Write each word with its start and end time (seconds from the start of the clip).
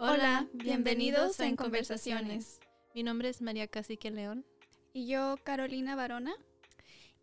Hola, 0.00 0.48
bienvenidos 0.52 1.38
a 1.38 1.46
En 1.46 1.54
Conversaciones. 1.54 2.58
Mi 2.94 3.04
nombre 3.04 3.28
es 3.28 3.40
María 3.40 3.68
Cacique 3.68 4.10
León. 4.10 4.44
Y 4.92 5.06
yo, 5.06 5.36
Carolina 5.44 5.94
Barona. 5.94 6.34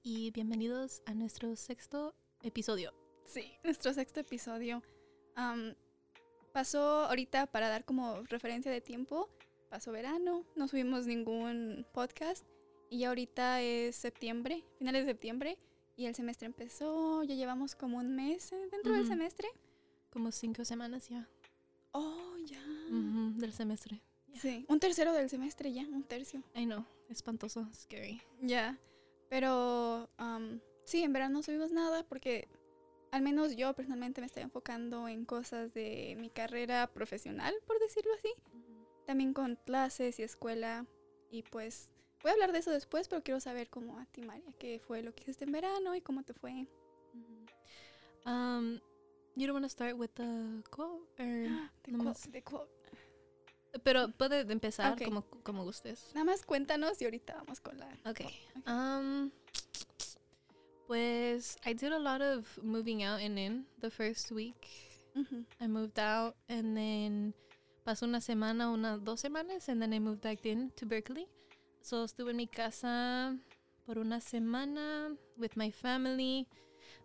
Y 0.04 0.32
bienvenidos 0.32 1.04
a 1.06 1.14
nuestro 1.14 1.56
sexto 1.58 2.16
episodio. 2.42 2.94
Sí, 3.26 3.52
nuestro 3.64 3.94
sexto 3.94 4.22
episodio. 4.22 4.82
Am, 5.36 5.76
pasó 6.54 7.06
ahorita 7.06 7.48
para 7.48 7.68
dar 7.68 7.84
como 7.84 8.24
referencia 8.24 8.72
de 8.72 8.82
tiempo. 8.82 9.30
Pasó 9.70 9.92
verano, 9.92 10.46
no 10.56 10.68
subimos 10.68 11.06
ningún 11.06 11.86
podcast. 11.92 12.46
Y 12.90 13.00
ya 13.00 13.10
ahorita 13.10 13.62
es 13.62 13.98
septiembre, 13.98 14.64
finales 14.78 15.06
de 15.06 15.12
septiembre. 15.12 15.58
Y 15.98 16.06
el 16.06 16.16
semestre 16.16 16.46
empezó, 16.46 17.24
ya 17.24 17.36
llevamos 17.36 17.76
como 17.76 17.98
un 17.98 18.16
mes 18.16 18.54
eh, 18.54 18.68
dentro 18.72 18.94
del 18.94 19.08
semestre. 19.08 19.50
Como 20.10 20.32
cinco 20.32 20.66
semanas 20.66 21.10
ya 21.10 21.28
Oh, 21.94 22.38
ya. 22.46 22.62
Del 23.38 23.54
semestre. 23.54 24.02
Sí, 24.34 24.66
un 24.70 24.80
tercero 24.80 25.14
del 25.14 25.30
semestre 25.30 25.72
ya, 25.74 25.84
un 25.84 26.04
tercio. 26.04 26.42
I 26.56 26.66
know, 26.66 26.86
espantoso, 27.10 27.68
scary. 27.74 28.22
Ya. 28.42 28.78
Pero 29.30 30.10
am, 30.18 30.60
sí, 30.86 31.04
en 31.04 31.14
verano 31.14 31.36
no 31.36 31.44
subimos 31.44 31.72
nada 31.72 32.04
porque 32.04 32.48
al 33.12 33.22
menos 33.22 33.56
yo 33.56 33.74
personalmente 33.74 34.22
me 34.22 34.28
estoy 34.28 34.44
enfocando 34.44 35.08
en 35.08 35.26
cosas 35.26 35.74
de 35.74 36.16
mi 36.18 36.30
carrera 36.30 36.88
profesional, 36.88 37.54
por 37.66 37.80
decirlo 37.80 38.12
así. 38.18 38.34
También 39.06 39.34
con 39.34 39.58
clases 39.66 40.20
y 40.20 40.24
escuela. 40.24 40.86
Y 41.30 41.44
pues 41.44 41.92
voy 42.22 42.32
a 42.32 42.34
hablar 42.34 42.52
de 42.52 42.60
eso 42.60 42.72
después, 42.72 43.08
pero 43.08 43.24
quiero 43.24 43.40
saber 43.40 43.70
cómo 43.70 44.00
a 44.00 44.06
ti, 44.06 44.22
María, 44.22 44.52
qué 44.60 44.80
fue 44.80 45.02
lo 45.02 45.14
que 45.14 45.24
hiciste 45.24 45.46
en 45.46 45.52
verano 45.52 45.96
y 45.96 46.02
cómo 46.02 46.24
te 46.24 46.34
fue. 46.34 46.68
Um, 48.26 48.80
you 49.36 49.48
don't 49.48 49.54
want 49.54 49.66
to 49.66 49.70
start 49.70 49.98
with 49.98 50.14
the 50.16 50.62
quote 50.70 51.08
or 51.20 51.26
nomás- 51.88 52.24
quote, 52.24 52.32
de 52.32 52.42
quote. 52.42 52.70
pero 53.84 54.10
puede 54.18 54.42
empezar 54.52 54.94
Ok. 54.94 55.04
como 55.06 55.22
como 55.44 55.64
gustes. 55.64 56.12
Nada 56.14 56.26
más 56.26 56.44
cuéntanos 56.46 57.02
y 57.02 57.06
ahorita 57.06 57.36
vamos 57.36 57.60
con 57.62 57.78
la... 57.78 57.88
Okay. 58.06 58.28
Ok. 58.58 58.68
Um 58.68 59.32
pues 60.88 61.58
I 61.66 61.74
did 61.74 61.94
a 61.94 62.00
lot 62.00 62.22
of 62.22 62.46
moving 62.62 63.04
out 63.04 63.22
and 63.22 63.38
in 63.40 63.66
the 63.80 63.90
first 63.90 64.32
week. 64.32 64.68
Ujú. 65.16 65.46
I 65.62 65.68
moved 65.68 66.00
out 66.00 66.36
and 66.50 66.76
then 66.76 67.34
pasó 67.86 68.06
una 68.06 68.20
semana, 68.22 68.70
una 68.72 68.98
dos 68.98 69.22
semanas 69.22 69.70
and 69.70 69.82
then 69.82 69.94
I 69.94 70.00
moved 70.00 70.22
back 70.22 70.46
in 70.46 70.72
to 70.76 70.86
Berkeley. 70.86 71.28
So 71.82 72.04
estuve 72.04 72.32
en 72.32 72.38
mi 72.38 72.48
casa 72.48 73.36
por 73.86 73.98
una 74.00 74.20
semana 74.22 75.16
with 75.38 75.56
my 75.56 75.72
family, 75.72 76.46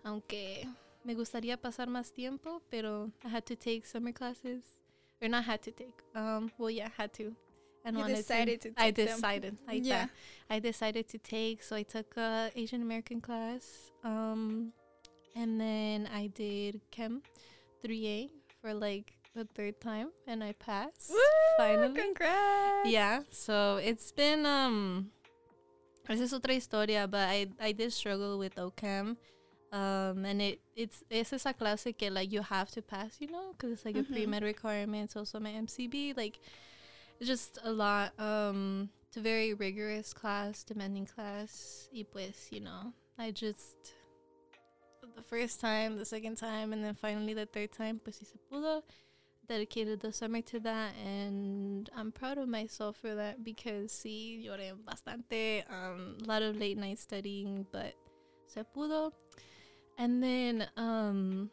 aunque 0.05 0.69
me 1.06 1.15
gustaría 1.15 1.56
pasar 1.56 1.89
más 1.89 2.12
tiempo, 2.12 2.61
pero 2.71 3.11
I 3.25 3.28
had 3.28 3.44
to 3.47 3.55
take 3.56 3.87
summer 3.87 4.12
classes. 4.12 4.62
Or 5.22 5.28
not 5.28 5.44
had 5.44 5.62
to 5.62 5.71
take. 5.71 5.94
Um 6.15 6.50
well 6.59 6.71
yeah, 6.71 6.91
had 6.99 7.12
to. 7.15 7.34
And 7.84 7.97
You 7.97 8.05
decided 8.05 8.61
to 8.62 8.69
I 8.77 8.91
take 8.91 9.06
them. 9.06 9.15
decided. 9.16 9.56
I 9.69 9.75
Yeah. 9.75 10.06
I 10.50 10.59
decided 10.59 11.06
to 11.09 11.19
take. 11.19 11.62
So 11.62 11.77
I 11.77 11.84
took 11.84 12.16
a 12.16 12.50
Asian 12.56 12.83
American 12.83 13.21
class, 13.21 13.93
um, 14.03 14.72
and 15.37 15.61
then 15.61 16.09
I 16.12 16.27
did 16.27 16.81
Chem 16.91 17.22
3A 17.84 18.31
for 18.61 18.75
like 18.75 19.12
the 19.37 19.45
third 19.55 19.81
time, 19.81 20.11
and 20.27 20.43
I 20.43 20.53
passed. 20.55 21.11
Woo, 21.11 21.21
finally. 21.56 21.95
Congrats. 21.95 22.91
Yeah. 22.91 23.22
So 23.31 23.77
it's 23.77 24.11
been 24.11 24.45
um, 24.45 25.12
esa 26.09 26.25
es 26.25 26.33
otra 26.33 26.55
historia, 26.55 27.06
but 27.06 27.28
I 27.28 27.47
I 27.61 27.71
did 27.72 27.93
struggle 27.93 28.37
with 28.37 28.56
OChem. 28.56 29.16
Um, 29.72 30.25
and 30.25 30.41
it 30.41 30.60
it's 30.77 31.03
it's 31.10 31.32
esa 31.32 31.53
clase 31.53 31.93
que 31.97 32.09
like 32.10 32.31
you 32.32 32.41
have 32.43 32.71
to 32.71 32.82
pass, 32.82 33.16
you 33.21 33.28
know, 33.28 33.53
because 33.53 33.72
it's 33.72 33.84
like 33.84 33.97
a 33.97 34.03
Mhm. 34.04 34.12
pre 34.12 34.27
med 34.27 34.43
requirement. 34.43 35.04
It's 35.04 35.16
also 35.16 35.41
my 35.41 35.50
MCB, 35.53 36.16
like 36.16 36.38
it's 37.19 37.27
just 37.28 37.59
a 37.65 37.72
lot. 37.72 38.12
Um, 38.19 38.91
it's 39.09 39.16
a 39.16 39.21
very 39.21 39.54
rigorous 39.54 40.12
class, 40.15 40.62
demanding 40.65 41.06
class. 41.06 41.88
Y 41.93 42.04
pues, 42.04 42.49
you 42.53 42.60
know, 42.60 42.93
I 43.19 43.31
just 43.32 43.94
the 45.15 45.22
first 45.22 45.60
time, 45.60 45.97
the 45.97 46.04
second 46.04 46.37
time, 46.37 46.72
and 46.72 46.84
then 46.84 46.94
finally 46.94 47.33
the 47.34 47.47
third 47.47 47.72
time, 47.72 47.98
pues 48.03 48.16
si 48.16 48.25
se 48.25 48.38
pudo. 48.50 48.83
Dedicated 49.48 50.00
the 50.00 50.12
summer 50.12 50.43
to 50.43 50.59
that, 50.60 50.93
and 50.97 51.88
I'm 51.97 52.10
proud 52.10 52.37
of 52.37 52.48
myself 52.48 52.97
for 52.97 53.15
that 53.15 53.44
because 53.44 53.93
sí 53.93 54.44
lloré 54.44 54.72
bastante. 54.84 55.65
Um, 55.71 56.19
a 56.22 56.27
lot 56.27 56.43
of 56.43 56.56
late 56.56 56.77
night 56.77 56.98
studying, 56.98 57.65
but 57.72 57.94
se 58.48 58.62
pudo. 58.75 59.12
And 59.99 60.23
then, 60.23 60.69
um, 60.77 61.51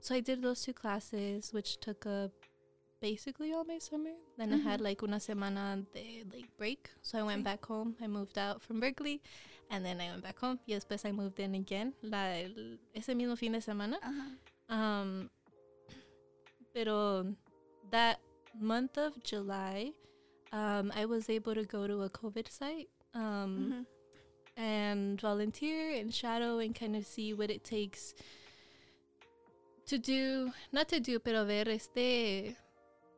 so 0.00 0.14
I 0.14 0.20
did 0.20 0.42
those 0.42 0.62
two 0.62 0.72
classes, 0.72 1.52
which 1.52 1.78
took 1.80 2.06
up 2.06 2.30
basically 3.00 3.52
all 3.52 3.64
my 3.64 3.78
summer. 3.78 4.14
Then 4.36 4.52
I 4.52 4.56
had 4.58 4.80
Mhm. 4.80 4.84
like 4.84 5.02
una 5.02 5.18
semana 5.18 5.84
de 5.92 6.24
like 6.32 6.48
break, 6.56 6.88
so 7.02 7.18
I 7.18 7.22
went 7.22 7.40
Sí. 7.40 7.44
back 7.44 7.64
home. 7.66 7.96
I 8.00 8.06
moved 8.06 8.38
out 8.38 8.62
from 8.62 8.78
Berkeley, 8.80 9.20
and 9.68 9.84
then 9.84 10.00
I 10.00 10.10
went 10.10 10.22
back 10.22 10.38
home. 10.38 10.60
Y 10.66 10.74
después 10.74 11.04
I 11.04 11.12
moved 11.12 11.40
in 11.40 11.54
again. 11.54 11.94
La 12.02 12.26
el- 12.36 12.78
ese 12.94 13.14
mismo 13.14 13.36
fin 13.36 13.52
de 13.52 13.60
semana. 13.60 13.98
Ajá. 14.00 14.38
Um, 14.68 15.28
pero 16.72 17.24
that 17.90 18.20
month 18.54 18.96
of 18.98 19.14
July, 19.24 19.92
um, 20.52 20.90
I 20.94 21.04
was 21.06 21.28
able 21.28 21.54
to 21.54 21.64
go 21.64 21.86
to 21.86 22.02
a 22.04 22.08
COVID 22.10 22.48
site. 22.48 22.88
Um, 23.14 23.58
Ujú. 23.58 23.86
And 24.56 25.20
volunteer 25.20 25.90
and 25.98 26.12
shadow 26.14 26.58
and 26.58 26.74
kind 26.74 26.94
of 26.96 27.06
see 27.06 27.32
what 27.32 27.50
it 27.50 27.64
takes 27.64 28.14
to 29.86 29.98
do 29.98 30.52
not 30.72 30.88
to 30.88 31.00
do 31.00 31.18
pero 31.18 31.44
ver 31.44 31.68
este 31.68 32.54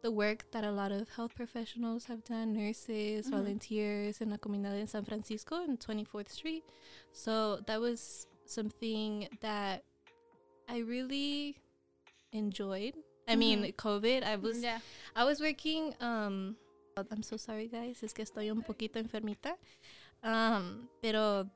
the 0.03 0.11
work 0.11 0.45
that 0.53 0.65
a 0.65 0.71
lot 0.71 0.93
of 0.93 1.09
health 1.11 1.35
professionals 1.35 2.05
have 2.07 2.23
done 2.25 2.53
nurses 2.53 3.27
Mhm. 3.27 3.31
volunteers 3.31 4.21
in 4.21 4.31
la 4.31 4.37
comunidad 4.37 4.79
in 4.81 4.87
San 4.87 5.05
Francisco 5.05 5.63
in 5.65 5.77
24th 5.77 6.29
Street 6.31 6.65
so 7.13 7.57
that 7.67 7.81
was 7.81 8.27
something 8.47 9.29
that 9.41 9.83
I 10.69 10.79
really 10.79 11.57
enjoyed 12.33 12.95
I 13.27 13.37
mean 13.37 13.63
Mhm. 13.63 13.75
COVID 13.77 14.23
I 14.23 14.37
was 14.37 14.63
Ya. 14.63 14.79
I 15.17 15.25
was 15.25 15.41
working 15.41 15.95
um 16.01 16.57
I'm 16.97 17.25
so 17.25 17.37
sorry 17.37 17.67
guys, 17.67 18.05
es 18.05 18.13
que 18.13 18.23
estoy 18.23 18.51
un 18.51 18.63
poquito 18.63 19.01
enfermita. 19.01 19.57
Um 20.25 20.89
pero 21.01 21.47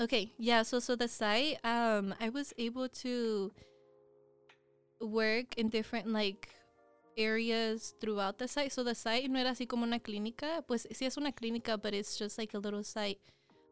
Okay, 0.00 0.32
yeah, 0.38 0.62
so 0.62 0.78
so 0.78 0.94
the 0.94 1.08
site 1.08 1.58
um 1.64 2.14
I 2.20 2.28
was 2.28 2.52
able 2.58 2.88
to 3.02 3.50
work 5.00 5.58
in 5.58 5.68
different 5.70 6.06
like 6.06 6.50
areas 7.16 7.94
throughout 8.00 8.38
the 8.38 8.46
site. 8.46 8.70
So 8.72 8.84
the 8.84 8.94
site 8.94 9.28
no 9.28 9.40
era 9.40 9.50
así 9.50 9.66
como 9.66 9.84
una 9.84 9.98
clínica, 9.98 10.62
pues 10.66 10.86
sí 10.92 11.06
es 11.06 11.16
una 11.18 11.32
clínica, 11.32 11.80
but 11.80 11.94
it's 11.94 12.16
just 12.16 12.38
like 12.38 12.54
a 12.54 12.58
little 12.58 12.84
site 12.84 13.18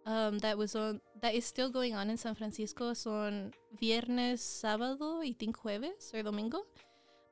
um 0.05 0.39
that 0.39 0.57
was 0.57 0.75
on 0.75 1.01
that 1.21 1.35
is 1.35 1.45
still 1.45 1.71
going 1.71 1.95
on 1.95 2.11
in 2.11 2.17
San 2.17 2.35
Francisco 2.35 2.93
son 2.95 3.53
viernes, 3.81 4.41
sábado 4.41 5.21
y 5.23 5.35
think 5.39 5.57
jueves 5.59 6.13
or 6.15 6.23
domingo. 6.23 6.67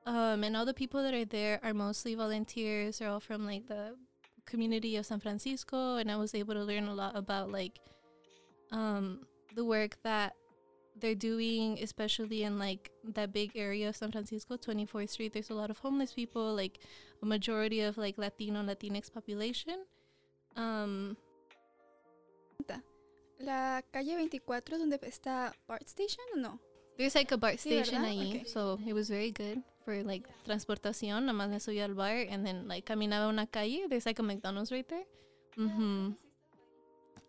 Um, 0.06 0.44
and 0.44 0.56
all 0.56 0.66
the 0.66 0.74
people 0.74 1.02
that 1.02 1.14
are 1.14 1.24
there 1.24 1.58
are 1.62 1.72
mostly 1.74 2.14
volunteers. 2.14 2.98
They're 2.98 3.08
all 3.08 3.20
from 3.20 3.46
like 3.46 3.66
the 3.66 3.96
community 4.46 4.96
of 4.96 5.06
San 5.06 5.20
Francisco, 5.20 5.96
and 5.96 6.10
I 6.10 6.16
was 6.16 6.34
able 6.34 6.54
to 6.54 6.64
learn 6.64 6.86
a 6.88 6.94
lot 6.94 7.16
about 7.16 7.50
like 7.50 7.78
um, 8.72 9.20
the 9.54 9.64
work 9.64 9.96
that 10.02 10.34
they're 11.00 11.14
doing, 11.14 11.78
especially 11.82 12.44
in 12.44 12.58
like 12.58 12.90
that 13.14 13.32
big 13.32 13.52
area 13.56 13.88
of 13.88 13.96
San 13.96 14.12
Francisco, 14.12 14.56
24th 14.56 15.10
Street. 15.10 15.32
There's 15.32 15.50
a 15.50 15.54
lot 15.54 15.70
of 15.70 15.78
homeless 15.78 16.12
people, 16.12 16.54
like 16.54 16.78
a 17.22 17.26
majority 17.26 17.80
of 17.80 17.98
like 17.98 18.16
Latino 18.18 18.62
Latinx 18.62 19.12
population. 19.12 19.84
Um, 20.56 21.16
La 23.40 23.82
calle 23.92 24.14
24 24.14 24.56
es 24.72 24.78
donde 24.78 24.98
está 25.02 25.52
BART 25.66 25.88
Station 25.88 26.22
o 26.36 26.38
no? 26.38 26.60
There's 26.96 27.16
like 27.16 27.32
a 27.32 27.36
BART 27.36 27.58
station 27.58 28.02
¿verdad? 28.02 28.10
ahí, 28.10 28.40
Ok. 28.40 28.46
so 28.46 28.78
it 28.86 28.92
was 28.92 29.08
very 29.10 29.32
good 29.32 29.60
for 29.84 30.02
like 30.02 30.26
transportación. 30.46 31.24
Nomás 31.26 31.48
me 31.50 31.56
subí 31.60 31.80
al 31.80 31.94
BART 31.94 32.28
and 32.30 32.44
then 32.46 32.66
like 32.68 32.84
caminaba 32.86 33.28
una 33.28 33.46
calle. 33.46 33.86
There's 33.88 34.06
like 34.06 34.18
a 34.18 34.22
McDonald's 34.22 34.72
right 34.72 34.86
there. 34.88 35.04
Mhm. 35.56 36.16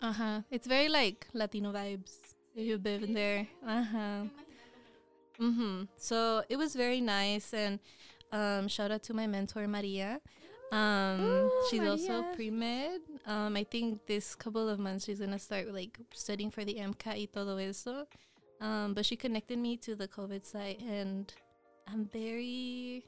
Uh 0.02 0.12
huh. 0.14 0.42
It's 0.52 0.68
very 0.68 0.90
like 0.90 1.28
Latino 1.34 1.72
vibes. 1.72 2.36
If 2.56 2.66
you've 2.68 2.84
been 2.84 3.14
there. 3.14 3.48
Uh 3.66 3.84
huh. 3.84 4.24
Mhm. 5.40 5.88
So 5.98 6.44
it 6.50 6.58
was 6.58 6.76
very 6.76 7.02
nice 7.02 7.54
and 7.54 7.80
um 8.32 8.68
shout 8.68 8.92
out 8.92 9.04
to 9.04 9.14
my 9.14 9.28
mentor 9.28 9.68
Maria. 9.68 10.20
Um 10.72 11.22
Ooh, 11.22 11.52
she's 11.70 11.82
also 11.82 12.22
Maria. 12.22 12.34
pre-med. 12.36 13.02
Um 13.28 13.56
I 13.56 13.64
think 13.64 14.06
this 14.08 14.36
couple 14.36 14.68
of 14.70 14.80
months 14.80 15.06
she's 15.06 15.20
going 15.20 15.32
to 15.32 15.40
start 15.40 15.68
like 15.74 16.00
studying 16.14 16.50
for 16.52 16.64
the 16.66 16.76
MCAT 16.80 17.18
y 17.18 17.28
todo 17.32 17.58
eso. 17.58 18.08
Um, 18.62 18.94
but 18.94 19.06
she 19.06 19.18
connected 19.18 19.60
me 19.60 19.76
to 19.78 19.96
the 19.96 20.08
COVID 20.08 20.46
site, 20.46 20.80
and 20.82 21.32
I'm 21.88 22.06
very 22.06 23.06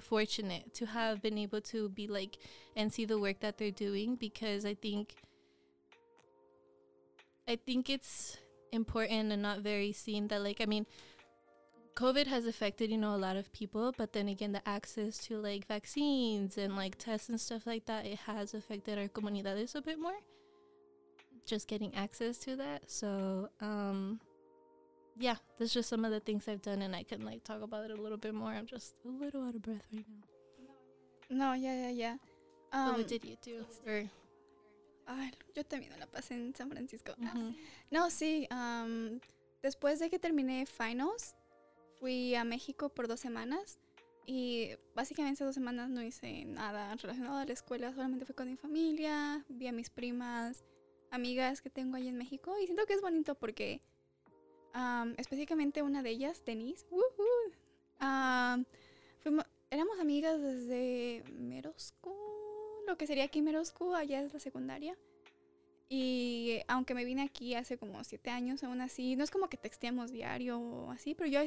fortunate 0.00 0.74
to 0.74 0.86
have 0.86 1.22
been 1.22 1.38
able 1.38 1.60
to 1.60 1.88
be 1.88 2.06
like 2.08 2.38
and 2.76 2.92
see 2.92 3.04
the 3.04 3.18
work 3.18 3.40
that 3.40 3.58
they're 3.58 3.70
doing 3.70 4.16
because 4.16 4.64
I 4.64 4.74
think 4.74 5.14
I 7.46 7.56
think 7.56 7.88
it's 7.88 8.38
important 8.72 9.30
and 9.32 9.42
not 9.42 9.60
very 9.60 9.92
seen 9.92 10.28
that 10.28 10.42
like 10.42 10.60
I 10.60 10.66
mean 10.66 10.86
COVID 11.94 12.26
has 12.26 12.44
affected, 12.46 12.90
you 12.90 12.98
know, 12.98 13.14
a 13.14 13.16
lot 13.16 13.36
of 13.36 13.52
people, 13.52 13.94
but 13.96 14.12
then 14.12 14.28
again, 14.28 14.50
the 14.50 14.68
access 14.68 15.18
to 15.26 15.38
like 15.38 15.66
vaccines 15.68 16.58
and 16.58 16.74
like 16.74 16.98
tests 16.98 17.28
and 17.28 17.40
stuff 17.40 17.66
like 17.66 17.86
that, 17.86 18.04
it 18.04 18.18
has 18.26 18.52
affected 18.52 18.98
our 18.98 19.06
comunidades 19.06 19.76
a 19.76 19.80
bit 19.80 20.00
more. 20.00 20.18
Just 21.46 21.68
getting 21.68 21.94
access 21.94 22.38
to 22.38 22.56
that. 22.56 22.90
So, 22.90 23.48
um, 23.60 24.18
yeah, 25.18 25.36
that's 25.58 25.72
just 25.72 25.88
some 25.88 26.04
of 26.04 26.10
the 26.10 26.20
things 26.20 26.48
I've 26.48 26.62
done, 26.62 26.82
and 26.82 26.94
I 26.94 27.04
can 27.04 27.24
like 27.24 27.44
talk 27.44 27.62
about 27.62 27.84
it 27.90 27.98
a 27.98 28.00
little 28.00 28.18
bit 28.18 28.34
more. 28.34 28.50
I'm 28.50 28.66
just 28.66 28.94
a 29.04 29.08
little 29.08 29.42
out 29.42 29.54
of 29.54 29.62
breath 29.62 29.86
right 29.92 30.04
now. 30.08 30.24
No, 31.30 31.52
yeah, 31.54 31.74
yeah, 31.74 31.90
yeah. 31.90 32.16
but 32.70 32.78
Um, 32.78 32.96
what 32.96 33.08
did 33.08 33.24
you 33.24 33.36
do? 33.42 33.64
Ay, 35.06 35.32
yo 35.54 35.64
también 35.64 35.90
me 35.92 35.98
la 35.98 36.06
pasé 36.06 36.34
en 36.34 36.54
San 36.54 36.70
Francisco. 36.70 37.14
No, 37.90 38.10
sí. 38.10 38.46
am, 38.50 39.20
después 39.62 39.98
de 39.98 40.08
que 40.08 40.18
terminé 40.18 40.66
finals, 40.66 41.34
fui 42.00 42.34
a 42.34 42.44
México 42.44 42.88
por 42.88 43.06
dos 43.06 43.20
semanas. 43.20 43.78
Y 44.26 44.70
básicamente 44.94 45.34
esas 45.34 45.48
dos 45.48 45.54
semanas 45.54 45.90
no 45.90 46.02
hice 46.02 46.46
nada 46.46 46.94
relacionado 46.96 47.36
a 47.36 47.44
la 47.44 47.52
escuela. 47.52 47.92
Solamente 47.92 48.24
fui 48.24 48.34
con 48.34 48.48
mi 48.48 48.56
familia, 48.56 49.44
vi 49.50 49.66
a 49.66 49.72
mis 49.72 49.90
primas, 49.90 50.64
amigas 51.10 51.60
que 51.60 51.68
tengo 51.68 51.96
ahí 51.96 52.08
en 52.08 52.16
México. 52.16 52.58
Y 52.58 52.64
siento 52.64 52.86
que 52.86 52.94
es 52.94 53.02
bonito 53.02 53.34
porque 53.34 53.82
am, 54.74 55.14
específicamente 55.16 55.82
una 55.82 56.02
de 56.02 56.10
ellas, 56.10 56.44
Denise, 56.44 56.84
am, 57.98 58.66
fuimos- 59.22 59.46
éramos 59.70 59.98
amigas 59.98 60.40
desde 60.40 61.24
Meroscu, 61.32 62.14
lo 62.86 62.96
que 62.98 63.06
sería 63.06 63.24
aquí 63.24 63.40
Meroscu, 63.40 63.94
allá 63.94 64.20
es 64.20 64.32
la 64.32 64.40
secundaria. 64.40 64.96
Y 65.88 66.60
aunque 66.66 66.94
me 66.94 67.04
vine 67.04 67.22
aquí 67.22 67.54
hace 67.54 67.76
como 67.78 68.02
siete 68.04 68.30
años, 68.30 68.64
aún 68.64 68.80
así, 68.80 69.16
no 69.16 69.24
es 69.24 69.30
como 69.30 69.48
que 69.48 69.56
texteamos 69.56 70.10
diario 70.10 70.58
o 70.58 70.90
así, 70.90 71.14
pero 71.14 71.28
yo 71.28 71.40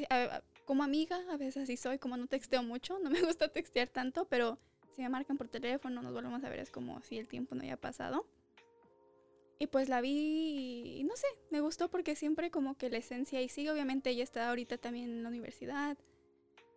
como 0.65 0.83
amiga 0.83 1.19
a 1.29 1.37
veces 1.37 1.63
así 1.63 1.75
soy, 1.75 1.97
como 1.99 2.17
no 2.17 2.27
texteo 2.27 2.63
mucho, 2.63 2.99
no 2.99 3.09
me 3.09 3.19
gusta 3.35 3.47
textear 3.51 3.89
tanto, 3.89 4.25
pero 4.25 4.57
si 4.95 5.01
me 5.01 5.09
marcan 5.09 5.37
por 5.37 5.47
teléfono, 5.47 6.01
nos 6.01 6.13
volvemos 6.13 6.43
a 6.43 6.49
ver, 6.49 6.59
es 6.59 6.69
como 6.71 7.01
si 7.01 7.17
el 7.17 7.27
tiempo 7.27 7.55
no 7.55 7.63
haya 7.63 7.77
pasado. 7.77 8.25
Y 9.59 9.67
pues 9.67 9.89
la 9.89 10.01
vi 10.01 10.99
y 10.99 11.03
no 11.03 11.15
sé, 11.15 11.27
me 11.49 11.61
gustó 11.61 11.89
porque 11.89 12.15
siempre 12.15 12.51
como 12.51 12.77
que 12.77 12.89
la 12.89 12.97
esencia 12.97 13.41
y 13.41 13.49
sigue, 13.49 13.71
obviamente 13.71 14.11
ella 14.11 14.23
está 14.23 14.49
ahorita 14.49 14.77
también 14.77 15.09
en 15.09 15.23
la 15.23 15.29
universidad. 15.29 15.97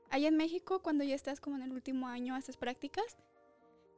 Allá 0.08 0.28
en 0.28 0.36
México, 0.36 0.80
cuando 0.80 1.04
ya 1.04 1.14
estás 1.14 1.40
como 1.40 1.56
en 1.56 1.62
el 1.62 1.72
último 1.72 2.08
año, 2.08 2.34
haces 2.34 2.56
prácticas. 2.56 3.18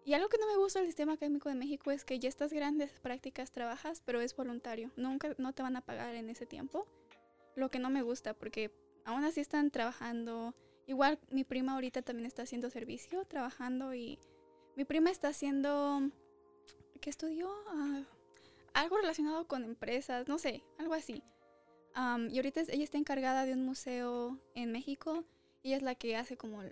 Y 0.05 0.15
algo 0.15 0.29
que 0.29 0.39
no 0.39 0.49
me 0.49 0.57
gusta 0.57 0.81
del 0.81 0.89
sistema 0.89 1.13
académico 1.13 1.49
de 1.49 1.55
México 1.55 1.93
es 1.93 2.05
que 2.05 2.19
ya 2.19 2.29
estás 2.29 2.53
grande, 2.53 2.85
haces 2.85 2.99
prácticas, 2.99 3.53
trabajas, 3.53 4.03
pero 4.05 4.21
es 4.21 4.35
voluntario. 4.35 4.91
Nunca 4.97 5.35
no 5.39 5.53
te 5.53 5.63
van 5.63 5.77
a 5.77 5.81
pagar 5.81 6.17
en 6.17 6.29
ese 6.29 6.45
tiempo. 6.45 6.89
Lo 7.55 7.71
que 7.71 7.79
no 7.79 7.89
me 7.89 8.03
gusta 8.03 8.35
porque 8.35 8.73
aún 9.05 9.25
así 9.25 9.41
están 9.41 9.71
trabajando. 9.71 10.55
Igual 10.89 11.21
mi 11.31 11.45
prima 11.45 11.75
ahorita 11.75 12.03
también 12.03 12.27
está 12.27 12.43
haciendo 12.43 12.69
servicio, 12.69 13.25
trabajando 13.27 13.95
y 13.95 14.19
mi 14.75 14.85
prima 14.85 15.11
está 15.11 15.29
haciendo 15.29 16.11
¿qué 17.03 17.11
estudió? 17.11 17.51
Ah, 17.67 18.05
algo 18.75 18.97
relacionado 18.97 19.47
con 19.47 19.65
empresas, 19.65 20.29
no 20.29 20.39
sé, 20.39 20.63
algo 20.79 20.95
así. 20.95 21.23
Am, 21.95 22.29
y 22.31 22.37
ahorita 22.37 22.63
ella 22.69 22.85
está 22.85 22.99
encargada 22.99 23.45
de 23.45 23.53
un 23.53 23.65
museo 23.65 24.39
en 24.55 24.73
México 24.73 25.25
ella 25.63 25.77
es 25.77 25.83
la 25.83 25.95
que 25.95 26.17
hace 26.17 26.37
como 26.37 26.63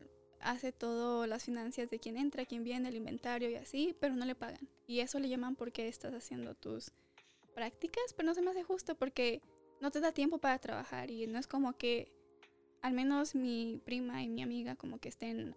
hace 0.40 0.72
todo 0.72 1.26
las 1.26 1.44
finanzas 1.44 1.90
de 1.90 1.98
quién 1.98 2.16
entra, 2.16 2.46
quién 2.46 2.64
viene, 2.64 2.88
el 2.88 2.96
inventario 2.96 3.50
y 3.50 3.56
así, 3.56 3.94
pero 4.00 4.14
no 4.14 4.24
le 4.24 4.34
pagan. 4.34 4.68
Y 4.86 5.00
eso 5.00 5.18
le 5.18 5.28
llaman 5.28 5.54
porque 5.54 5.88
estás 5.88 6.14
haciendo 6.14 6.54
tus 6.54 6.92
prácticas, 7.54 8.12
pero 8.16 8.26
no 8.26 8.34
se 8.34 8.42
me 8.42 8.50
hace 8.50 8.62
justo 8.64 8.94
porque 8.96 9.42
no 9.80 9.90
te 9.90 10.00
da 10.00 10.12
tiempo 10.12 10.38
para 10.38 10.58
trabajar 10.58 11.10
y 11.10 11.26
no 11.26 11.38
es 11.38 11.46
como 11.46 11.74
que 11.74 12.10
al 12.82 12.94
menos 12.94 13.34
mi 13.34 13.80
prima 13.84 14.22
y 14.22 14.28
mi 14.28 14.42
amiga 14.42 14.74
como 14.76 14.98
que 14.98 15.08
estén 15.08 15.54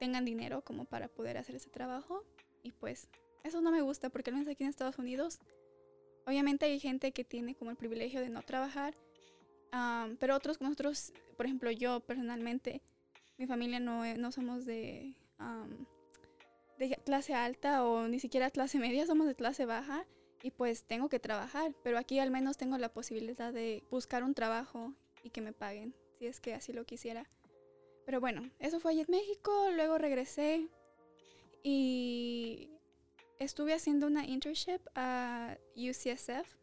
tengan 0.00 0.24
dinero 0.24 0.62
como 0.62 0.84
para 0.84 1.08
poder 1.08 1.38
hacer 1.38 1.54
ese 1.54 1.70
trabajo 1.70 2.24
y 2.62 2.72
pues 2.72 3.08
eso 3.44 3.60
no 3.60 3.70
me 3.70 3.80
gusta 3.80 4.10
porque 4.10 4.30
al 4.30 4.36
menos 4.36 4.50
aquí 4.50 4.64
en 4.64 4.70
Estados 4.70 4.98
Unidos 4.98 5.38
obviamente 6.26 6.66
hay 6.66 6.80
gente 6.80 7.12
que 7.12 7.24
tiene 7.24 7.54
como 7.54 7.70
el 7.70 7.76
privilegio 7.76 8.20
de 8.20 8.28
no 8.28 8.42
trabajar 8.42 8.94
pero 10.18 10.36
otros 10.36 10.58
como 10.58 10.70
nosotros 10.70 11.12
por 11.36 11.46
ejemplo 11.46 11.70
yo 11.70 12.00
personalmente 12.00 12.80
mi 13.38 13.46
familia 13.46 13.80
no, 13.80 14.04
e- 14.04 14.16
no 14.16 14.30
somos 14.32 14.64
de, 14.64 15.14
de 16.78 16.96
clase 17.04 17.34
alta 17.34 17.84
o 17.84 18.08
ni 18.08 18.20
siquiera 18.20 18.50
clase 18.50 18.78
media, 18.78 19.06
somos 19.06 19.26
de 19.26 19.34
clase 19.34 19.66
baja 19.66 20.06
y 20.42 20.50
pues 20.50 20.84
tengo 20.84 21.08
que 21.08 21.18
trabajar, 21.18 21.74
pero 21.82 21.98
aquí 21.98 22.18
al 22.18 22.30
menos 22.30 22.58
tengo 22.58 22.76
la 22.76 22.92
posibilidad 22.92 23.52
de 23.52 23.82
buscar 23.90 24.22
un 24.22 24.34
trabajo 24.34 24.92
y 25.22 25.30
que 25.30 25.40
me 25.40 25.54
paguen, 25.54 25.94
si 26.18 26.26
es 26.26 26.38
que 26.38 26.52
así 26.52 26.72
lo 26.72 26.84
quisiera. 26.84 27.30
Pero 28.04 28.20
bueno, 28.20 28.50
eso 28.58 28.78
fue 28.78 28.90
allí 28.92 29.00
en 29.00 29.06
México, 29.08 29.70
luego 29.74 29.96
regresé 29.96 30.68
y 31.62 32.68
estuve 33.38 33.74
haciendo 33.74 34.06
una 34.06 34.26
internship 34.26 34.80
a 34.94 35.56
UCSF 35.76 36.56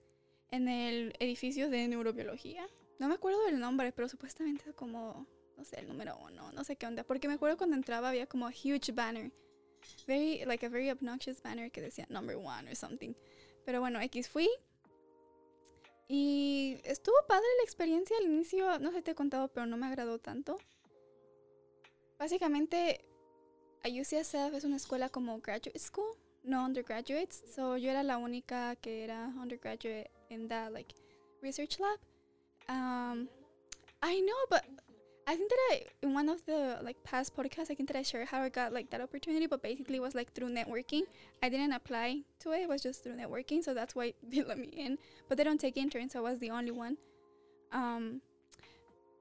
en 0.52 0.68
el 0.68 1.14
edificio 1.20 1.70
de 1.70 1.88
neurobiología. 1.88 2.68
No 3.00 3.08
me 3.08 3.16
acuerdo 3.16 3.44
del 3.46 3.60
nombre, 3.60 3.92
pero 3.92 4.08
supuestamente 4.08 4.70
es 4.70 4.76
como 4.76 5.28
no 5.62 5.66
sé, 5.66 5.80
el 5.80 5.88
número 5.88 6.18
uno, 6.26 6.52
no 6.54 6.64
sé 6.64 6.76
qué 6.76 6.88
onda. 6.88 7.04
Porque 7.04 7.28
me 7.28 7.36
acuerdo 7.36 7.56
cuando 7.56 7.76
entraba 7.76 8.10
había 8.10 8.26
como 8.26 8.48
a 8.48 8.50
huge 8.50 8.92
banner. 8.94 9.32
Very, 10.08 10.44
like 10.46 10.66
a 10.66 10.70
very 10.70 10.90
obnoxious 10.90 11.42
banner 11.42 11.72
que 11.72 11.82
decía 11.82 12.08
number 12.10 12.36
one 12.36 12.68
or 12.68 12.76
something. 12.76 13.14
Pero 13.64 13.80
bueno, 13.80 14.02
X 14.02 14.28
fui. 14.28 14.50
Y 16.08 16.80
estuvo 16.84 17.16
padre 17.28 17.46
la 17.58 17.64
experiencia 17.64 18.18
al 18.18 18.26
inicio, 18.26 18.80
no 18.80 18.92
sé 18.92 19.04
te 19.04 19.12
he 19.12 19.16
contado, 19.16 19.50
pero 19.50 19.68
no 19.68 19.78
me 19.78 19.86
agradó 19.86 20.18
tanto. 20.18 20.58
Básicamente, 22.18 23.06
a 23.84 23.88
UCSF 23.88 24.56
es 24.56 24.64
una 24.64 24.78
escuela 24.78 25.10
como 25.10 25.40
graduate 25.42 25.78
school, 25.78 26.18
no 26.44 26.64
undergraduates. 26.66 27.42
So 27.54 27.76
yo 27.76 27.92
era 27.92 28.04
la 28.04 28.18
única 28.18 28.76
que 28.82 29.04
era 29.04 29.34
undergraduate 29.40 30.10
in 30.30 30.48
that 30.48 30.74
like 30.74 30.94
research 31.42 31.80
lab. 31.80 32.00
Um, 32.70 33.28
I 34.02 34.20
know, 34.20 34.46
but 34.50 34.66
I 35.28 35.36
think 35.36 35.50
that 35.50 35.60
I 35.72 35.84
in 36.02 36.14
one 36.14 36.30
of 36.30 36.44
the 36.46 36.80
like 36.82 37.04
past 37.04 37.36
podcasts, 37.36 37.70
I 37.70 37.76
think 37.76 37.88
that 37.90 37.98
I 37.98 38.02
shared 38.02 38.28
how 38.28 38.42
I 38.42 38.50
got 38.50 38.74
like 38.74 38.90
that 38.90 39.02
opportunity, 39.02 39.46
but 39.46 39.62
basically 39.62 39.98
it 39.98 40.02
was 40.02 40.16
like 40.16 40.34
through 40.34 40.50
networking. 40.50 41.04
I 41.44 41.50
didn't 41.50 41.74
apply 41.74 42.22
to 42.40 42.52
it; 42.52 42.62
it 42.64 42.70
was 42.70 42.82
just 42.82 43.04
through 43.04 43.18
networking, 43.18 43.64
so 43.64 43.74
that's 43.74 43.96
why 43.96 44.14
they 44.24 44.44
let 44.48 44.58
me 44.58 44.68
in. 44.68 44.98
But 45.30 45.38
they 45.38 45.44
don't 45.44 45.60
take 45.60 45.78
interns, 45.78 46.14
so 46.14 46.20
I 46.20 46.32
was 46.32 46.40
the 46.40 46.50
only 46.50 46.72
one. 46.72 46.98
Um, 47.72 48.22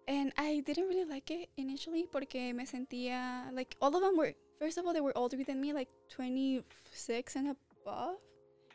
and 0.09 0.33
I 0.37 0.63
didn't 0.67 0.89
really 0.89 1.05
like 1.05 1.31
it 1.31 1.51
initially 1.57 2.07
porque 2.11 2.53
me 2.53 2.65
sentía 2.65 3.53
like 3.53 3.77
all 3.81 3.95
of 3.95 4.03
them 4.03 4.17
were 4.17 4.35
first 4.61 4.79
of 4.79 4.87
all 4.87 4.93
they 4.93 5.01
were 5.01 5.17
older 5.17 5.43
than 5.43 5.61
me, 5.61 5.73
like 5.73 5.89
26 6.11 7.37
and 7.37 7.57
above. 7.57 8.17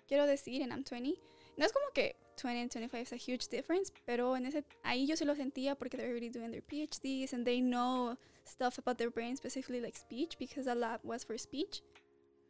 Quiero 0.08 0.26
decir, 0.26 0.62
and 0.62 0.74
I'm 0.74 0.84
20. 0.84 1.16
No 1.58 1.66
es 1.66 1.72
como 1.72 1.86
que 1.94 2.16
20 2.38 2.60
and 2.60 2.72
25 2.72 3.02
is 3.02 3.14
a 3.14 3.16
huge 3.16 3.48
difference, 3.48 3.92
pero 4.06 4.36
en 4.36 4.46
ese 4.46 4.64
ahí 4.84 5.08
yo 5.08 5.16
sí 5.16 5.26
lo 5.26 5.36
sentía 5.36 5.76
porque 5.76 5.98
they're 5.98 6.10
already 6.10 6.30
doing 6.30 6.52
their 6.52 6.62
PhDs 6.62 7.34
and 7.34 7.46
they 7.46 7.62
know 7.62 8.18
stuff 8.44 8.78
about 8.78 8.98
their 8.98 9.10
brain, 9.10 9.36
specifically 9.38 9.80
like 9.80 9.96
speech, 9.98 10.38
because 10.38 10.66
the 10.66 10.76
lab 10.76 11.00
was 11.04 11.24
for 11.24 11.38
speech. 11.38 11.82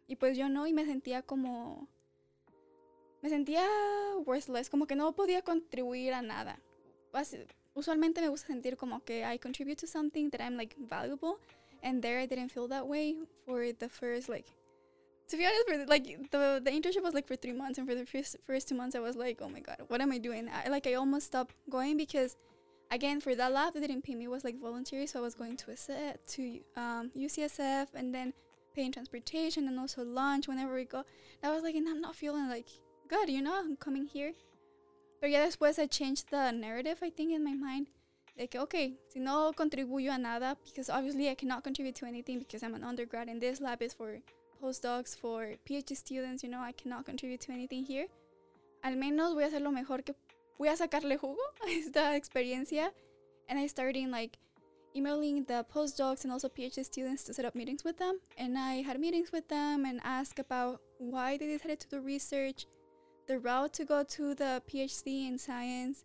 Y 0.07 0.15
pues 0.15 0.37
yo 0.37 0.47
no, 0.49 0.65
y 0.67 0.73
me 0.73 0.85
sentía 0.85 1.21
como. 1.21 1.87
Me 3.21 3.29
sentía 3.29 3.67
worthless, 4.25 4.69
como 4.69 4.85
que 4.85 4.95
no 4.95 5.13
podía 5.13 5.41
contribuir 5.41 6.13
a 6.13 6.21
nada. 6.21 6.59
Usualmente 7.73 8.21
me 8.21 8.29
gusta 8.29 8.47
sentir 8.47 8.77
como 8.77 9.03
que 9.03 9.25
I 9.25 9.39
contribute 9.39 9.79
to 9.79 9.87
something 9.87 10.29
that 10.29 10.41
I'm 10.41 10.57
like 10.57 10.75
valuable, 10.77 11.39
and 11.85 12.01
there 12.01 12.19
I 12.19 12.25
didn't 12.25 12.49
feel 12.49 12.67
that 12.67 12.87
way 12.87 13.15
for 13.45 13.71
the 13.71 13.87
first 13.87 14.27
like 14.27 14.47
to 15.29 15.37
be 15.37 15.45
honest, 15.45 15.67
for 15.67 15.77
the, 15.77 15.85
like 15.85 16.05
the 16.31 16.61
the 16.63 16.71
internship 16.71 17.03
was 17.03 17.13
like 17.13 17.27
for 17.27 17.35
three 17.35 17.53
months, 17.53 17.77
and 17.79 17.87
for 17.87 17.95
the 17.95 18.05
first 18.05 18.35
first 18.45 18.67
two 18.67 18.75
months, 18.75 18.95
I 18.95 18.99
was 18.99 19.15
like, 19.15 19.41
oh 19.41 19.49
my 19.49 19.59
god, 19.59 19.77
what 19.87 20.01
am 20.01 20.11
I 20.11 20.17
doing? 20.17 20.49
I, 20.49 20.69
like 20.69 20.85
I 20.87 20.93
almost 20.93 21.27
stopped 21.27 21.55
going 21.69 21.97
because, 21.97 22.37
again, 22.91 23.19
for 23.21 23.33
that 23.33 23.51
lab, 23.51 23.73
they 23.73 23.79
didn't 23.79 24.03
pay 24.03 24.15
me. 24.15 24.25
It 24.25 24.29
was 24.29 24.43
like 24.43 24.59
voluntary, 24.59 25.07
so 25.07 25.19
I 25.19 25.23
was 25.23 25.33
going 25.33 25.57
to 25.57 25.71
a 25.71 25.77
set 25.77 26.27
to 26.29 26.59
um, 26.75 27.11
UCSF 27.17 27.87
and 27.95 28.13
then 28.13 28.33
paying 28.75 28.91
transportation 28.91 29.67
and 29.67 29.79
also 29.79 30.03
lunch 30.03 30.47
whenever 30.47 30.75
we 30.75 30.85
go. 30.85 31.03
And 31.41 31.51
I 31.51 31.55
was 31.55 31.63
like, 31.63 31.75
and 31.75 31.87
I'm 31.87 32.01
not 32.01 32.15
feeling 32.15 32.47
like 32.47 32.67
good, 33.07 33.29
you 33.29 33.41
know, 33.41 33.57
I'm 33.57 33.77
coming 33.77 34.05
here. 34.05 34.33
But 35.21 35.31
yeah, 35.31 35.45
ya 35.45 35.49
después 35.49 35.79
I 35.79 35.87
changed 35.87 36.29
the 36.29 36.51
narrative, 36.51 36.99
I 37.01 37.09
think, 37.09 37.31
in 37.31 37.43
my 37.43 37.55
mind. 37.55 37.87
Like, 38.37 38.55
okay, 38.55 38.93
si 39.07 39.19
no 39.19 39.53
contribuyo 39.53 40.13
a 40.13 40.17
nada, 40.17 40.57
because 40.65 40.89
obviously 40.89 41.29
I 41.29 41.35
cannot 41.35 41.63
contribute 41.63 41.95
to 41.95 42.05
anything 42.05 42.39
because 42.39 42.63
I'm 42.63 42.75
an 42.75 42.83
undergrad 42.83 43.29
and 43.29 43.41
this 43.41 43.61
lab 43.61 43.81
is 43.81 43.93
for 43.93 44.19
postdocs, 44.61 45.15
for 45.15 45.55
PhD 45.67 45.95
students, 45.95 46.43
you 46.43 46.49
know, 46.49 46.59
I 46.59 46.73
cannot 46.73 47.05
contribute 47.05 47.41
to 47.41 47.53
anything 47.53 47.85
here. 47.85 48.07
Al 48.83 48.95
menos 48.95 49.33
voy 49.33 49.43
a 49.43 49.47
hacer 49.47 49.61
lo 49.61 49.71
mejor 49.71 50.03
que 50.03 50.15
voy 50.59 50.67
a 50.67 50.75
sacarle 50.75 51.17
jugo 51.17 51.37
a 51.65 51.69
esta 51.69 52.15
experiencia. 52.15 52.91
And 53.47 53.57
I 53.57 53.67
started 53.67 54.09
like 54.09 54.37
emailing 54.95 55.43
the 55.45 55.65
postdocs 55.73 56.23
and 56.23 56.31
also 56.31 56.49
PhD 56.49 56.83
students 56.83 57.23
to 57.25 57.33
set 57.33 57.45
up 57.45 57.55
meetings 57.55 57.83
with 57.83 57.97
them. 57.97 58.19
And 58.37 58.57
I 58.57 58.81
had 58.81 58.99
meetings 58.99 59.31
with 59.31 59.47
them 59.47 59.85
and 59.85 60.01
asked 60.03 60.39
about 60.39 60.81
why 60.97 61.37
they 61.37 61.47
decided 61.47 61.79
to 61.81 61.87
do 61.87 61.99
research, 61.99 62.65
the 63.27 63.39
route 63.39 63.73
to 63.73 63.85
go 63.85 64.03
to 64.03 64.35
the 64.35 64.61
PhD 64.69 65.27
in 65.27 65.37
science, 65.37 66.03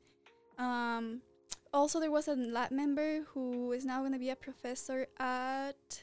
um, 0.58 1.22
also 1.72 2.00
there 2.00 2.10
was 2.10 2.28
a 2.28 2.34
lab 2.34 2.70
member 2.70 3.22
who 3.32 3.72
is 3.72 3.84
now 3.84 4.00
going 4.00 4.12
to 4.12 4.18
be 4.18 4.30
a 4.30 4.36
professor 4.36 5.06
at 5.18 6.02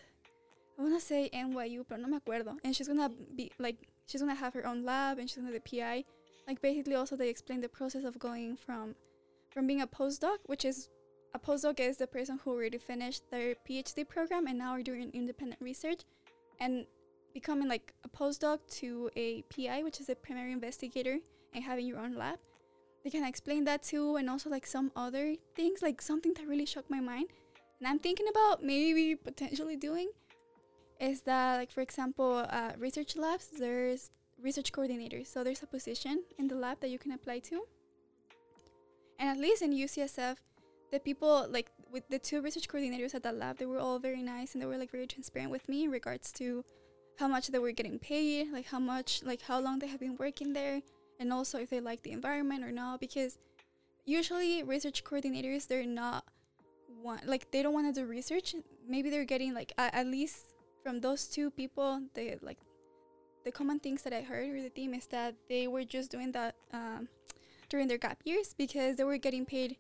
I 0.78 0.82
want 0.82 0.94
to 0.94 1.04
say 1.04 1.30
NYU, 1.34 1.86
but 1.90 2.00
no 2.00 2.08
me 2.08 2.20
acuerdo. 2.20 2.58
And 2.64 2.76
she's 2.76 2.88
going 2.88 3.00
to 3.00 3.12
be 3.36 3.52
like 3.58 3.78
she's 4.06 4.22
going 4.22 4.34
to 4.34 4.40
have 4.40 4.54
her 4.54 4.66
own 4.66 4.84
lab 4.84 5.18
and 5.18 5.30
she's 5.30 5.38
going 5.38 5.52
to 5.52 5.60
be 5.60 5.64
the 5.64 5.80
PI. 5.80 6.04
Like 6.48 6.62
basically 6.62 6.96
also 6.96 7.16
they 7.16 7.30
explain 7.30 7.62
the 7.62 7.70
process 7.70 8.04
of 8.04 8.18
going 8.20 8.56
from 8.56 8.96
from 9.50 9.68
being 9.68 9.82
a 9.82 9.88
postdoc, 9.88 10.38
which 10.46 10.66
is 10.66 10.90
a 11.34 11.40
postdoc 11.40 11.80
is 11.80 11.98
the 11.98 12.08
person 12.08 12.40
who 12.44 12.52
already 12.52 12.78
finished 12.78 13.24
their 13.32 13.56
PhD 13.68 14.08
program 14.08 14.48
and 14.48 14.58
now 14.58 14.72
are 14.72 14.84
doing 14.84 15.10
independent 15.14 15.62
research 15.62 16.02
and 16.60 16.86
becoming 17.34 17.68
like 17.68 17.94
a 18.04 18.10
postdoc 18.10 18.60
to 18.80 19.10
a 19.16 19.42
PI, 19.44 19.84
which 19.84 20.00
is 20.00 20.10
a 20.10 20.16
primary 20.16 20.52
investigator 20.52 21.18
and 21.54 21.64
having 21.64 21.86
your 21.86 22.00
own 22.00 22.16
lab 22.16 22.40
they 23.08 23.18
can 23.20 23.24
explain 23.24 23.64
that 23.64 23.82
too 23.82 24.18
and 24.18 24.30
also 24.30 24.50
like 24.50 24.66
some 24.66 24.92
other 24.96 25.36
things 25.56 25.82
like 25.82 26.02
something 26.02 26.34
that 26.34 26.46
really 26.46 26.66
shocked 26.66 26.90
my 26.90 27.00
mind 27.00 27.28
and 27.80 27.88
i'm 27.88 28.00
thinking 28.00 28.28
about 28.30 28.62
maybe 28.62 29.16
potentially 29.16 29.78
doing 29.78 30.10
is 31.00 31.22
that 31.22 31.58
like 31.58 31.72
for 31.72 31.82
example 31.82 32.46
uh, 32.50 32.72
research 32.78 33.16
labs 33.16 33.48
there's 33.58 34.10
research 34.42 34.72
coordinators. 34.72 35.28
So 35.28 35.44
there's 35.44 35.64
a 35.64 35.68
position 35.68 36.24
in 36.38 36.48
the 36.48 36.56
lab 36.56 36.80
that 36.82 36.90
you 36.90 37.00
can 37.00 37.12
apply 37.12 37.40
to. 37.40 37.64
And 39.20 39.30
at 39.30 39.38
least 39.38 39.62
in 39.62 39.72
ucsf 39.74 40.38
the 40.92 41.00
people 41.00 41.48
like 41.50 41.70
with 41.92 42.08
the 42.08 42.20
two 42.20 42.42
research 42.42 42.68
coordinators 42.70 43.14
at 43.14 43.24
that 43.24 43.36
lab 43.36 43.58
they 43.58 43.66
were 43.66 43.80
all 43.80 44.00
very 44.00 44.22
nice 44.22 44.54
and 44.54 44.62
they 44.62 44.66
were 44.66 44.78
like 44.78 44.92
very 44.92 45.08
transparent 45.08 45.52
with 45.52 45.68
me 45.68 45.84
in 45.84 45.92
regards 45.92 46.32
to 46.32 46.64
how 47.20 47.28
much 47.28 47.48
they 47.48 47.60
were 47.60 47.74
getting 47.74 48.00
paid 48.00 48.50
like 48.54 48.66
how 48.68 48.80
much 48.80 49.22
like 49.24 49.42
how 49.42 49.60
long 49.60 49.80
they 49.80 49.88
have 49.88 50.00
been 50.00 50.16
working 50.16 50.54
there 50.54 50.82
and 51.20 51.34
also 51.34 51.58
if 51.60 51.70
they 51.70 51.80
like 51.80 52.04
the 52.04 52.12
environment 52.12 52.64
or 52.64 52.72
not 52.72 53.00
because 53.00 53.38
usually 54.06 54.64
research 54.64 55.04
coordinators 55.04 55.68
they're 55.68 55.86
not 55.86 56.24
want 57.04 57.28
like 57.28 57.52
they 57.52 57.62
don't 57.62 57.74
want 57.74 57.94
to 57.94 58.02
do 58.02 58.08
research. 58.08 58.56
Maybe 58.88 59.10
they're 59.10 59.26
getting 59.26 59.54
like 59.54 59.74
uh, 59.78 59.90
at 59.94 60.08
least 60.08 60.54
from 60.84 61.02
those 61.02 61.28
two 61.28 61.52
people 61.52 62.02
they 62.14 62.38
like 62.42 62.58
the 63.44 63.52
common 63.52 63.80
things 63.80 64.02
that 64.04 64.12
i 64.12 64.22
heard 64.22 64.50
or 64.50 64.62
the 64.62 64.70
theme 64.70 64.94
is 64.94 65.06
that 65.08 65.34
they 65.48 65.68
were 65.68 65.86
just 65.86 66.12
doing 66.12 66.32
that 66.34 66.56
um, 66.74 67.08
during 67.70 67.88
their 67.88 67.98
gap 67.98 68.20
years 68.26 68.54
because 68.58 68.98
they 68.98 69.04
were 69.04 69.18
getting 69.18 69.46
paid 69.46 69.78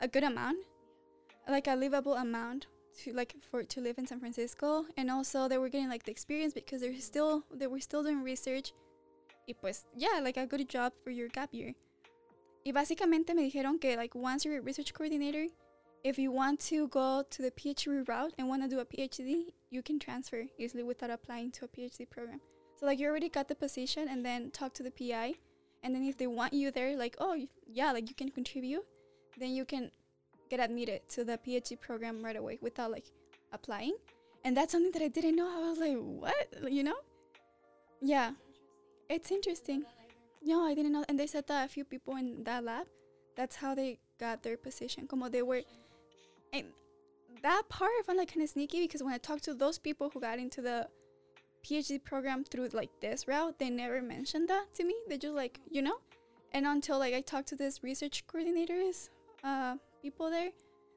a 0.00 0.08
good 0.08 0.24
amount 0.24 0.56
like 1.48 1.66
a 1.66 1.74
livable 1.74 2.14
amount 2.14 2.66
to 3.02 3.12
like 3.12 3.34
for 3.50 3.62
to 3.62 3.80
live 3.80 3.98
in 3.98 4.06
san 4.06 4.20
francisco. 4.20 4.84
And 4.96 5.10
also 5.10 5.48
they 5.48 5.58
were 5.58 5.68
getting 5.68 5.88
like 5.88 6.04
the 6.04 6.10
experience 6.10 6.54
because 6.54 6.80
they're 6.80 6.98
still 7.00 7.44
they 7.52 7.66
were 7.66 7.80
still 7.80 8.02
doing 8.02 8.22
research 8.22 8.72
y 9.46 9.54
pues 9.54 9.86
yeah 9.96 10.20
like 10.20 10.36
a 10.36 10.46
good 10.46 10.68
job 10.68 10.92
for 11.02 11.10
your 11.10 11.28
gap 11.28 11.52
year. 11.52 11.74
Y 12.64 12.72
básicamente 12.72 13.34
me 13.34 13.42
dijeron 13.42 13.78
que 13.78 13.96
like 13.96 14.14
once 14.14 14.44
you're 14.44 14.58
a 14.58 14.62
research 14.62 14.92
coordinator 14.94 15.46
if 16.02 16.18
you 16.18 16.32
want 16.32 16.60
to 16.60 16.88
go 16.88 17.22
to 17.30 17.42
the 17.42 17.50
PhD 17.50 18.06
route 18.08 18.32
and 18.38 18.48
want 18.48 18.62
to 18.62 18.68
do 18.68 18.80
a 18.80 18.84
PhD 18.84 19.52
you 19.70 19.82
can 19.82 19.98
transfer 19.98 20.44
easily 20.58 20.82
without 20.82 21.10
applying 21.10 21.50
to 21.52 21.64
a 21.64 21.68
PhD 21.68 22.08
program. 22.08 22.40
So 22.76 22.86
like 22.86 22.98
you 22.98 23.08
already 23.08 23.28
got 23.28 23.48
the 23.48 23.54
position 23.54 24.08
and 24.08 24.24
then 24.24 24.50
talk 24.50 24.72
to 24.74 24.82
the 24.82 24.90
PI 24.90 25.34
and 25.82 25.94
then 25.94 26.04
if 26.04 26.16
they 26.16 26.26
want 26.26 26.54
you 26.54 26.70
there 26.70 26.96
like 26.96 27.16
oh 27.20 27.36
yeah 27.66 27.92
like 27.92 28.08
you 28.08 28.14
can 28.14 28.30
contribute 28.30 28.84
then 29.38 29.50
you 29.50 29.64
can 29.64 29.90
get 30.48 30.60
admitted 30.60 31.06
to 31.08 31.24
the 31.24 31.38
PhD 31.38 31.78
program 31.78 32.24
right 32.24 32.36
away 32.36 32.58
without 32.62 32.90
like 32.90 33.06
applying. 33.52 33.96
And 34.44 34.56
that's 34.56 34.72
something 34.72 34.92
that 34.92 35.02
I 35.02 35.08
didn't 35.08 35.36
know. 35.36 35.48
I 35.48 35.68
was 35.68 35.78
like 35.78 35.96
what? 35.96 36.72
You 36.72 36.82
know? 36.82 36.96
Yeah 38.00 38.32
it's 39.08 39.30
interesting. 39.30 39.84
No, 40.42 40.64
I 40.64 40.74
didn't 40.74 40.92
know. 40.92 41.04
And 41.08 41.18
they 41.18 41.26
said 41.26 41.46
that 41.48 41.64
a 41.64 41.68
few 41.68 41.84
people 41.84 42.16
in 42.16 42.44
that 42.44 42.64
lab, 42.64 42.86
that's 43.36 43.56
how 43.56 43.74
they 43.74 43.98
got 44.18 44.42
their 44.42 44.56
position. 44.56 45.06
Como 45.06 45.28
they 45.28 45.42
were, 45.42 45.62
and 46.52 46.66
that 47.42 47.62
part 47.68 47.90
I 47.98 48.02
found 48.06 48.18
like 48.18 48.32
kind 48.32 48.42
of 48.42 48.50
sneaky 48.50 48.80
because 48.80 49.02
when 49.02 49.12
I 49.12 49.18
talked 49.18 49.44
to 49.44 49.54
those 49.54 49.78
people 49.78 50.10
who 50.10 50.20
got 50.20 50.38
into 50.38 50.60
the 50.60 50.88
PhD 51.64 52.02
program 52.02 52.44
through 52.44 52.68
like 52.72 52.90
this 53.00 53.26
route, 53.26 53.58
they 53.58 53.70
never 53.70 54.02
mentioned 54.02 54.48
that 54.48 54.66
to 54.74 54.84
me. 54.84 54.94
They 55.08 55.18
just 55.18 55.34
like 55.34 55.60
you 55.70 55.82
know, 55.82 55.96
and 56.52 56.66
until 56.66 56.98
like 56.98 57.14
I 57.14 57.20
talked 57.20 57.48
to 57.48 57.56
this 57.56 57.82
research 57.82 58.24
coordinators, 58.26 59.08
uh, 59.42 59.76
people 60.02 60.30
there, 60.30 60.50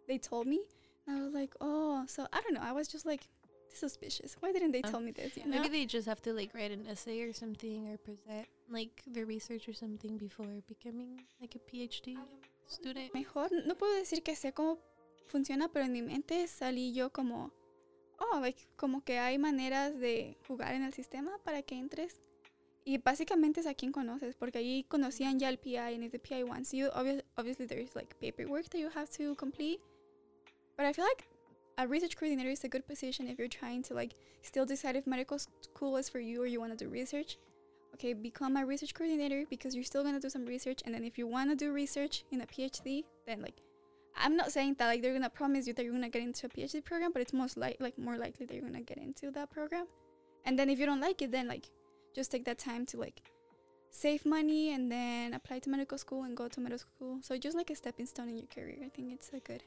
they 0.08 0.18
told 0.18 0.48
me, 0.48 0.62
and 1.08 1.18
I 1.18 1.24
was 1.24 1.34
like, 1.34 1.54
oh, 1.62 2.04
so 2.08 2.28
I 2.34 2.42
don't 2.42 2.54
know. 2.54 2.62
I 2.64 2.74
was 2.74 2.88
just 2.88 3.06
like, 3.06 3.28
suspicious. 3.74 4.36
Why 4.40 4.52
didn't 4.52 4.72
they 4.72 4.82
Uh, 4.84 4.90
tell 4.92 5.00
me 5.00 5.12
this? 5.12 5.36
You 5.38 5.44
know? 5.46 5.52
Maybe 5.60 5.70
they 5.70 5.86
just 5.86 6.08
have 6.08 6.22
to 6.24 6.34
like 6.34 6.54
write 6.54 6.72
an 6.72 6.86
essay 6.88 7.22
or 7.22 7.34
something 7.34 7.88
or 7.90 7.98
present 7.98 8.48
like 8.70 9.04
their 9.06 9.26
research 9.26 9.68
or 9.70 9.74
something 9.74 10.18
before 10.18 10.48
becoming 10.68 11.22
like 11.40 11.56
a 11.56 11.60
PhD 11.60 12.18
student. 12.66 13.14
Mejor 13.14 13.50
no 13.66 13.76
puedo 13.76 13.94
decir 13.96 14.24
que 14.24 14.36
sé 14.36 14.54
cómo 14.54 14.80
funciona, 15.28 15.68
pero 15.72 15.86
en 15.86 15.92
mi 15.94 16.02
mente 16.02 16.48
salí 16.48 16.94
yo 16.94 17.12
como, 17.12 17.52
oh, 18.20 18.40
like, 18.40 18.68
como 18.76 19.04
que 19.04 19.20
hay 19.20 19.38
maneras 19.38 19.98
de 20.00 20.38
jugar 20.48 20.74
en 20.76 20.84
el 20.84 20.94
sistema 20.94 21.38
para 21.44 21.62
que 21.62 21.76
entres. 21.76 22.22
Y 22.86 23.00
básicamente 23.00 23.60
es 23.60 23.66
a 23.68 23.74
quien 23.74 23.92
conoces, 23.92 24.36
porque 24.38 24.60
ahí 24.60 24.86
conocían 24.86 25.40
ya 25.40 25.50
el 25.50 25.58
PI, 25.60 25.76
and 25.96 26.04
if 26.06 26.12
the 26.14 26.20
PI 26.20 26.44
wants 26.46 26.72
you, 26.72 26.88
obvi- 26.92 27.22
obviously 27.36 27.68
there's 27.68 27.94
like 27.96 28.16
paperwork 28.22 28.70
that 28.70 28.80
you 28.80 28.90
have 28.96 29.10
to 29.10 29.36
complete. 29.36 29.82
But 30.78 30.86
I 30.86 30.94
feel 30.94 31.04
like 31.04 31.28
a 31.78 31.88
research 31.88 32.18
coordinator 32.18 32.50
is 32.50 32.64
a 32.64 32.70
good 32.70 32.88
position 32.88 33.28
if 33.28 33.38
you're 33.38 33.48
trying 33.48 33.84
to 33.84 33.94
like 33.94 34.16
still 34.42 34.66
decide 34.66 34.96
if 34.96 35.06
medical 35.06 35.38
school 35.38 35.98
is 35.98 36.10
for 36.10 36.20
you 36.20 36.42
or 36.42 36.48
you 36.48 36.60
want 36.60 36.78
to 36.78 36.86
do 36.86 36.90
research. 36.90 37.38
Okay, 37.94 38.14
become 38.14 38.58
a 38.58 38.66
research 38.66 38.94
coordinator 38.94 39.46
because 39.50 39.74
you're 39.74 39.84
still 39.84 40.04
gonna 40.04 40.20
do 40.20 40.30
some 40.30 40.46
research, 40.46 40.82
and 40.86 40.94
then 40.94 41.04
if 41.04 41.18
you 41.18 41.26
want 41.26 41.50
to 41.50 41.56
do 41.56 41.72
research 41.72 42.26
in 42.32 42.42
a 42.42 42.46
PhD, 42.46 43.04
then 43.26 43.42
like 43.42 43.56
I'm 44.16 44.36
not 44.36 44.52
saying 44.52 44.76
that 44.80 44.88
like 44.88 45.02
they're 45.02 45.14
gonna 45.14 45.30
promise 45.30 45.68
you 45.68 45.74
that 45.74 45.84
you're 45.84 45.94
gonna 45.94 46.10
get 46.10 46.24
into 46.24 46.48
a 46.48 46.50
PhD 46.50 46.84
program, 46.84 47.12
but 47.12 47.22
it's 47.22 47.34
most 47.34 47.58
like 47.58 47.78
like 47.80 47.98
more 47.98 48.18
likely 48.18 48.46
that 48.46 48.54
you're 48.54 48.64
gonna 48.64 48.82
get 48.82 48.98
into 48.98 49.32
that 49.32 49.52
program. 49.52 49.86
And 50.46 50.58
then 50.58 50.70
if 50.70 50.80
you 50.80 50.86
don't 50.86 51.02
like 51.02 51.22
it, 51.22 51.32
then 51.32 51.48
like 51.48 51.70
just 52.16 52.32
take 52.32 52.46
that 52.46 52.58
time 52.58 52.86
to 52.88 52.98
like 52.98 53.22
save 53.92 54.26
money 54.26 54.74
and 54.74 54.92
then 54.92 55.34
apply 55.34 55.60
to 55.60 55.70
medical 55.70 55.98
school 55.98 56.24
and 56.24 56.36
go 56.36 56.48
to 56.48 56.60
medical 56.60 56.80
school. 56.80 57.20
So 57.22 57.38
just 57.38 57.56
like 57.56 57.70
a 57.70 57.76
stepping 57.76 58.06
stone 58.06 58.30
in 58.30 58.38
your 58.38 58.48
career. 58.48 58.78
I 58.86 58.90
think 58.90 59.14
it's 59.14 59.30
a 59.34 59.40
good. 59.40 59.64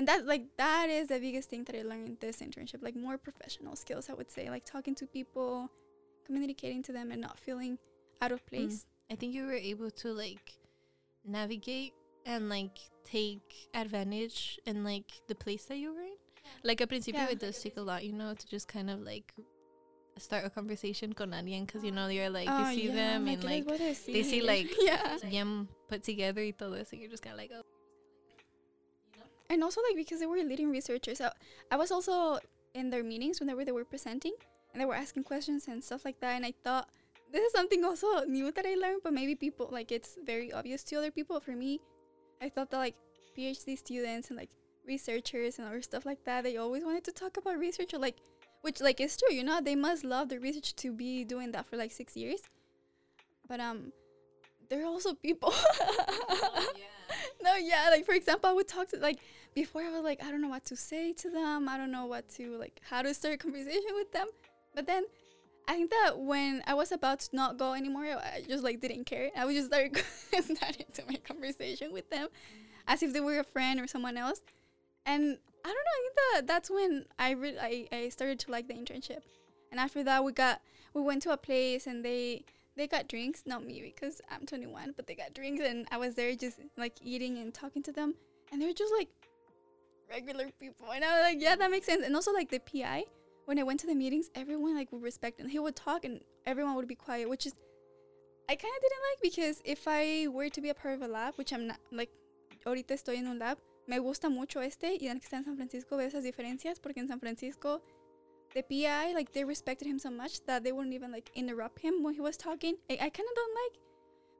And 0.00 0.08
that 0.08 0.24
like 0.24 0.44
that 0.56 0.88
is 0.88 1.08
the 1.08 1.18
biggest 1.18 1.50
thing 1.50 1.62
that 1.64 1.76
I 1.76 1.82
learned 1.82 2.16
this 2.20 2.40
internship, 2.40 2.82
like 2.82 2.96
more 2.96 3.18
professional 3.18 3.76
skills 3.76 4.08
I 4.08 4.14
would 4.14 4.30
say, 4.30 4.48
like 4.48 4.64
talking 4.64 4.94
to 4.94 5.06
people, 5.06 5.70
communicating 6.24 6.82
to 6.84 6.92
them 6.92 7.10
and 7.10 7.20
not 7.20 7.38
feeling 7.38 7.76
out 8.22 8.32
of 8.32 8.40
mm-hmm. 8.46 8.64
place. 8.64 8.86
I 9.10 9.16
think 9.16 9.34
you 9.34 9.44
were 9.44 9.52
able 9.52 9.90
to 9.90 10.08
like 10.14 10.54
navigate 11.28 11.92
and 12.24 12.48
like 12.48 12.78
take 13.04 13.68
advantage 13.74 14.58
in 14.64 14.84
like 14.84 15.12
the 15.28 15.34
place 15.34 15.66
that 15.66 15.76
you 15.76 15.92
were 15.92 16.00
in. 16.00 16.16
Like 16.64 16.80
a 16.80 16.86
principio, 16.86 17.20
Yeah. 17.20 17.32
it 17.32 17.38
does 17.38 17.62
take 17.62 17.76
a 17.76 17.82
lot, 17.82 18.02
you 18.02 18.14
know, 18.14 18.32
to 18.32 18.46
just 18.48 18.68
kind 18.68 18.88
of 18.88 19.00
like 19.00 19.34
start 20.16 20.46
a 20.46 20.50
conversation 20.50 21.12
con 21.12 21.32
alguien 21.32 21.66
because 21.66 21.84
you 21.84 21.92
know 21.92 22.08
you're 22.08 22.30
like 22.30 22.48
Oh, 22.48 22.70
you 22.70 22.74
see 22.74 22.86
yeah, 22.88 22.94
them 22.94 23.28
and 23.28 23.42
¿qué 23.42 23.44
like 23.44 23.64
voy 23.66 23.74
a 23.74 24.12
they 24.12 24.22
see, 24.22 24.40
like, 24.52 24.74
yeah. 24.80 25.18
bien 25.28 25.68
put 25.90 26.02
together 26.02 26.40
y 26.40 26.52
todo 26.56 26.72
eso. 26.72 26.96
You're 26.96 27.10
just 27.10 27.22
kind 27.22 27.34
of 27.34 27.38
like, 27.38 27.50
oh, 27.54 27.64
and 29.50 29.62
also 29.62 29.80
like 29.86 29.96
because 29.96 30.20
they 30.20 30.26
were 30.26 30.36
leading 30.36 30.70
researchers 30.70 31.20
I, 31.20 31.32
I 31.70 31.76
was 31.76 31.90
also 31.90 32.38
in 32.74 32.88
their 32.88 33.04
meetings 33.04 33.40
whenever 33.40 33.64
they 33.64 33.72
were 33.72 33.84
presenting 33.84 34.32
and 34.72 34.80
they 34.80 34.86
were 34.86 34.94
asking 34.94 35.24
questions 35.24 35.68
and 35.68 35.82
stuff 35.84 36.04
like 36.04 36.20
that 36.20 36.36
and 36.36 36.46
i 36.46 36.54
thought 36.64 36.88
this 37.32 37.42
is 37.42 37.52
something 37.52 37.84
also 37.84 38.24
new 38.24 38.50
that 38.52 38.64
i 38.64 38.74
learned 38.74 39.02
but 39.04 39.12
maybe 39.12 39.34
people 39.34 39.68
like 39.70 39.92
it's 39.92 40.16
very 40.24 40.52
obvious 40.52 40.82
to 40.84 40.96
other 40.96 41.10
people 41.10 41.38
for 41.40 41.52
me 41.52 41.80
i 42.40 42.48
thought 42.48 42.70
that 42.70 42.78
like 42.78 42.94
phd 43.36 43.76
students 43.76 44.30
and 44.30 44.38
like 44.38 44.50
researchers 44.86 45.58
and 45.58 45.68
other 45.68 45.82
stuff 45.82 46.06
like 46.06 46.24
that 46.24 46.44
they 46.44 46.56
always 46.56 46.84
wanted 46.84 47.04
to 47.04 47.12
talk 47.12 47.36
about 47.36 47.58
research 47.58 47.92
or 47.92 47.98
like 47.98 48.16
which 48.62 48.80
like 48.80 49.00
is 49.00 49.16
true 49.16 49.34
you 49.34 49.44
know 49.44 49.60
they 49.60 49.76
must 49.76 50.04
love 50.04 50.28
the 50.28 50.38
research 50.38 50.74
to 50.76 50.92
be 50.92 51.24
doing 51.24 51.52
that 51.52 51.66
for 51.66 51.76
like 51.76 51.92
six 51.92 52.16
years. 52.16 52.40
But 53.48 53.60
um 53.60 53.92
there 54.68 54.82
are 54.82 54.86
also 54.86 55.14
people 55.14 55.52
no 57.42 57.56
yeah 57.56 57.88
like 57.90 58.06
for 58.06 58.14
example 58.14 58.48
i 58.48 58.52
would 58.52 58.68
talk 58.68 58.88
to 58.88 58.96
like 58.98 59.18
before 59.54 59.82
I 59.82 59.90
was 59.90 60.02
like, 60.02 60.22
I 60.22 60.30
don't 60.30 60.40
know 60.40 60.48
what 60.48 60.64
to 60.66 60.76
say 60.76 61.12
to 61.14 61.30
them. 61.30 61.68
I 61.68 61.76
don't 61.76 61.90
know 61.90 62.06
what 62.06 62.28
to 62.36 62.56
like 62.58 62.80
how 62.88 63.02
to 63.02 63.12
start 63.14 63.34
a 63.34 63.38
conversation 63.38 63.90
with 63.94 64.12
them. 64.12 64.26
But 64.74 64.86
then 64.86 65.04
I 65.68 65.74
think 65.74 65.90
that 65.90 66.18
when 66.18 66.62
I 66.66 66.74
was 66.74 66.92
about 66.92 67.20
to 67.20 67.36
not 67.36 67.58
go 67.58 67.74
anymore, 67.74 68.04
I 68.04 68.42
just 68.48 68.64
like 68.64 68.80
didn't 68.80 69.04
care. 69.04 69.30
I 69.36 69.44
would 69.44 69.54
just 69.54 69.68
start 69.68 69.96
starting 70.32 70.86
to 70.94 71.02
make 71.08 71.24
conversation 71.24 71.92
with 71.92 72.10
them 72.10 72.28
as 72.86 73.02
if 73.02 73.12
they 73.12 73.20
were 73.20 73.38
a 73.38 73.44
friend 73.44 73.80
or 73.80 73.86
someone 73.86 74.16
else. 74.16 74.42
And 75.06 75.38
I 75.64 75.68
don't 75.68 75.74
know, 75.74 75.96
I 75.96 76.02
think 76.02 76.14
that 76.34 76.46
that's 76.46 76.70
when 76.70 77.04
I 77.18 77.30
really 77.32 77.58
I, 77.58 77.88
I 77.92 78.08
started 78.08 78.38
to 78.40 78.50
like 78.50 78.68
the 78.68 78.74
internship. 78.74 79.22
And 79.70 79.78
after 79.78 80.02
that 80.04 80.24
we 80.24 80.32
got 80.32 80.60
we 80.94 81.02
went 81.02 81.22
to 81.22 81.32
a 81.32 81.36
place 81.36 81.86
and 81.86 82.04
they 82.04 82.44
they 82.76 82.86
got 82.86 83.08
drinks, 83.08 83.42
not 83.46 83.64
me 83.64 83.82
because 83.82 84.20
I'm 84.30 84.46
21, 84.46 84.94
but 84.96 85.06
they 85.06 85.14
got 85.14 85.34
drinks 85.34 85.62
and 85.64 85.86
I 85.90 85.98
was 85.98 86.14
there 86.14 86.34
just 86.34 86.60
like 86.76 86.94
eating 87.02 87.38
and 87.38 87.52
talking 87.52 87.82
to 87.82 87.92
them 87.92 88.14
and 88.50 88.60
they're 88.60 88.72
just 88.72 88.92
like 88.96 89.08
regular 90.10 90.46
people. 90.58 90.90
And 90.92 91.04
I 91.04 91.16
was 91.16 91.22
like, 91.22 91.40
yeah, 91.40 91.56
that 91.56 91.70
makes 91.70 91.86
sense. 91.86 92.04
And 92.04 92.14
also 92.14 92.32
like 92.32 92.50
the 92.50 92.60
PI, 92.60 93.04
when 93.46 93.58
I 93.58 93.62
went 93.62 93.80
to 93.80 93.86
the 93.86 93.94
meetings, 93.94 94.30
everyone 94.34 94.74
like 94.74 94.92
would 94.92 95.02
respect 95.02 95.40
and 95.40 95.50
he 95.50 95.58
would 95.58 95.76
talk 95.76 96.04
and 96.04 96.20
everyone 96.46 96.74
would 96.74 96.88
be 96.88 96.94
quiet, 96.94 97.28
which 97.28 97.46
is 97.46 97.54
I 98.48 98.56
kind 98.56 98.74
of 98.76 98.82
didn't 98.82 99.04
like 99.10 99.22
because 99.22 99.62
if 99.64 99.86
I 99.86 100.26
were 100.28 100.48
to 100.48 100.60
be 100.60 100.70
a 100.70 100.74
part 100.74 100.94
of 100.94 101.02
a 101.02 101.08
lab, 101.08 101.34
which 101.36 101.52
I'm 101.52 101.68
not, 101.68 101.78
like 101.92 102.10
ahorita 102.66 102.94
estoy 102.94 103.16
en 103.16 103.28
un 103.28 103.38
lab, 103.38 103.58
me 103.86 103.98
gusta 103.98 104.28
mucho 104.28 104.60
este 104.60 104.98
y 105.00 105.06
en 105.06 105.20
que 105.20 105.28
está 105.28 105.34
en 105.34 105.44
San 105.44 105.56
Francisco 105.56 105.96
veo 105.96 106.08
esas 106.08 106.24
diferencias 106.24 106.80
porque 106.80 106.98
en 106.98 107.08
San 107.08 107.20
Francisco 107.20 107.80
the 108.54 108.62
PI 108.62 109.12
like 109.14 109.32
they 109.32 109.44
respected 109.44 109.86
him 109.86 109.98
so 109.98 110.10
much 110.10 110.44
that 110.46 110.64
they 110.64 110.72
wouldn't 110.72 110.94
even 110.94 111.12
like 111.12 111.30
interrupt 111.34 111.80
him 111.80 112.02
when 112.02 112.14
he 112.14 112.20
was 112.20 112.36
talking. 112.36 112.74
I, 112.90 112.94
I 112.94 113.10
kind 113.10 113.28
of 113.28 113.34
don't 113.36 113.54
like 113.54 113.80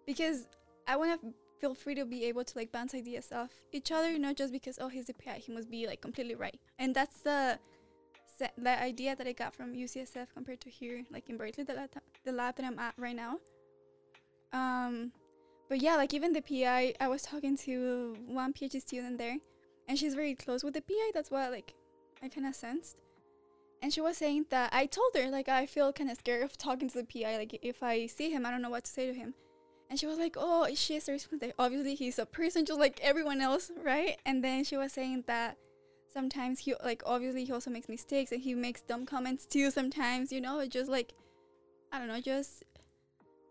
because 0.07 0.47
I 0.87 0.97
want 0.97 1.21
to 1.21 1.35
feel 1.61 1.75
free 1.75 1.95
to 1.95 2.05
be 2.05 2.25
able 2.25 2.45
to 2.45 2.59
like 2.59 2.73
bounce 2.73 2.95
ideas 2.95 3.31
off 3.33 3.51
each 3.73 3.93
other, 3.93 4.19
not 4.19 4.37
just 4.37 4.53
because 4.53 4.79
oh 4.81 4.89
he's 4.89 5.07
the 5.07 5.15
PI, 5.15 5.43
he 5.47 5.53
must 5.53 5.71
be 5.71 5.87
like 5.87 6.01
completely 6.01 6.35
right. 6.35 6.59
And 6.79 6.95
that's 6.95 7.21
the 7.21 7.59
the 8.57 8.83
idea 8.83 9.15
that 9.15 9.27
I 9.27 9.33
got 9.33 9.55
from 9.55 9.75
UCSF 9.75 10.29
compared 10.33 10.63
to 10.63 10.71
here, 10.71 11.03
like 11.11 11.29
in 11.29 11.37
Berkeley, 11.37 11.65
the 11.65 11.75
lab, 11.75 11.91
the 12.25 12.33
lab 12.33 12.57
that 12.57 12.65
I'm 12.65 12.79
at 12.79 12.95
right 12.97 13.15
now. 13.15 13.37
Um, 14.53 15.13
but 15.69 15.83
yeah, 15.83 15.97
like 15.97 16.15
even 16.15 16.33
the 16.33 16.41
PI, 16.41 16.95
I 16.99 17.09
was 17.09 17.23
talking 17.23 17.57
to 17.59 18.17
one 18.27 18.55
PhD 18.55 18.81
student 18.81 19.19
there, 19.19 19.37
and 19.87 19.99
she's 19.99 20.15
very 20.15 20.35
close 20.35 20.65
with 20.65 20.73
the 20.73 20.81
PI. 20.81 21.11
That's 21.13 21.31
what 21.31 21.51
like 21.51 21.75
I 22.23 22.29
kind 22.29 22.47
of 22.47 22.55
sensed. 22.55 22.97
And 23.83 23.93
she 23.93 24.01
was 24.01 24.17
saying 24.19 24.47
that 24.51 24.71
I 24.73 24.87
told 24.87 25.13
her 25.15 25.29
like 25.31 25.49
I 25.49 25.67
feel 25.67 25.93
kind 25.93 26.11
of 26.11 26.17
scared 26.17 26.43
of 26.43 26.57
talking 26.57 26.89
to 26.89 27.03
the 27.03 27.05
PI. 27.05 27.37
Like 27.37 27.59
if 27.63 27.83
I 27.83 28.07
see 28.07 28.31
him, 28.31 28.47
I 28.47 28.51
don't 28.51 28.63
know 28.63 28.71
what 28.71 28.85
to 28.85 28.91
say 28.91 29.07
to 29.07 29.15
him. 29.15 29.35
And 29.91 29.99
she 29.99 30.07
was 30.07 30.19
like, 30.19 30.37
"Oh, 30.39 30.69
she's 30.75 31.09
like 31.09 31.55
obviously 31.59 31.97
he's 31.97 32.19
a 32.21 32.25
person 32.25 32.65
just 32.65 32.79
like 32.79 33.01
everyone 33.03 33.41
else, 33.41 33.73
right?" 33.83 34.17
And 34.25 34.43
then 34.43 34.63
she 34.63 34.77
was 34.77 34.93
saying 34.93 35.25
that 35.27 35.59
sometimes 36.13 36.61
he 36.61 36.75
like 36.85 37.03
obviously 37.05 37.45
he 37.45 37.53
also 37.53 37.71
makes 37.71 37.89
mistakes 37.89 38.31
and 38.31 38.41
he 38.41 38.55
makes 38.55 38.83
dumb 38.83 39.05
comments 39.05 39.47
too. 39.47 39.71
Sometimes 39.73 40.33
you 40.33 40.41
know, 40.41 40.61
it's 40.61 40.73
just 40.73 40.89
like 40.89 41.13
I 41.93 41.99
don't 41.99 42.07
know, 42.07 42.21
just 42.21 42.63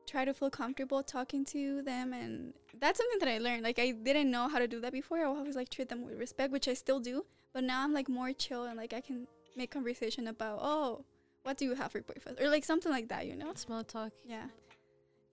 try 0.08 0.26
to 0.26 0.34
feel 0.34 0.50
comfortable 0.50 1.04
talking 1.04 1.46
to 1.46 1.82
them 1.84 2.14
and 2.14 2.54
that's 2.80 2.98
something 2.98 3.20
that 3.20 3.30
I 3.30 3.38
learned. 3.38 3.64
Like 3.64 3.78
I 3.78 3.92
didn't 3.92 4.32
know 4.32 4.48
how 4.48 4.60
to 4.60 4.68
do 4.68 4.80
that 4.80 4.94
before. 4.94 5.20
I 5.20 5.24
always 5.26 5.58
like 5.58 5.70
treat 5.70 5.90
them 5.90 6.04
with 6.04 6.18
respect, 6.18 6.52
which 6.54 6.68
I 6.70 6.74
still 6.74 7.02
do. 7.02 7.26
But 7.54 7.66
now 7.66 7.84
I'm 7.84 7.94
like 7.94 8.08
more 8.08 8.32
chill 8.32 8.64
and 8.64 8.78
like 8.78 8.94
I 8.94 9.02
can 9.02 9.28
make 9.58 9.72
conversation 9.72 10.28
about 10.28 10.60
oh, 10.62 11.04
what 11.44 11.58
do 11.58 11.66
you 11.66 11.76
have 11.76 11.92
for 11.92 12.02
breakfast? 12.02 12.40
Or 12.40 12.50
like 12.50 12.64
something 12.64 12.92
like 12.92 13.10
that, 13.10 13.28
you 13.28 13.36
know? 13.36 13.54
Small 13.56 13.84
talk. 13.84 14.12
Yeah. 14.26 14.46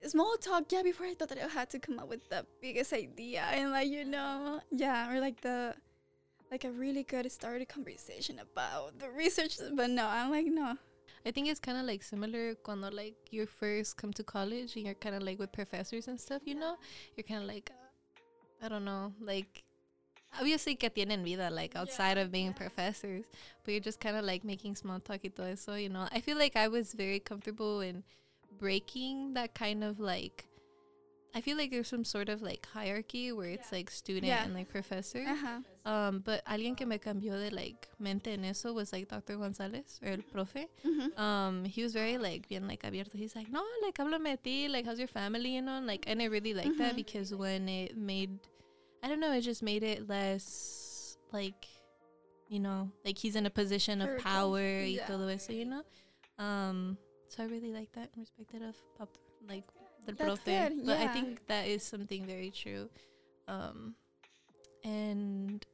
Small 0.05 0.37
talk, 0.37 0.71
yeah, 0.71 0.83
before 0.83 1.07
I 1.07 1.15
thought 1.15 1.31
that 1.31 1.39
I 1.43 1.49
had 1.49 1.71
to 1.71 1.79
come 1.79 1.99
up 1.99 2.09
with 2.09 2.29
the 2.29 2.47
biggest 2.61 2.93
idea 2.93 3.43
and 3.53 3.71
like, 3.73 3.89
you 3.89 4.05
know, 4.05 4.61
yeah, 4.71 5.11
or 5.13 5.21
like 5.21 5.41
the 5.41 5.75
like 6.51 6.65
a 6.65 6.71
really 6.71 7.03
good 7.03 7.31
started 7.33 7.69
conversation 7.69 8.39
about 8.39 8.99
the 9.01 9.11
research 9.11 9.57
but 9.75 9.91
no, 9.91 10.07
I'm 10.07 10.31
like 10.31 10.47
no. 10.47 10.77
I 11.27 11.33
think 11.33 11.49
it's 11.49 11.59
kind 11.59 11.77
of 11.77 11.87
like 11.87 12.05
similar 12.05 12.55
cuando 12.55 12.89
like 12.89 13.17
you 13.33 13.47
first 13.47 13.97
come 13.97 14.13
to 14.13 14.23
college 14.23 14.77
and 14.77 14.85
you're 14.85 14.95
kind 14.95 15.17
of 15.17 15.23
like 15.25 15.41
with 15.41 15.51
professors 15.51 16.07
and 16.07 16.21
stuff, 16.21 16.43
you 16.45 16.55
know? 16.55 16.77
You're 17.17 17.25
kind 17.25 17.43
of 17.43 17.49
like, 17.49 17.73
uh, 17.73 18.65
I 18.65 18.69
don't 18.69 18.85
know, 18.85 19.13
like, 19.21 19.65
obviously 20.39 20.77
que 20.77 20.89
tienen 20.89 21.25
vida, 21.25 21.51
like 21.51 21.75
outside 21.75 22.17
of 22.17 22.31
being 22.31 22.53
professors, 22.53 23.25
but 23.65 23.73
you're 23.73 23.81
just 23.81 23.99
kind 23.99 24.17
of 24.17 24.25
like 24.25 24.45
making 24.45 24.77
small 24.77 25.01
talk 25.01 25.21
y 25.25 25.31
todo 25.35 25.47
eso, 25.51 25.75
you 25.75 25.89
know? 25.89 26.07
I 26.13 26.21
feel 26.21 26.39
like 26.39 26.55
I 26.55 26.69
was 26.69 26.93
very 26.93 27.19
comfortable 27.19 27.81
in 27.81 28.05
breaking 28.59 29.35
that 29.35 29.55
kind 29.55 29.83
of 29.85 29.99
like, 30.01 30.47
I 31.35 31.41
feel 31.43 31.57
like 31.59 31.71
there's 31.71 31.89
some 31.89 32.05
sort 32.05 32.29
of 32.31 32.41
like 32.41 32.67
hierarchy 32.73 33.31
where 33.31 33.49
it's 33.51 33.71
like 33.71 33.91
student 33.91 34.25
Yeah. 34.27 34.45
and 34.45 34.55
like 34.55 34.69
professor. 34.71 35.19
Ajá. 35.21 35.63
Um, 35.85 36.21
but 36.21 36.43
alguien 36.47 36.77
que 36.77 36.87
me 36.87 36.99
cambió 36.99 37.33
de 37.39 37.51
like 37.55 37.89
mente 37.99 38.29
en 38.33 38.45
eso 38.45 38.73
was 38.73 38.93
like 38.93 39.09
Dr. 39.09 39.37
Gonzalez 39.37 40.01
or 40.03 40.09
el 40.13 40.23
profe. 40.33 40.67
Mhm. 40.85 41.19
Um, 41.19 41.65
he 41.67 41.83
was 41.83 41.93
very 41.93 42.17
like 42.17 42.49
bien 42.49 42.67
like 42.67 42.83
abierto. 42.85 43.15
He's 43.15 43.37
like, 43.37 43.51
no, 43.51 43.63
like 43.83 43.97
háblame 43.99 44.25
de 44.31 44.37
ti, 44.39 44.69
like 44.69 44.87
how's 44.87 44.99
your 44.99 45.09
family, 45.09 45.55
you 45.57 45.63
know? 45.63 45.81
Like, 45.85 46.05
and 46.09 46.23
I 46.23 46.25
really 46.27 46.55
like 46.55 46.75
that 46.79 46.95
Mhm. 46.95 46.97
because 46.97 47.35
when 47.35 47.69
it 47.69 47.97
made, 47.97 48.31
I 49.03 49.09
don't 49.09 49.21
know, 49.21 49.33
it 49.33 49.43
just 49.43 49.63
made 49.63 49.83
it 49.83 50.09
less 50.09 51.19
like, 51.33 51.67
you 52.49 52.61
know, 52.61 52.91
like 53.05 53.19
he's 53.19 53.37
in 53.37 53.45
a 53.45 53.51
position 53.51 54.01
of 54.01 54.19
power 54.21 54.59
y 54.83 54.97
Yeah. 54.97 55.07
todo 55.07 55.29
eso, 55.29 55.53
you 55.53 55.67
know. 55.67 55.83
Um, 56.39 56.97
so 57.29 57.43
I 57.43 57.47
really 57.47 57.73
like 57.73 57.93
that 57.93 58.11
and 58.15 58.19
respect 58.25 58.53
that 58.53 58.63
of 58.63 58.77
pop, 58.99 59.09
like 59.49 59.65
the 60.07 60.13
profe. 60.13 60.45
good, 60.45 60.87
But 60.87 60.99
I 60.99 61.09
think 61.09 61.47
that 61.49 61.67
is 61.67 61.83
something 61.83 62.25
very 62.27 62.51
true. 62.51 62.89
Um, 63.49 63.95
and 64.85 65.65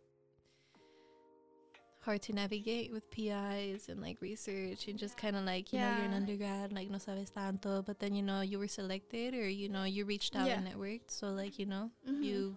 hard 2.01 2.21
to 2.21 2.33
navigate 2.33 2.91
with 2.91 3.09
PIs 3.13 3.89
and 3.89 4.01
like 4.01 4.21
research 4.21 4.89
and 4.89 4.99
just 4.99 5.17
kind 5.17 5.37
of 5.37 5.45
like 5.45 5.73
you 5.73 5.79
know 5.79 5.87
you're 5.89 6.05
an 6.07 6.11
Yeah. 6.11 6.17
undergrad 6.17 6.73
like 6.73 6.91
no 6.91 6.99
sabes 6.99 7.31
tanto 7.31 7.85
but 7.87 8.01
then 8.01 8.13
you 8.13 8.23
know 8.23 8.41
you 8.41 8.59
were 8.59 8.67
selected 8.67 9.35
or 9.35 9.49
you 9.49 9.69
know 9.69 9.85
you 9.85 10.05
reached 10.05 10.35
out 10.35 10.49
and 10.49 10.67
networked 10.67 11.07
so 11.15 11.29
like 11.31 11.61
you 11.61 11.67
know 11.67 11.91
Mhm. 12.03 12.21
you 12.23 12.57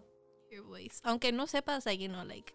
your 0.49 0.63
voice 0.63 0.99
aunque 1.05 1.29
no 1.31 1.45
sepas 1.45 1.85
like 1.85 1.99
you 2.01 2.07
know 2.09 2.23
like 2.25 2.53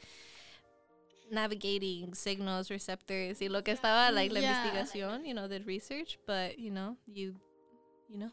navigating 1.30 2.14
signals 2.14 2.70
receptors 2.70 3.40
y 3.40 3.48
lo 3.48 3.62
que 3.62 3.72
estaba 3.72 4.10
like 4.12 4.32
la 4.32 4.40
Yeah. 4.40 4.50
investigación 4.52 5.24
you 5.24 5.32
know 5.34 5.46
the 5.48 5.60
research 5.60 6.18
but 6.26 6.58
you 6.58 6.70
know 6.70 6.96
you 7.06 7.34
you 8.08 8.18
know 8.18 8.30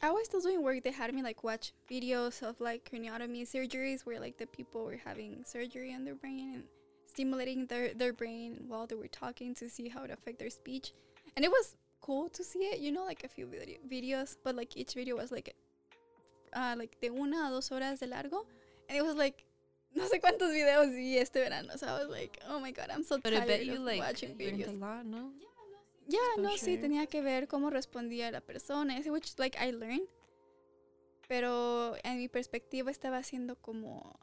I 0.00 0.12
was 0.12 0.26
still 0.26 0.40
doing 0.40 0.62
work. 0.62 0.84
They 0.84 0.92
had 0.92 1.12
me 1.12 1.22
like 1.24 1.42
watch 1.42 1.72
videos 1.90 2.40
of 2.44 2.60
like 2.60 2.88
craniotomy 2.88 3.42
surgeries 3.42 4.06
where 4.06 4.20
like 4.20 4.38
the 4.38 4.46
people 4.46 4.84
were 4.84 4.96
having 5.04 5.42
surgery 5.44 5.92
on 5.92 6.04
their 6.04 6.14
brain 6.14 6.52
and 6.54 6.64
stimulating 7.08 7.66
their, 7.66 7.92
their 7.94 8.12
brain 8.12 8.62
while 8.68 8.86
they 8.86 8.94
were 8.94 9.08
talking 9.08 9.56
to 9.56 9.68
see 9.68 9.88
how 9.88 10.04
it 10.04 10.12
affect 10.12 10.38
their 10.38 10.50
speech. 10.50 10.92
And 11.34 11.44
it 11.44 11.50
was 11.50 11.74
cool 12.00 12.28
to 12.28 12.44
see 12.44 12.60
it, 12.60 12.78
you 12.78 12.92
know, 12.92 13.04
like 13.04 13.24
a 13.24 13.28
few 13.28 13.46
video- 13.48 13.80
videos, 13.90 14.36
but 14.44 14.54
like 14.54 14.76
each 14.76 14.94
video 14.94 15.16
was 15.16 15.32
like 15.32 15.52
uh, 16.54 16.76
like 16.78 16.96
de 17.00 17.10
una 17.10 17.48
a 17.48 17.50
dos 17.50 17.68
horas 17.68 17.98
de 17.98 18.06
largo. 18.06 18.46
And 18.88 18.96
it 18.96 19.02
was 19.02 19.16
like 19.16 19.44
no 19.98 20.08
sé 20.08 20.20
cuántos 20.20 20.50
videos 20.50 20.90
vi 20.90 21.18
este 21.18 21.40
verano. 21.40 21.76
So 21.76 21.86
I 21.86 22.04
was 22.04 22.08
like, 22.08 22.40
oh 22.48 22.60
my 22.60 22.72
god, 22.72 22.90
I'm 22.90 23.04
so 23.04 23.16
but 23.16 23.32
I 23.32 23.38
tired 23.38 23.46
bet 23.46 23.64
you 23.66 23.74
of 23.74 23.80
like 23.80 24.00
watching 24.00 24.36
videos. 24.36 24.68
a 24.68 24.72
lot 24.72 25.04
no 25.04 25.32
Ya, 26.08 26.20
no, 26.38 26.56
sí, 26.56 26.78
tenía 26.78 27.06
que 27.06 27.20
ver 27.20 27.48
cómo 27.48 27.68
respondía 27.68 28.30
la 28.30 28.40
persona, 28.40 28.96
ese 28.96 29.10
which 29.10 29.38
like 29.38 29.58
I 29.58 29.72
learned. 29.72 30.08
Pero 31.28 31.96
en 32.02 32.16
mi 32.16 32.28
perspectiva 32.28 32.90
estaba 32.90 33.18
haciendo 33.18 33.56
como 33.56 34.18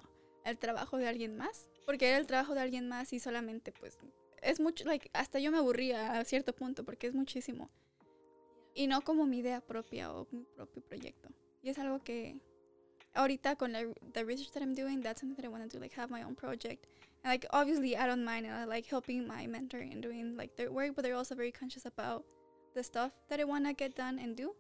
el 0.46 0.58
trabajo 0.58 0.98
de 0.98 1.08
alguien 1.08 1.38
más, 1.38 1.70
porque 1.86 2.08
era 2.08 2.18
el 2.18 2.26
trabajo 2.26 2.56
de 2.56 2.62
alguien 2.62 2.88
más 2.90 3.14
y 3.14 3.20
solamente 3.20 3.72
pues 3.72 4.00
es 4.42 4.60
mucho 4.60 4.86
like 4.86 5.10
hasta 5.14 5.40
yo 5.40 5.52
me 5.52 5.58
aburría 5.58 6.20
a 6.20 6.26
cierto 6.26 6.54
punto 6.54 6.84
porque 6.84 7.06
es 7.06 7.14
muchísimo. 7.14 7.70
Y 8.74 8.88
no 8.88 9.02
como 9.02 9.28
mi 9.28 9.40
idea 9.40 9.62
propia 9.62 10.12
o 10.12 10.28
mi 10.32 10.44
propio 10.44 10.82
proyecto. 10.82 11.30
Y 11.62 11.70
es 11.70 11.78
algo 11.78 12.04
que 12.04 12.40
ahorita 13.16 13.58
con 13.58 13.74
la 13.74 13.82
the 14.14 14.26
research 14.26 14.52
that 14.52 14.64
I'm 14.64 14.74
doing, 14.74 15.02
that's 15.02 15.22
something 15.22 15.36
that 15.36 15.46
I 15.46 15.50
want 15.50 15.70
to 15.70 15.70
do 15.70 15.82
like 15.82 15.94
have 15.94 16.10
my 16.10 16.24
own 16.24 16.36
project. 16.36 16.88
And 17.24 17.32
like 17.32 17.46
obviously 17.52 17.98
I 17.98 18.08
don't 18.08 18.24
mind 18.24 18.46
and 18.46 18.56
I 18.56 18.66
like 18.66 18.86
helping 18.86 19.28
my 19.28 19.48
mentor 19.48 19.80
and 19.80 20.02
doing 20.02 20.38
like 20.38 20.56
their 20.56 20.72
work, 20.72 20.96
but 20.96 21.04
they're 21.04 21.16
also 21.16 21.36
very 21.36 21.52
conscious 21.52 21.86
about 21.86 22.24
the 22.76 22.84
stuff 22.84 23.12
that 23.30 23.40
I 23.40 23.44
want 23.46 23.66
to 23.66 23.74
get 23.74 23.96
done 23.96 24.20
and 24.20 24.36
do. 24.36 24.54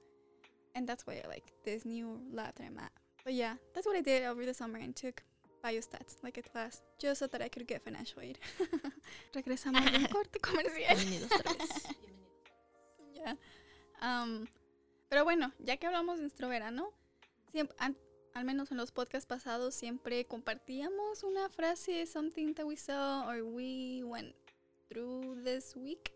And 0.73 0.87
that's 0.87 1.05
why 1.07 1.21
I 1.23 1.27
like 1.27 1.51
this 1.63 1.85
new 1.85 2.19
lab 2.31 2.55
that 2.55 2.65
I'm 2.65 2.77
at. 2.77 2.91
But 3.23 3.33
yeah, 3.33 3.55
that's 3.73 3.87
what 3.87 3.95
I 3.95 4.01
did 4.01 4.23
over 4.23 4.45
the 4.45 4.53
summer 4.53 4.77
and 4.77 4.95
took 4.95 5.23
biostats, 5.63 6.21
like 6.21 6.37
a 6.37 6.41
class, 6.41 6.81
just 6.99 7.19
so 7.19 7.27
that 7.27 7.41
I 7.41 7.47
could 7.47 7.65
get 7.65 7.83
financial 7.83 8.21
aid. 8.21 8.37
Regresamos 9.33 9.91
del 9.91 10.07
corte 10.11 10.39
comercial. 10.39 10.97
Otra 11.25 11.57
vez. 11.57 11.87
Um, 14.01 14.45
pero 15.09 15.23
bueno, 15.23 15.51
ya 15.57 15.77
que 15.77 15.87
hablamos 15.87 16.17
de 16.17 16.23
nuestro 16.23 16.47
verano, 16.47 16.91
siempre, 17.51 17.75
al 18.35 18.43
menos 18.45 18.69
en 18.71 18.77
los 18.77 18.91
podcasts 18.91 19.25
pasados, 19.25 19.73
siempre 19.75 20.25
compartíamos 20.25 21.23
una 21.23 21.49
frase, 21.49 22.05
something 22.05 22.53
that 22.53 22.65
we 22.65 22.75
saw 22.75 23.27
or 23.29 23.43
we 23.43 24.03
went 24.03 24.33
through 24.89 25.41
this 25.43 25.75
week. 25.75 26.11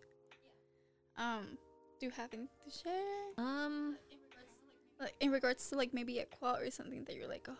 Um, 1.17 1.57
do 1.99 2.05
you 2.05 2.11
have 2.11 2.33
anything 2.33 2.49
to 2.65 2.71
share? 2.71 3.33
um 3.37 3.97
Like, 4.99 5.15
in 5.21 5.31
regards 5.31 5.69
to 5.69 5.77
like 5.77 5.93
maybe 5.93 6.19
a 6.19 6.25
quote 6.25 6.61
or 6.61 6.69
something 6.71 7.05
that 7.05 7.15
you're 7.15 7.27
like, 7.27 7.47
oh, 7.49 7.55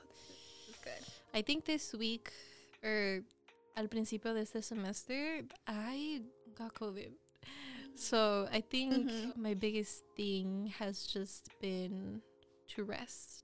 this 0.67 0.75
is 0.75 0.81
good. 0.83 1.03
I 1.33 1.41
think 1.41 1.63
this 1.65 1.93
week 1.93 2.31
or 2.83 3.21
al 3.77 3.87
principio 3.87 4.33
de 4.33 4.41
este 4.41 4.61
semester 4.61 5.43
I 5.65 6.21
got 6.55 6.73
COVID. 6.73 7.11
So 7.95 8.47
I 8.51 8.59
think 8.61 8.93
Mhm. 9.09 9.37
my 9.37 9.53
biggest 9.53 10.03
thing 10.17 10.67
has 10.79 11.05
just 11.07 11.47
been 11.61 12.21
to 12.75 12.83
rest. 12.83 13.43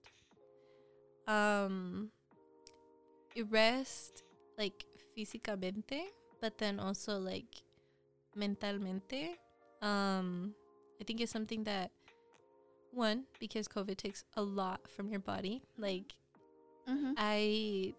Um 1.27 2.09
it 3.35 3.45
rest 3.49 4.23
like 4.57 4.85
físicamente, 5.17 6.11
but 6.41 6.57
then 6.57 6.79
also 6.79 7.17
like 7.19 7.63
mentalmente. 8.35 9.37
Um 9.81 10.53
I 10.99 11.03
think 11.03 11.19
it's 11.21 11.31
something 11.31 11.63
that 11.65 11.91
one, 12.91 13.23
because 13.39 13.67
COVID 13.67 13.97
takes 13.97 14.23
a 14.35 14.41
lot 14.41 14.79
from 14.87 15.09
your 15.09 15.19
body. 15.19 15.61
Like 15.77 16.13
Mm-hmm. 16.87 17.13
I 17.17 17.95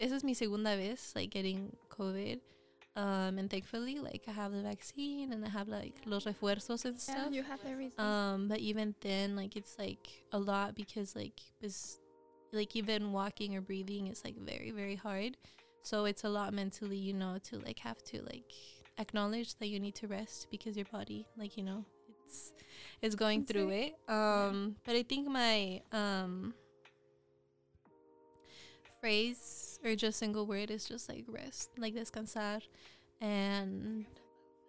esa 0.00 0.14
es 0.16 0.24
mi 0.24 0.32
segunda 0.32 0.74
vez 0.74 1.12
like 1.14 1.28
getting 1.30 1.76
COVID. 1.90 2.40
Um 2.96 3.36
and 3.38 3.48
thankfully 3.50 3.98
like 4.00 4.24
I 4.26 4.32
have 4.32 4.52
the 4.52 4.62
vaccine 4.62 5.32
and 5.32 5.44
I 5.44 5.48
have 5.50 5.68
like 5.68 5.94
los 6.06 6.24
refuerzos 6.24 6.84
and 6.86 6.96
Yeah, 6.96 7.00
stuff. 7.28 7.32
you 7.32 7.42
have 7.42 7.60
everything. 7.66 8.00
Um 8.04 8.48
but 8.48 8.58
even 8.60 8.94
then 9.00 9.36
like 9.36 9.54
it's 9.56 9.78
like 9.78 10.24
a 10.32 10.38
lot 10.38 10.74
because 10.74 11.14
like 11.14 11.40
was 11.60 12.00
like 12.52 12.76
even 12.76 13.12
walking 13.12 13.56
or 13.56 13.60
breathing 13.60 14.08
is 14.08 14.24
like 14.24 14.36
very 14.36 14.70
very 14.70 14.96
hard. 14.96 15.36
So 15.82 16.04
it's 16.04 16.24
a 16.24 16.28
lot 16.28 16.54
mentally, 16.54 16.96
you 16.96 17.12
know, 17.12 17.38
to 17.44 17.58
like 17.58 17.78
have 17.80 18.02
to 18.04 18.22
like 18.22 18.52
acknowledge 18.98 19.56
that 19.56 19.66
you 19.66 19.80
need 19.80 19.94
to 19.96 20.06
rest 20.06 20.48
because 20.50 20.76
your 20.76 20.86
body, 20.92 21.26
like 21.36 21.56
you 21.56 21.64
know, 21.64 21.84
it's 22.24 22.52
it's 23.00 23.14
going 23.14 23.44
through 23.44 23.70
it. 23.70 23.94
Um, 24.08 24.76
but 24.84 24.94
I 24.94 25.02
think 25.02 25.28
my 25.28 25.82
um 25.92 26.54
phrase 29.00 29.80
or 29.84 29.96
just 29.96 30.18
single 30.18 30.46
word 30.46 30.70
is 30.70 30.84
just 30.84 31.08
like 31.08 31.24
rest, 31.28 31.70
like 31.76 31.94
descansar, 31.94 32.62
and 33.20 34.06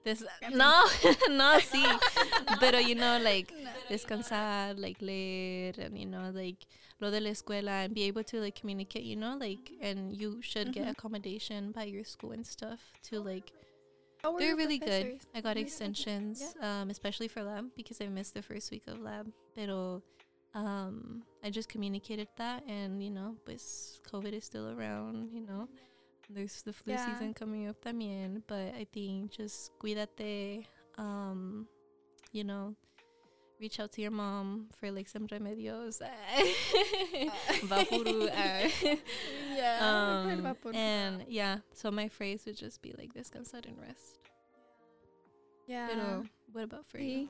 this 0.04 0.24
no 0.52 0.84
no 1.30 1.60
sí, 1.60 1.84
pero 2.60 2.78
you 2.80 2.96
know 2.96 3.18
like 3.20 3.54
descansar, 3.90 4.78
like 4.78 5.02
leer, 5.02 5.74
and 5.80 5.98
you 5.98 6.06
know 6.06 6.32
like 6.34 6.66
lo 7.00 7.10
de 7.12 7.20
la 7.20 7.30
escuela 7.32 7.84
and 7.86 7.94
be 7.94 8.04
able 8.04 8.24
to 8.24 8.40
like 8.40 8.56
communicate, 8.60 9.04
you 9.04 9.16
know, 9.16 9.36
like 9.38 9.72
and 9.82 10.16
you 10.16 10.42
should 10.42 10.72
get 10.72 10.86
Mhm. 10.86 10.92
accommodation 10.92 11.72
by 11.72 11.84
your 11.86 12.04
school 12.06 12.32
and 12.32 12.46
stuff 12.46 12.80
to 13.04 13.20
like 13.20 13.52
they're 14.40 14.56
really 14.56 14.80
good. 14.80 15.20
I 15.36 15.42
got 15.42 15.58
extensions, 15.58 16.56
um, 16.62 16.90
especially 16.90 17.28
for 17.28 17.44
lab 17.44 17.66
because 17.76 18.00
I 18.00 18.08
missed 18.08 18.34
the 18.34 18.42
first 18.42 18.72
week 18.72 18.84
of 18.88 19.00
lab. 19.02 19.28
Pero 19.54 20.02
um, 20.56 21.24
I 21.44 21.50
just 21.50 21.68
communicated 21.68 22.28
that, 22.38 22.64
and 22.68 23.04
you 23.04 23.10
know, 23.12 23.36
pues 23.46 24.00
COVID 24.10 24.32
is 24.34 24.46
still 24.46 24.70
around. 24.72 25.30
You 25.34 25.42
know, 25.42 25.68
there's 26.30 26.62
the 26.64 26.74
flu 26.74 26.94
Yeah. 26.94 27.06
season 27.06 27.34
coming 27.34 27.68
up 27.68 27.82
también. 27.82 28.44
But 28.48 28.74
I 28.76 28.86
think 28.92 29.32
just 29.32 29.72
cuídate. 29.80 30.66
Um, 30.98 31.68
you 32.32 32.44
know, 32.44 32.76
reach 33.60 33.80
out 33.80 33.92
to 33.94 34.02
your 34.02 34.12
mom 34.12 34.70
for 34.80 34.92
like 34.92 35.08
some 35.10 35.28
remedios. 35.28 36.02
VapoRub. 37.64 38.30
uh, 38.30 38.96
Yeah, 39.56 39.80
um, 40.26 40.76
and 40.76 41.26
yeah, 41.28 41.60
so 41.74 41.92
my 41.92 42.10
phrase 42.10 42.46
would 42.46 42.58
just 42.58 42.82
be 42.82 42.92
like 42.98 43.14
this: 43.14 43.30
descansar 43.30 43.66
and 43.68 43.80
rest. 43.80 44.20
yeah. 45.68 45.88
Pero, 45.88 46.26
what 46.52 46.64
about 46.64 46.86
for 46.86 47.00
you? 47.00 47.30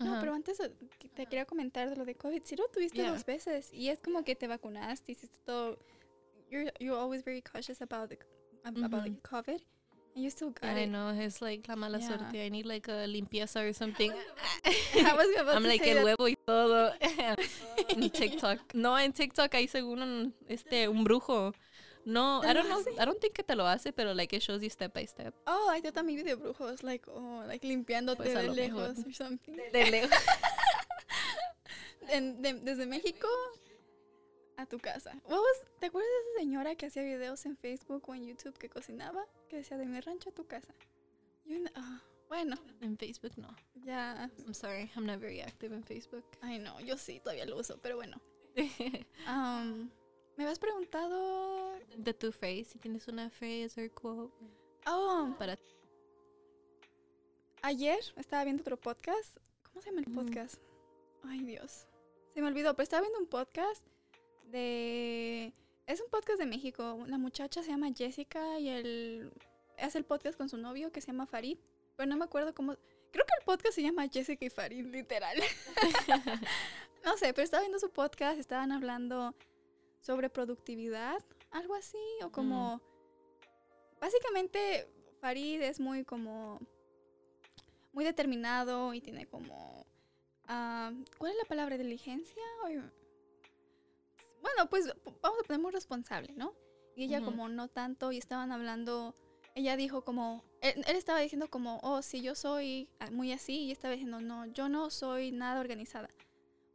No, 0.00 0.12
Ajá. 0.14 0.20
pero 0.20 0.34
antes 0.34 0.58
te 1.16 1.26
quería 1.26 1.44
comentar 1.44 1.88
de 1.90 1.96
lo 1.96 2.04
de 2.04 2.14
COVID. 2.14 2.42
Sí 2.44 2.56
lo 2.56 2.68
tuviste 2.68 2.98
Yeah. 2.98 3.10
dos 3.12 3.24
veces 3.24 3.70
y 3.72 3.88
es 3.88 4.00
como 4.00 4.22
que 4.22 4.36
te 4.36 4.46
vacunaste, 4.46 5.10
hiciste 5.12 5.36
todo. 5.44 5.76
You're 6.50 6.70
you're 6.80 6.96
always 6.98 7.22
very 7.22 7.40
cautious 7.42 7.80
about 7.80 8.08
the 8.10 8.16
ab- 8.64 8.76
about 8.78 9.02
like, 9.04 9.22
COVID, 9.22 9.60
and 10.14 10.24
you 10.24 10.30
still 10.30 10.50
got 10.50 10.64
Yeah, 10.64 10.76
I 10.76 10.84
it. 10.84 10.88
know 10.90 11.10
it's 11.10 11.40
like 11.42 11.68
la 11.68 11.76
mala 11.76 11.98
Yeah. 11.98 12.08
suerte. 12.08 12.40
I 12.46 12.48
need 12.48 12.64
like 12.66 12.88
a 12.88 13.06
limpieza 13.06 13.60
or 13.68 13.72
something. 13.74 14.12
I 14.64 15.12
was 15.14 15.28
about 15.38 15.56
I'm 15.56 15.62
to 15.62 15.68
like 15.68 15.82
say 15.84 15.90
el 15.92 16.04
huevo 16.04 16.26
y 16.28 16.36
todo. 16.46 16.92
en 17.90 18.10
TikTok. 18.10 18.74
No, 18.74 18.96
en 18.98 19.12
TikTok 19.12 19.54
hay 19.54 19.68
según 19.68 20.02
un, 20.02 20.34
este 20.48 20.88
un 20.88 21.04
brujo. 21.04 21.52
No, 22.06 22.40
¿Te 22.40 22.48
I 22.48 22.54
don't 22.54 22.68
know. 22.68 22.80
I 22.98 23.04
don't 23.04 23.20
think 23.20 23.34
que 23.34 23.42
te 23.42 23.54
lo 23.54 23.66
hace, 23.66 23.92
pero 23.92 24.14
like 24.14 24.34
it 24.34 24.40
shows 24.42 24.62
you 24.62 24.70
step 24.70 24.94
by 24.94 25.04
step. 25.06 25.34
Oh, 25.46 25.68
I 25.70 25.82
thought 25.82 25.94
también 25.94 26.16
vi 26.16 26.22
de 26.22 26.36
brujos, 26.36 26.82
like, 26.82 27.04
oh, 27.10 27.44
like 27.46 27.66
limpiándote 27.66 28.22
Pues 28.22 28.34
de 28.34 28.44
lo 28.44 28.54
mejor. 28.54 28.88
lejos 28.88 29.04
or 29.06 29.12
something. 29.12 29.52
De 29.72 29.90
lejos. 29.90 30.10
En- 32.08 32.40
de- 32.40 32.54
desde 32.54 32.86
México 32.86 33.28
a 34.58 34.66
tu 34.66 34.78
casa. 34.78 35.12
Was- 35.28 35.66
¿Te 35.78 35.86
acuerdas 35.86 36.10
de 36.10 36.30
esa 36.30 36.40
señora 36.40 36.74
que 36.74 36.86
hacía 36.86 37.02
videos 37.02 37.46
en 37.46 37.56
Facebook 37.56 38.02
o 38.08 38.14
en 38.14 38.26
YouTube 38.26 38.58
que 38.58 38.68
cocinaba? 38.68 39.24
Que 39.48 39.56
decía 39.56 39.76
de 39.78 39.86
mi 39.86 40.00
rancho 40.00 40.30
a 40.30 40.32
tu 40.32 40.46
casa. 40.46 40.74
You 41.46 41.64
ah, 41.74 42.02
bueno, 42.28 42.56
en 42.80 42.98
Facebook 42.98 43.32
no. 43.38 43.48
ya. 43.84 44.30
I'm 44.44 44.52
sorry, 44.54 44.90
I'm 44.96 45.06
not 45.06 45.20
very 45.20 45.40
active 45.40 45.74
in 45.74 45.82
Facebook. 45.84 46.24
Ay, 46.42 46.58
no, 46.58 46.78
yo 46.80 46.96
sí, 46.98 47.20
todavía 47.20 47.46
lo 47.46 47.56
uso, 47.58 47.78
pero 47.80 47.96
bueno. 47.96 48.20
Um, 49.28 49.88
me 50.36 50.44
habías 50.44 50.58
preguntado. 50.58 51.78
de 51.96 52.12
tu 52.14 52.32
phrase, 52.32 52.64
si 52.64 52.78
tienes 52.78 53.06
una 53.08 53.30
phrase 53.30 53.80
or 53.80 53.90
quote 53.92 54.32
Oh, 54.86 55.34
para 55.38 55.56
ayer 57.62 57.98
estaba 58.16 58.44
viendo 58.44 58.62
otro 58.62 58.76
podcast. 58.78 59.36
¿Cómo 59.64 59.82
se 59.82 59.90
llama 59.90 60.00
el 60.00 60.08
Ujú. 60.12 60.24
podcast? 60.24 60.56
Ay, 61.24 61.40
Dios. 61.44 61.86
Se 62.32 62.40
me 62.40 62.48
olvidó, 62.48 62.74
pero 62.74 62.84
estaba 62.84 63.02
viendo 63.02 63.18
un 63.20 63.26
podcast 63.26 63.84
de... 64.50 65.52
Es 65.86 66.00
un 66.00 66.10
podcast 66.10 66.38
de 66.38 66.46
México. 66.46 67.04
La 67.06 67.18
muchacha 67.18 67.62
se 67.62 67.70
llama 67.70 67.92
Jessica 67.94 68.58
y 68.58 68.68
él 68.68 69.32
hace 69.78 69.98
el 69.98 70.04
podcast 70.04 70.36
con 70.36 70.48
su 70.48 70.56
novio 70.56 70.92
que 70.92 71.00
se 71.00 71.08
llama 71.08 71.26
Farid. 71.26 71.58
Pero 71.96 72.08
no 72.08 72.16
me 72.16 72.24
acuerdo 72.24 72.54
cómo... 72.54 72.76
Creo 73.10 73.24
que 73.24 73.34
el 73.38 73.44
podcast 73.44 73.74
se 73.74 73.82
llama 73.82 74.08
Jessica 74.08 74.44
y 74.44 74.50
Farid, 74.50 74.86
literal. 74.86 75.38
no 77.04 77.16
sé, 77.16 77.32
pero 77.32 77.44
estaba 77.44 77.62
viendo 77.62 77.78
su 77.78 77.90
podcast, 77.90 78.38
estaban 78.38 78.70
hablando 78.70 79.34
sobre 80.00 80.28
productividad, 80.28 81.24
algo 81.50 81.74
así, 81.74 81.98
o 82.22 82.30
como... 82.30 82.82
Básicamente, 84.00 84.86
Farid 85.20 85.62
es 85.62 85.80
muy 85.80 86.04
como... 86.04 86.60
Muy 87.92 88.04
determinado 88.04 88.92
y 88.92 89.00
tiene 89.00 89.26
como... 89.26 89.86
ah, 90.46 90.92
¿Cuál 91.16 91.32
es 91.32 91.38
la 91.38 91.44
palabra? 91.44 91.78
¿Diligencia? 91.78 92.42
Bueno, 94.54 94.70
pues 94.70 94.86
vamos 95.22 95.40
a 95.40 95.46
poner 95.46 95.60
muy 95.60 95.72
responsable, 95.72 96.32
¿no? 96.36 96.54
Y 96.96 97.04
ella 97.04 97.18
Ujú. 97.18 97.26
como 97.26 97.48
no 97.48 97.68
tanto 97.68 98.12
y 98.12 98.18
estaban 98.18 98.52
hablando... 98.52 99.14
Ella 99.54 99.76
dijo 99.76 100.04
como... 100.04 100.44
Él, 100.60 100.84
él 100.86 100.96
estaba 100.96 101.20
diciendo 101.20 101.48
como, 101.48 101.80
oh, 101.82 102.02
sí, 102.02 102.22
yo 102.22 102.34
soy 102.34 102.88
muy 103.12 103.32
así. 103.32 103.64
Y 103.64 103.72
estaba 103.72 103.92
diciendo, 103.92 104.20
no, 104.20 104.46
yo 104.46 104.68
no 104.68 104.90
soy 104.90 105.32
nada 105.32 105.60
organizada. 105.60 106.08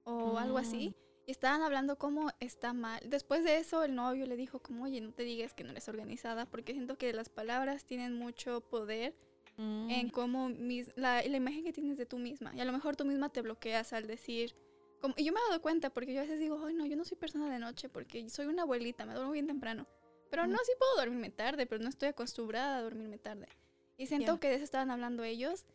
O 0.03 0.38
algo 0.38 0.57
así. 0.57 0.93
Y 1.25 1.31
estaban 1.31 1.62
hablando 1.62 1.97
como 1.97 2.29
está 2.39 2.73
mal. 2.73 2.99
Después 3.05 3.43
de 3.45 3.57
eso, 3.57 3.83
el 3.83 3.95
novio 3.95 4.25
le 4.25 4.36
dijo 4.36 4.59
como, 4.59 4.83
oye, 4.83 4.99
no 4.99 5.13
te 5.13 5.23
digas 5.23 5.53
que 5.53 5.63
no 5.63 5.71
eres 5.71 5.88
organizada, 5.88 6.45
porque 6.45 6.73
siento 6.73 6.97
que 6.97 7.13
las 7.13 7.29
palabras 7.29 7.86
tienen 7.86 8.13
mucho 8.17 8.62
poder 8.62 9.15
Mm. 9.55 9.89
en 9.91 10.09
cómo 10.09 10.49
mis, 10.49 10.91
la, 10.95 11.21
la 11.21 11.38
imagen 11.38 11.63
que 11.63 11.71
tienes 11.71 11.95
de 11.97 12.07
tú 12.07 12.17
misma. 12.17 12.55
Y 12.55 12.59
a 12.59 12.65
lo 12.65 12.71
mejor 12.71 12.95
tú 12.95 13.05
misma 13.05 13.29
te 13.29 13.41
bloqueas 13.41 13.93
al 13.93 14.07
decir... 14.07 14.55
Como, 15.03 15.13
y 15.17 15.25
yo 15.25 15.33
me 15.33 15.39
he 15.41 15.49
dado 15.49 15.61
cuenta, 15.61 15.89
porque 15.89 16.13
yo 16.13 16.21
a 16.21 16.23
veces 16.23 16.39
digo, 16.39 16.63
ay, 16.65 16.73
no, 16.75 16.85
yo 16.85 16.95
no 16.95 17.03
soy 17.03 17.17
persona 17.17 17.51
de 17.51 17.59
noche, 17.59 17.89
porque 17.89 18.29
soy 18.29 18.45
una 18.45 18.61
abuelita, 18.61 19.05
me 19.05 19.13
duermo 19.13 19.33
bien 19.33 19.47
temprano. 19.47 19.85
Pero 20.29 20.47
no, 20.47 20.57
sí 20.63 20.71
puedo 20.79 20.95
dormirme 20.95 21.29
tarde, 21.29 21.65
pero 21.65 21.83
no 21.83 21.89
estoy 21.89 22.07
acostumbrada 22.07 22.77
a 22.77 22.81
dormirme 22.81 23.17
tarde. 23.17 23.49
Y 23.97 24.07
siento 24.07 24.35
Ya. 24.35 24.39
que 24.39 24.47
de 24.47 24.55
eso 24.55 24.63
estaban 24.63 24.91
hablando 24.91 25.25
ellos. 25.25 25.65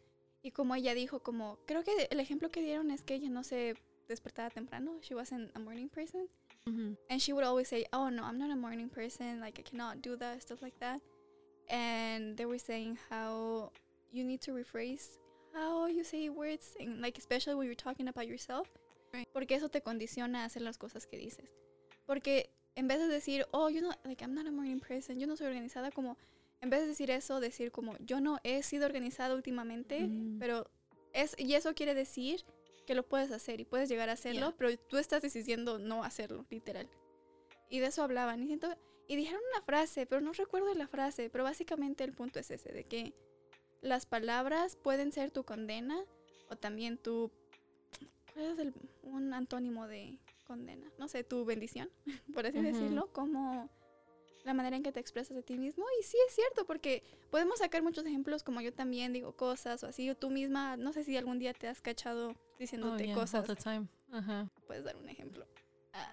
Y 0.41 0.53
como 0.53 0.75
ella 0.75 0.95
dijo, 0.95 1.21
como, 1.23 1.59
creo 1.67 1.85
que 1.85 2.09
el 2.11 2.21
ejemplo 2.21 2.49
que 2.49 2.63
dieron 2.63 2.91
es 2.91 3.03
que 3.03 3.17
ella 3.17 3.29
no 3.29 3.45
se 3.45 3.75
despertaba 4.09 4.49
temprano. 4.49 4.99
She 5.03 5.15
wasn't 5.15 5.55
a 5.55 5.59
morning 5.59 5.89
person. 5.91 6.27
Ujú. 6.67 6.97
And 7.11 7.21
she 7.21 7.35
would 7.35 7.45
always 7.45 7.69
say, 7.69 7.85
"Oh 7.93 8.09
no, 8.11 8.23
I'm 8.25 8.39
not 8.39 8.51
a 8.51 8.57
morning 8.57 8.89
person. 8.89 9.41
Like 9.41 9.61
I 9.61 9.63
cannot 9.63 9.99
do 10.03 10.17
that, 10.17 10.41
stuff 10.41 10.63
like 10.63 10.79
that." 10.79 11.03
And 11.69 12.37
they 12.37 12.47
were 12.47 12.59
saying 12.59 12.99
how 13.11 13.71
you 14.11 14.25
need 14.25 14.41
to 14.43 14.53
rephrase 14.55 15.19
how 15.53 15.87
you 15.87 16.03
say 16.05 16.29
words, 16.31 16.75
and 16.81 17.01
like 17.01 17.19
especially 17.19 17.55
when 17.55 17.67
you're 17.67 17.75
talking 17.75 18.09
about 18.09 18.27
yourself. 18.27 18.69
Porque 19.33 19.55
eso 19.55 19.69
te 19.69 19.83
condiciona 19.83 20.43
a 20.43 20.45
hacer 20.47 20.63
las 20.63 20.79
cosas 20.79 21.07
que 21.07 21.17
dices. 21.19 21.51
Porque 22.07 22.51
en 22.75 22.89
vez 22.89 22.99
de 22.99 23.09
decir, 23.09 23.47
"Oh, 23.51 23.69
you 23.69 23.81
know, 23.81 23.93
like 24.05 24.23
I'm 24.25 24.35
not 24.35 24.47
a 24.47 24.51
morning 24.51 24.81
person, 24.81 25.19
yo 25.19 25.27
no 25.27 25.37
soy 25.37 25.47
organizada", 25.47 25.91
como 25.91 26.17
en 26.61 26.71
vez 26.71 26.81
de 26.81 26.87
decir 26.89 27.11
eso, 27.11 27.41
decir 27.41 27.71
como 27.71 27.97
yo 27.99 28.21
no 28.21 28.39
he 28.45 28.63
sido 28.63 28.87
organizada 28.87 29.35
últimamente, 29.35 30.01
Mm. 30.07 30.39
pero 30.39 30.71
es 31.13 31.35
y 31.39 31.55
eso 31.55 31.75
quiere 31.75 31.95
decir 31.95 32.45
que 32.87 32.95
lo 32.95 33.07
puedes 33.07 33.31
hacer 33.33 33.61
y 33.61 33.65
puedes 33.65 33.89
llegar 33.89 34.09
a 34.09 34.13
hacerlo, 34.13 34.49
Yeah. 34.49 34.55
pero 34.57 34.79
tú 34.79 34.97
estás 34.97 35.21
decidiendo 35.23 35.79
no 35.79 36.05
hacerlo, 36.05 36.47
literal. 36.51 36.89
Y 37.69 37.81
de 37.81 37.87
eso 37.87 38.03
hablaban. 38.03 38.43
Y, 38.43 38.47
siento, 38.47 38.75
y 39.09 39.17
dijeron 39.17 39.43
una 39.53 39.63
frase, 39.63 40.07
pero 40.07 40.21
no 40.23 40.33
recuerdo 40.33 40.73
la 40.75 40.87
frase, 40.89 41.29
pero 41.29 41.45
básicamente 41.45 42.03
el 42.05 42.13
punto 42.15 42.39
es 42.41 42.51
ese, 42.51 42.73
de 42.73 42.85
que 42.85 43.13
las 43.83 44.07
palabras 44.07 44.77
pueden 44.77 45.13
ser 45.13 45.31
tu 45.31 45.45
condena 45.45 46.03
o 46.49 46.57
también 46.57 46.97
tu... 46.97 47.31
¿Cuál 48.39 48.53
es 48.53 48.59
el- 48.61 48.75
un 49.03 49.35
antónimo 49.35 49.89
de 49.89 50.17
condena? 50.47 50.89
No 50.97 51.09
sé, 51.09 51.25
tu 51.25 51.45
bendición, 51.45 51.91
por 52.35 52.47
así 52.47 52.61
decirlo, 52.63 53.13
como 53.13 53.69
la 54.45 54.55
manera 54.55 54.77
en 54.77 54.85
que 54.85 54.93
te 54.93 55.01
expresas 55.01 55.35
de 55.35 55.43
ti 55.43 55.59
mismo. 55.59 55.85
Y 56.01 56.05
sí 56.05 56.17
es 56.29 56.35
cierto, 56.37 56.65
porque 56.65 57.03
podemos 57.31 57.59
sacar 57.59 57.83
muchos 57.83 58.07
ejemplos, 58.07 58.45
como 58.45 58.61
yo 58.61 58.73
también 58.73 59.13
digo 59.13 59.33
cosas 59.35 59.83
o 59.83 59.89
así, 59.89 60.09
o 60.09 60.17
tú 60.17 60.31
misma, 60.31 60.77
no 60.77 60.93
sé 60.93 61.03
si 61.03 61.17
algún 61.17 61.41
día 61.41 61.53
te 61.53 61.67
has 61.67 61.81
cachado 61.81 62.31
Oh, 62.31 62.57
diciéndote 62.61 63.07
yeah, 63.07 63.15
cosas. 63.17 63.49
all 63.49 63.57
the 63.57 63.61
time. 63.61 63.89
Ajá. 64.13 64.49
Puedes 64.69 64.85
dar 64.85 64.97
un 64.97 65.09
ejemplo. 65.09 65.45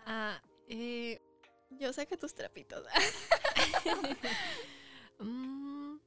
Ah, 0.08 0.42
eh, 0.68 1.22
Yo 1.80 1.94
saqué 1.94 2.18
tus 2.18 2.34
trapitos. 2.34 2.84
mm, 5.20 5.98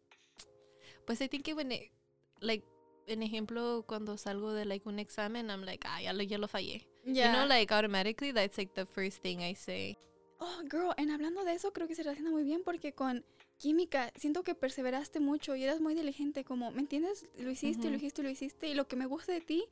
pues 1.07 1.21
I 1.21 1.29
think 1.29 1.45
que 1.45 1.55
when 1.55 1.71
it, 1.73 1.93
like, 2.41 2.67
en 3.09 3.23
ejemplo, 3.23 3.85
cuando 3.87 4.17
salgo 4.17 4.53
de 4.53 4.65
like 4.65 4.89
un 4.89 4.99
examen, 4.99 5.51
I'm 5.51 5.65
like, 5.65 5.87
ah, 5.89 6.01
ya 6.03 6.13
lo, 6.13 6.23
ya 6.23 6.39
lo 6.39 6.49
fallé. 6.49 6.87
You 7.05 7.25
know, 7.33 7.47
like 7.47 7.73
automatically, 7.73 8.33
that's 8.33 8.59
like 8.59 8.75
the 8.75 8.87
first 8.87 9.23
thing 9.23 9.41
I 9.41 9.55
say. 9.55 9.97
Oh, 10.41 10.63
girl, 10.71 10.93
en 10.97 11.11
hablando 11.11 11.43
de 11.45 11.55
eso, 11.55 11.73
creo 11.73 11.89
que 11.89 11.95
se 11.95 12.03
relaciona 12.03 12.31
muy 12.31 12.45
bien 12.45 12.63
porque 12.65 12.93
con 12.93 13.25
química 13.57 14.13
siento 14.15 14.45
que 14.45 14.55
perseveraste 14.55 15.19
mucho 15.19 15.57
y 15.57 15.65
eras 15.65 15.81
muy 15.81 15.95
diligente, 15.95 16.45
como, 16.45 16.71
¿me 16.71 16.81
entiendes? 16.81 17.27
Lo 17.39 17.51
hiciste, 17.51 17.91
lo 17.91 17.97
hiciste, 17.97 18.23
lo 18.23 18.31
hiciste. 18.31 18.69
Y 18.69 18.75
lo 18.75 18.87
que 18.87 18.97
me 18.97 19.07
gusta 19.07 19.33
de 19.33 19.41
ti 19.41 19.65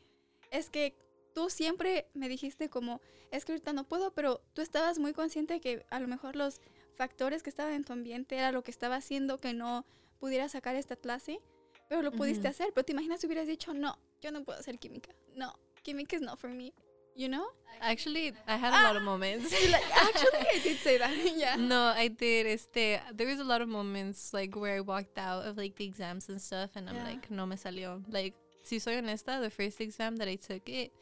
es 0.50 0.70
que 0.70 0.94
tú 1.34 1.50
siempre 1.50 2.08
me 2.14 2.28
dijiste 2.28 2.68
como, 2.68 3.00
es 3.30 3.44
que 3.44 3.52
ahorita 3.52 3.72
no 3.72 3.84
puedo, 3.84 4.12
pero 4.12 4.40
tú 4.54 4.62
estabas 4.62 4.98
muy 4.98 5.12
consciente 5.12 5.60
que 5.60 5.84
a 5.90 6.00
lo 6.00 6.08
mejor 6.08 6.34
los 6.34 6.60
factores 6.96 7.42
que 7.42 7.50
estaban 7.50 7.74
en 7.74 7.84
tu 7.84 7.92
ambiente 7.92 8.36
era 8.36 8.50
lo 8.52 8.62
que 8.62 8.70
estaba 8.70 8.96
haciendo 8.96 9.38
que 9.38 9.52
no 9.52 9.84
pudieras 10.18 10.52
sacar 10.52 10.76
esta 10.76 10.96
clase, 10.96 11.40
pero 11.88 12.02
lo 12.02 12.10
pudiste 12.12 12.48
hacer. 12.48 12.72
Pero 12.74 12.84
te 12.84 12.92
imaginas 12.92 13.20
si 13.20 13.26
hubieras 13.26 13.46
dicho, 13.46 13.72
no, 13.74 13.96
yo 14.20 14.30
no 14.30 14.42
puedo 14.44 14.58
hacer 14.58 14.78
química. 14.78 15.10
No, 15.34 15.52
química 15.84 16.14
is 16.16 16.22
not 16.22 16.38
for 16.38 16.48
me. 16.50 16.72
You 17.14 17.28
know? 17.28 17.46
Actually, 17.80 18.32
I 18.46 18.56
had 18.56 18.74
a 18.74 18.82
lot 18.82 18.96
of 18.96 19.02
moments. 19.02 19.50
Like, 19.72 19.82
actually, 19.90 20.46
I 20.54 20.60
did 20.62 20.76
say 20.78 20.98
that. 20.98 21.10
yeah. 21.36 21.56
No, 21.56 21.92
I 21.96 22.08
did. 22.08 22.46
Este, 22.46 23.00
there 23.14 23.26
was 23.26 23.38
a 23.40 23.44
lot 23.44 23.62
of 23.62 23.68
moments 23.68 24.32
like 24.34 24.54
where 24.54 24.76
I 24.76 24.80
walked 24.80 25.18
out 25.18 25.46
of 25.46 25.56
like 25.56 25.76
the 25.76 25.84
exams 25.86 26.28
and 26.28 26.40
stuff, 26.40 26.70
and 26.76 26.88
I'm 26.90 26.96
Yeah. 26.96 27.04
like, 27.04 27.30
no 27.30 27.46
me 27.46 27.56
salió. 27.56 28.02
Like, 28.10 28.34
si 28.64 28.78
soy 28.78 28.96
honesta, 28.96 29.40
the 29.40 29.48
first 29.50 29.80
exam 29.80 30.16
that 30.16 30.28
I 30.28 30.36
took 30.36 30.68
it, 30.68 30.92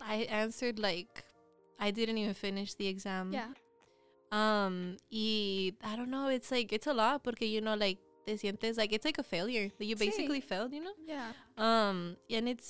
I 0.00 0.26
answered 0.30 0.78
like, 0.78 1.24
I 1.78 1.90
didn't 1.90 2.18
even 2.18 2.34
finish 2.34 2.74
the 2.74 2.86
exam. 2.88 3.32
Yeah. 3.32 3.48
Um, 4.30 4.96
y 5.10 5.72
I 5.82 5.96
don't 5.96 6.10
know. 6.10 6.28
It's 6.28 6.50
like 6.50 6.72
it's 6.72 6.86
a 6.86 6.92
lot 6.92 7.22
porque 7.22 7.42
you 7.42 7.60
know 7.60 7.74
like 7.74 7.98
te 8.28 8.36
sientes 8.36 8.76
like 8.76 8.92
it's 8.92 9.06
like 9.06 9.18
a 9.18 9.22
failure. 9.24 9.70
That 9.78 9.86
you 9.86 9.96
Sí. 9.96 10.04
basically 10.06 10.40
failed. 10.42 10.72
You 10.72 10.84
know. 10.84 10.94
Yeah. 11.06 11.32
Um, 11.56 12.16
and 12.28 12.48
it's 12.48 12.68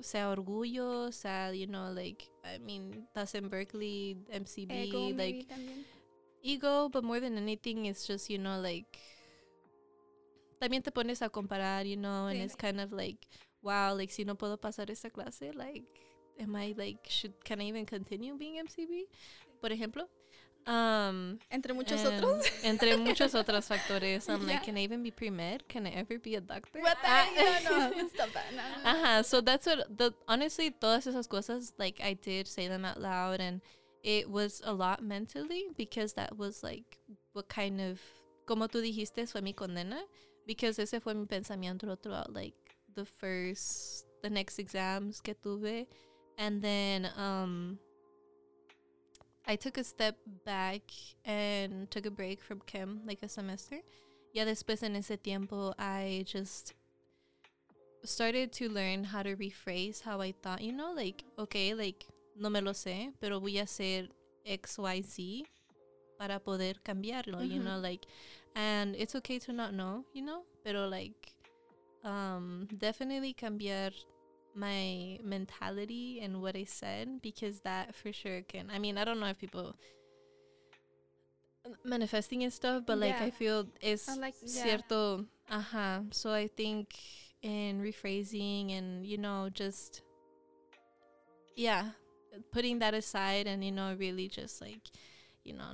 sea 0.00 0.18
orgullo, 0.22 1.10
sea, 1.12 1.58
you 1.58 1.66
know, 1.66 1.90
like 1.90 2.22
I 2.44 2.58
mean, 2.58 3.08
that's 3.14 3.34
in 3.34 3.48
Berkeley, 3.48 4.16
MCB, 4.32 4.70
Ego, 4.86 5.10
like 5.16 5.46
ego, 6.42 6.88
but 6.88 7.02
more 7.02 7.18
than 7.18 7.36
anything, 7.36 7.86
it's 7.86 8.06
just 8.06 8.30
you 8.30 8.38
know, 8.38 8.60
like 8.60 8.96
también 10.60 10.82
te 10.84 10.90
pones 10.92 11.20
a 11.22 11.28
comparar, 11.28 11.84
you 11.84 11.96
know, 11.96 12.26
and 12.28 12.38
Sí. 12.38 12.44
it's 12.44 12.54
kind 12.54 12.80
of 12.80 12.92
like, 12.92 13.26
wow, 13.62 13.92
like 13.94 14.10
si 14.12 14.24
no 14.24 14.34
puedo 14.36 14.56
pasar 14.56 14.88
esta 14.90 15.10
clase, 15.10 15.52
like, 15.54 15.84
am 16.38 16.54
I 16.54 16.74
like 16.76 16.98
should 17.08 17.34
can 17.44 17.60
I 17.60 17.64
even 17.66 17.84
continue 17.86 18.36
being 18.38 18.56
MCB, 18.58 19.06
por 19.60 19.70
ejemplo? 19.70 20.06
Um, 20.68 21.38
Entre 21.50 21.72
muchos 21.72 22.04
otros. 22.04 22.44
Entre 22.62 22.96
muchos 22.98 23.34
otros 23.34 23.66
factores. 23.68 24.28
I'm 24.28 24.42
Yeah. 24.42 24.54
like, 24.54 24.64
can 24.64 24.76
I 24.76 24.80
even 24.84 25.02
be 25.02 25.10
pre-med? 25.10 25.66
Can 25.68 25.86
I 25.86 25.90
ever 25.90 26.18
be 26.18 26.34
a 26.36 26.40
doctor? 26.40 26.80
What 26.80 26.98
the 27.02 27.08
Ah. 27.08 27.24
heck? 27.34 27.64
No, 27.64 27.90
no, 28.02 28.08
stop 28.08 28.32
that. 28.34 28.52
No. 28.54 28.62
Ajá, 28.84 29.24
so 29.24 29.40
that's 29.40 29.66
what 29.66 29.96
the 29.96 30.12
honestly 30.28 30.70
todas 30.70 31.06
esas 31.06 31.26
cosas 31.26 31.72
like 31.78 32.00
I 32.02 32.12
did 32.14 32.46
say 32.46 32.68
them 32.68 32.84
out 32.84 33.00
loud 33.00 33.40
and 33.40 33.62
it 34.02 34.28
was 34.30 34.60
a 34.64 34.72
lot 34.72 35.02
mentally 35.02 35.64
because 35.76 36.12
that 36.14 36.36
was 36.36 36.62
like 36.62 36.98
what 37.32 37.48
kind 37.48 37.80
of 37.80 37.98
como 38.46 38.66
tú 38.68 38.80
dijiste 38.82 39.26
fue 39.28 39.40
mi 39.40 39.52
condena 39.54 40.00
because 40.46 40.78
ese 40.78 41.00
fue 41.02 41.14
mi 41.14 41.24
pensamiento 41.26 41.96
throughout 42.00 42.32
like 42.32 42.54
the 42.94 43.04
first 43.04 44.04
the 44.22 44.30
next 44.30 44.58
exams 44.58 45.20
que 45.20 45.34
tuve 45.34 45.86
and 46.36 46.62
then 46.62 47.06
um 47.16 47.78
I 49.48 49.56
took 49.56 49.78
a 49.78 49.84
step 49.84 50.16
back 50.44 50.82
and 51.24 51.90
took 51.90 52.04
a 52.04 52.10
break 52.10 52.42
from 52.42 52.60
chem 52.66 53.00
like 53.06 53.22
a 53.22 53.28
semester. 53.28 53.80
Ya 54.34 54.44
después 54.44 54.82
en 54.82 54.94
ese 54.94 55.16
tiempo 55.16 55.74
I 55.78 56.24
just 56.26 56.74
started 58.04 58.52
to 58.52 58.68
learn 58.68 59.04
how 59.04 59.22
to 59.22 59.34
rephrase 59.36 60.02
how 60.02 60.20
I 60.20 60.32
thought, 60.32 60.60
you 60.60 60.72
know, 60.72 60.92
like, 60.92 61.24
okay, 61.38 61.72
like, 61.72 62.06
no 62.38 62.50
me 62.50 62.60
lo 62.60 62.72
sé, 62.72 63.12
pero 63.20 63.40
voy 63.40 63.58
a 63.58 63.62
hacer 63.62 64.08
X, 64.44 64.78
Y, 64.78 65.02
Z 65.02 65.46
para 66.18 66.40
poder 66.40 66.74
cambiarlo, 66.84 67.42
you 67.42 67.60
know, 67.60 67.78
like, 67.78 68.06
and 68.54 68.94
it's 68.96 69.14
okay 69.14 69.38
to 69.38 69.52
not 69.52 69.72
know, 69.72 70.04
you 70.12 70.22
know, 70.22 70.42
pero 70.62 70.88
like, 70.88 71.32
um, 72.04 72.68
definitely 72.76 73.32
cambiar 73.32 73.92
my 74.54 75.18
mentality 75.22 76.20
and 76.20 76.40
what 76.42 76.56
I 76.56 76.64
said 76.64 77.20
because 77.22 77.60
that 77.60 77.94
for 77.94 78.12
sure 78.12 78.42
can, 78.42 78.70
I 78.70 78.78
mean, 78.78 78.98
I 78.98 79.04
don't 79.04 79.20
know 79.20 79.26
if 79.28 79.38
people 79.38 79.76
manifesting 81.84 82.42
and 82.44 82.52
stuff, 82.52 82.84
but 82.86 82.98
like, 82.98 83.14
Yeah. 83.18 83.24
I 83.26 83.30
feel 83.30 83.66
it's 83.80 84.08
like- 84.16 84.34
yeah. 84.42 84.62
cierto, 84.64 85.26
uh-huh. 85.50 86.02
So 86.10 86.32
I 86.32 86.48
think 86.48 86.94
in 87.42 87.80
rephrasing 87.82 88.72
and, 88.72 89.06
you 89.06 89.18
know, 89.18 89.48
just, 89.52 90.02
yeah, 91.56 91.90
putting 92.52 92.78
that 92.80 92.94
aside 92.94 93.46
and, 93.46 93.62
you 93.64 93.72
know, 93.72 93.94
really 93.98 94.28
just 94.28 94.60
like, 94.60 94.80
you 95.44 95.52
know, 95.54 95.72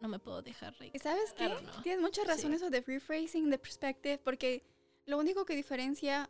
no 0.00 0.08
me 0.08 0.18
puedo 0.18 0.42
dejar 0.42 0.72
like, 0.80 0.92
¿Y 0.94 0.98
sabes 0.98 1.32
qué? 1.36 1.48
Tienes 1.82 2.00
mucha 2.00 2.24
razón 2.24 2.50
Sí. 2.50 2.54
eso 2.56 2.70
de 2.70 2.80
rephrasing, 2.80 3.50
de 3.50 3.58
perspective, 3.58 4.18
porque 4.24 4.62
lo 5.06 5.18
único 5.18 5.44
que 5.44 5.54
diferencia 5.54 6.28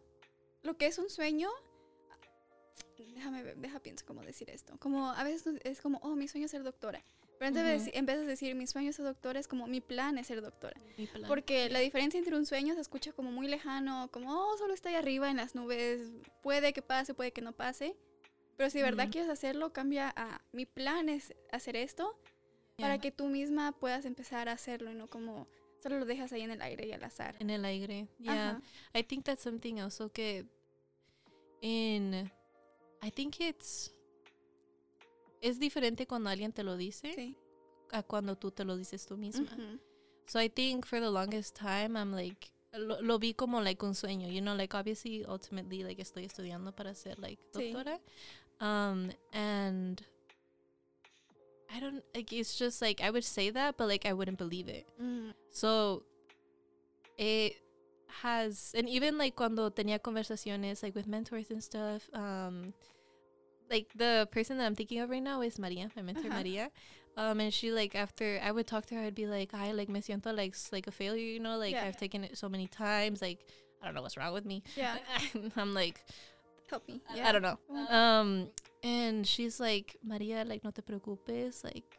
lo 0.62 0.74
que 0.76 0.86
es 0.86 0.98
un 0.98 1.08
sueño. 1.10 1.48
Déjame 3.14 3.42
deja 3.56 3.80
pienso 3.80 4.04
cómo 4.06 4.22
decir 4.22 4.50
esto. 4.50 4.76
Como 4.78 5.10
a 5.10 5.24
veces 5.24 5.60
es 5.64 5.80
como, 5.80 5.98
oh, 6.02 6.14
mi 6.16 6.28
sueño 6.28 6.46
es 6.46 6.50
ser 6.50 6.62
doctora. 6.62 7.04
Pero 7.38 7.48
antes 7.48 7.64
de 7.64 7.76
Ujú. 7.76 7.84
deci- 7.86 7.90
en 7.98 8.06
vez 8.06 8.18
de 8.18 8.26
decir 8.26 8.54
mi 8.54 8.66
sueño 8.66 8.90
es 8.90 8.96
ser 8.96 9.04
doctora, 9.04 9.40
es 9.40 9.48
como 9.48 9.66
mi 9.66 9.80
plan 9.80 10.18
es 10.18 10.28
ser 10.28 10.40
doctora. 10.40 10.80
Porque 11.26 11.68
la 11.68 11.80
diferencia 11.80 12.18
entre 12.18 12.36
un 12.36 12.46
sueño 12.46 12.74
se 12.74 12.80
escucha 12.80 13.12
como 13.12 13.32
muy 13.32 13.48
lejano, 13.48 14.08
como, 14.12 14.32
oh, 14.32 14.56
solo 14.56 14.72
está 14.74 14.88
ahí 14.90 14.94
arriba 14.94 15.30
en 15.30 15.36
las 15.38 15.54
nubes, 15.54 16.00
puede 16.42 16.72
que 16.72 16.82
pase, 16.82 17.12
puede 17.14 17.32
que 17.32 17.40
no 17.42 17.52
pase. 17.52 17.96
Pero 18.56 18.70
si 18.70 18.78
de 18.78 18.84
verdad 18.84 19.04
Ujú. 19.06 19.12
quieres 19.12 19.30
hacerlo, 19.30 19.72
cambia 19.72 20.12
a 20.16 20.40
mi 20.52 20.64
plan 20.64 21.08
es 21.08 21.34
hacer 21.50 21.74
esto 21.76 22.16
para 22.76 22.94
Yeah. 22.94 23.00
que 23.02 23.10
tú 23.10 23.26
misma 23.26 23.72
puedas 23.72 24.04
empezar 24.04 24.48
a 24.48 24.52
hacerlo 24.52 24.90
y 24.90 24.94
no 24.94 25.08
como 25.08 25.48
solo 25.82 25.98
lo 25.98 26.04
dejas 26.06 26.32
ahí 26.32 26.42
en 26.42 26.50
el 26.52 26.62
aire 26.62 26.86
y 26.86 26.92
al 26.92 27.02
azar. 27.04 27.34
en 27.40 27.50
el 27.50 27.64
aire. 27.64 28.06
Yeah. 28.20 28.50
Ajá. 28.50 28.62
I 28.98 29.02
think 29.02 29.24
that's 29.24 29.42
something 29.42 29.80
also 29.80 30.10
que 30.12 30.46
in 31.60 32.30
I 33.04 33.10
think 33.10 33.40
it's 33.40 33.92
es 35.42 35.58
diferente 35.58 36.06
cuando 36.06 36.30
alguien 36.30 36.52
te 36.52 36.62
lo 36.62 36.76
dice 36.76 37.12
Sí. 37.14 37.36
a 37.92 38.02
cuando 38.02 38.36
tú 38.36 38.50
te 38.50 38.64
lo 38.64 38.76
dices 38.76 39.04
tú 39.06 39.16
misma. 39.16 39.44
Ujú. 39.52 39.78
So 40.26 40.38
I 40.40 40.48
think 40.48 40.86
for 40.86 41.00
the 41.00 41.10
longest 41.10 41.54
time 41.56 41.96
I'm 41.98 42.12
like 42.12 42.50
lo, 42.72 43.00
lo 43.02 43.18
vi 43.18 43.34
como 43.34 43.60
like 43.60 43.84
un 43.84 43.94
sueño, 43.94 44.26
you 44.32 44.40
know, 44.40 44.54
like 44.56 44.74
obviously 44.74 45.24
ultimately 45.26 45.82
like 45.84 46.00
estoy 46.00 46.24
estudiando 46.24 46.74
para 46.74 46.94
ser 46.94 47.18
like 47.18 47.38
Sí. 47.52 47.72
doctora. 47.72 48.00
Um 48.60 49.12
and 49.32 50.02
I 51.70 51.80
don't 51.80 52.02
like 52.14 52.32
it's 52.32 52.56
just 52.58 52.80
like 52.80 53.02
I 53.02 53.10
would 53.10 53.24
say 53.24 53.50
that 53.50 53.76
but 53.76 53.86
like 53.88 54.06
I 54.08 54.12
wouldn't 54.14 54.38
believe 54.38 54.68
it. 54.68 54.86
Mm. 54.98 55.34
So 55.50 56.04
it 57.18 57.56
has, 58.22 58.72
and 58.76 58.88
even 58.88 59.18
like 59.18 59.34
cuando 59.36 59.70
tenía 59.70 59.98
conversaciones 60.00 60.82
like 60.82 60.94
with 60.94 61.06
mentors 61.06 61.50
and 61.50 61.62
stuff, 61.62 62.08
um, 62.14 62.72
like 63.70 63.88
the 63.96 64.28
person 64.30 64.58
that 64.58 64.66
I'm 64.66 64.74
thinking 64.74 65.00
of 65.00 65.10
right 65.10 65.22
now 65.22 65.40
is 65.42 65.58
Maria, 65.58 65.90
my 65.96 66.02
mentor 66.02 66.28
Ajá. 66.28 66.38
Maria. 66.40 66.70
Um, 67.16 67.40
and 67.40 67.52
she 67.54 67.70
like 67.70 67.94
after 67.94 68.40
I 68.42 68.50
would 68.50 68.66
talk 68.66 68.86
to 68.86 68.94
her, 68.96 69.02
I'd 69.02 69.14
be 69.14 69.26
like, 69.26 69.54
I 69.54 69.72
like 69.72 69.88
me 69.88 70.00
siento 70.00 70.36
like 70.36 70.54
like 70.72 70.86
a 70.86 70.90
failure, 70.92 71.24
you 71.24 71.40
know, 71.40 71.56
like 71.56 71.72
Yeah. 71.72 71.84
I've 71.84 71.96
taken 71.96 72.24
it 72.24 72.36
so 72.36 72.48
many 72.48 72.66
times, 72.66 73.22
like 73.22 73.38
I 73.80 73.86
don't 73.86 73.94
know 73.94 74.02
what's 74.02 74.16
wrong 74.16 74.32
with 74.32 74.44
me. 74.44 74.62
Yeah, 74.76 74.96
I'm 75.56 75.74
like, 75.74 76.00
help 76.70 76.88
me. 76.88 77.00
Yeah, 77.14 77.28
I 77.28 77.32
don't 77.32 77.42
know. 77.42 77.58
Mm. 77.70 77.92
Um, 77.92 78.48
and 78.82 79.26
she's 79.26 79.60
like, 79.60 79.96
Maria, 80.02 80.44
like 80.44 80.64
no 80.64 80.70
te 80.70 80.82
preocupes, 80.82 81.62
like 81.64 81.98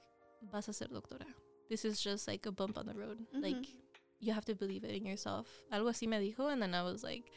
vas 0.51 0.67
a 0.67 0.73
ser 0.73 0.87
doctora. 0.87 1.25
This 1.69 1.85
is 1.85 1.99
just 2.01 2.27
like 2.27 2.45
a 2.45 2.51
bump 2.51 2.77
on 2.77 2.85
the 2.85 2.93
road. 2.93 3.19
Like 3.33 3.55
Mhm. 3.55 3.84
You 4.25 4.33
have 4.33 4.45
to 4.45 4.55
believe 4.55 4.83
it 4.83 4.91
in 4.91 5.05
yourself. 5.05 5.47
Algo 5.71 5.89
así 5.89 6.07
me 6.07 6.17
dijo, 6.17 6.51
and 6.51 6.61
then 6.61 6.73
I 6.73 6.83
was 6.83 7.03
like, 7.03 7.31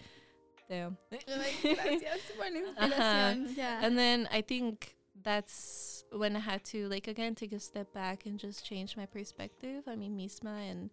damn. 0.68 0.96
You're 1.62 1.74
gracias 1.74 2.20
por 2.36 2.46
inspiración. 2.46 3.56
Yeah. 3.56 3.80
And 3.82 3.98
then 3.98 4.28
I 4.32 4.40
think 4.40 4.96
that's 5.22 6.04
when 6.12 6.36
I 6.36 6.38
had 6.38 6.64
to 6.64 6.88
like 6.88 7.08
again 7.08 7.34
take 7.34 7.52
a 7.52 7.60
step 7.60 7.92
back 7.92 8.24
and 8.26 8.38
just 8.38 8.64
change 8.64 8.96
my 8.96 9.06
perspective. 9.06 9.84
I 9.86 9.96
mean, 9.96 10.16
misma 10.16 10.70
and 10.70 10.90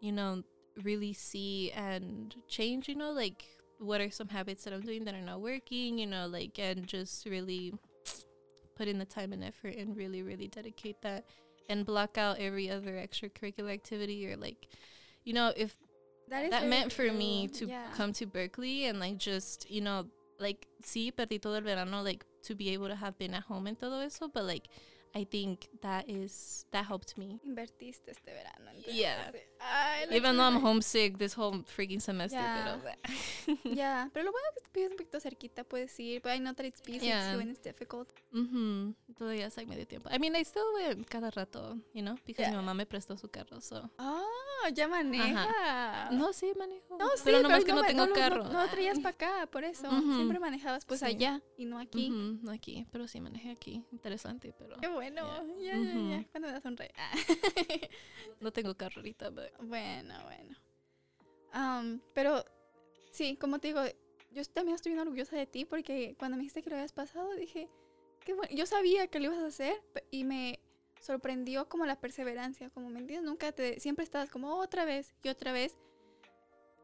you 0.00 0.12
know 0.12 0.42
really 0.82 1.12
see 1.12 1.72
and 1.72 2.34
change. 2.48 2.88
You 2.88 2.96
know, 2.96 3.12
like 3.12 3.44
what 3.78 4.00
are 4.00 4.10
some 4.10 4.28
habits 4.28 4.64
that 4.64 4.72
I'm 4.72 4.82
doing 4.82 5.04
that 5.06 5.14
are 5.14 5.22
not 5.22 5.40
working. 5.40 5.98
You 5.98 6.06
know, 6.06 6.26
like 6.26 6.58
and 6.58 6.86
just 6.86 7.26
really 7.26 7.72
put 8.76 8.88
in 8.88 8.98
the 8.98 9.04
time 9.04 9.32
and 9.32 9.44
effort 9.44 9.76
and 9.76 9.96
really 9.96 10.22
really 10.22 10.48
dedicate 10.48 11.02
that 11.02 11.24
and 11.68 11.86
block 11.86 12.18
out 12.18 12.38
every 12.38 12.68
other 12.68 12.92
extracurricular 12.92 13.72
activity 13.72 14.26
or 14.26 14.36
like 14.36 14.68
you 15.24 15.32
know 15.32 15.52
if 15.56 15.76
is 16.32 16.50
that 16.50 16.66
meant 16.68 16.92
for 16.92 17.10
me 17.12 17.48
to 17.48 17.66
Yeah. 17.66 17.86
come 17.96 18.12
to 18.14 18.26
Berkeley 18.26 18.84
and 18.86 19.00
like 19.00 19.18
just 19.18 19.68
you 19.70 19.80
know 19.80 20.06
like 20.38 20.66
sí 20.82 21.12
perdí 21.12 21.40
todo 21.40 21.54
el 21.54 21.62
verano 21.62 22.02
like 22.02 22.24
to 22.42 22.54
be 22.54 22.70
able 22.70 22.88
to 22.88 22.94
have 22.94 23.18
been 23.18 23.34
at 23.34 23.42
home 23.42 23.66
and 23.66 23.78
todo 23.78 24.00
eso 24.00 24.28
but 24.28 24.44
like 24.44 24.68
I 25.12 25.24
think 25.24 25.68
that 25.80 26.08
is 26.08 26.66
that 26.70 26.86
helped 26.88 27.16
me 27.18 27.40
Invertiste 27.44 28.12
este 28.12 28.32
verano. 28.32 28.70
entonces, 28.70 28.94
Yeah. 28.94 29.32
Ay, 29.58 30.06
even 30.12 30.36
though 30.36 30.46
I'm 30.46 30.62
homesick 30.64 31.18
this 31.18 31.36
whole 31.36 31.62
freaking 31.64 32.00
semester 32.00 32.38
Yeah. 32.40 32.78
pero 32.80 33.60
Yeah, 33.74 34.08
pero 34.14 34.24
lo 34.26 34.32
bueno 34.32 34.46
es 34.56 34.62
que 34.62 34.70
vives 34.80 34.92
un 34.92 34.96
poquito 34.96 35.20
cerquita, 35.20 35.64
puedes 35.64 35.98
ir, 35.98 36.22
but 36.22 36.32
I 36.32 36.38
know 36.38 36.54
that 36.54 36.64
it's 36.64 36.80
busy 36.80 37.06
Yeah. 37.06 37.34
too 37.34 37.40
and 37.40 37.50
it's 37.50 37.60
difficult. 37.62 38.08
mhm 38.32 38.94
todavía 39.18 39.46
es 39.46 39.56
like 39.56 39.68
medio 39.68 39.86
tiempo 39.86 40.08
I 40.12 40.18
mean 40.18 40.34
I 40.36 40.42
still 40.44 40.62
went 40.74 41.06
cada 41.08 41.30
rato 41.30 41.76
you 41.92 42.02
know 42.02 42.14
because 42.24 42.42
Yeah. 42.42 42.50
mi 42.52 42.56
mamá 42.56 42.74
me 42.74 42.86
prestó 42.86 43.16
su 43.18 43.28
carro 43.28 43.60
so 43.60 43.90
Ah, 43.98 44.70
ya 44.72 44.86
maneja. 44.88 46.10
no 46.12 46.32
sí 46.32 46.52
manejo 46.56 46.96
No, 46.98 47.08
sí, 47.16 47.22
pero 47.24 47.42
nomás 47.42 47.64
que 47.64 47.72
no 47.72 47.82
me- 47.82 47.88
tengo 47.88 48.06
lo- 48.06 48.14
carro 48.14 48.44
No, 48.44 48.62
lo 48.64 48.68
traías 48.70 48.98
para 49.00 49.10
acá, 49.14 49.46
por 49.50 49.64
eso. 49.64 49.88
Ujú. 49.88 50.14
Siempre 50.14 50.38
manejabas 50.38 50.84
pues 50.84 51.00
Sí. 51.00 51.06
allá 51.06 51.42
y 51.56 51.64
no 51.64 51.78
aquí. 51.78 52.10
Ujú, 52.10 52.38
no 52.42 52.52
aquí 52.52 52.86
pero 52.92 53.08
sí 53.08 53.20
manejé 53.20 53.50
aquí 53.50 53.84
interesante 53.90 54.54
pero 54.56 54.76
Qué 54.78 54.86
bueno. 54.88 54.99
Yeah. 55.00 55.44
Ya, 55.58 56.18
ya. 56.18 56.24
Cuando 56.30 56.52
me 56.52 56.60
sonreí. 56.60 56.90
Ah. 56.96 57.12
No 58.40 58.52
tengo 58.52 58.74
ahorita, 58.78 59.28
but 59.30 59.50
bueno, 59.60 60.14
bueno. 60.24 60.56
Am, 61.52 62.00
pero 62.14 62.42
sí, 63.10 63.36
como 63.36 63.58
te 63.58 63.68
digo, 63.68 63.82
yo 64.32 64.44
también 64.46 64.76
estoy 64.76 64.92
bien 64.92 65.00
orgullosa 65.00 65.36
de 65.36 65.46
ti 65.46 65.66
porque 65.66 66.14
cuando 66.18 66.38
me 66.38 66.42
dijiste 66.42 66.62
que 66.62 66.70
lo 66.70 66.76
habías 66.76 66.92
pasado, 66.92 67.34
dije, 67.34 67.68
qué 68.24 68.32
bueno. 68.32 68.50
Yo 68.54 68.64
sabía 68.64 69.08
que 69.08 69.20
lo 69.20 69.26
ibas 69.26 69.40
a 69.40 69.46
hacer 69.46 69.82
y 70.10 70.24
me 70.24 70.58
sorprendió 71.00 71.68
como 71.68 71.84
la 71.84 72.00
perseverancia, 72.00 72.70
como 72.70 72.88
me 72.88 73.00
entiendes, 73.00 73.28
nunca 73.28 73.52
te, 73.52 73.78
siempre 73.78 74.04
estabas 74.04 74.30
como 74.30 74.56
otra 74.56 74.86
vez 74.86 75.14
y 75.22 75.28
otra 75.28 75.52
vez 75.52 75.76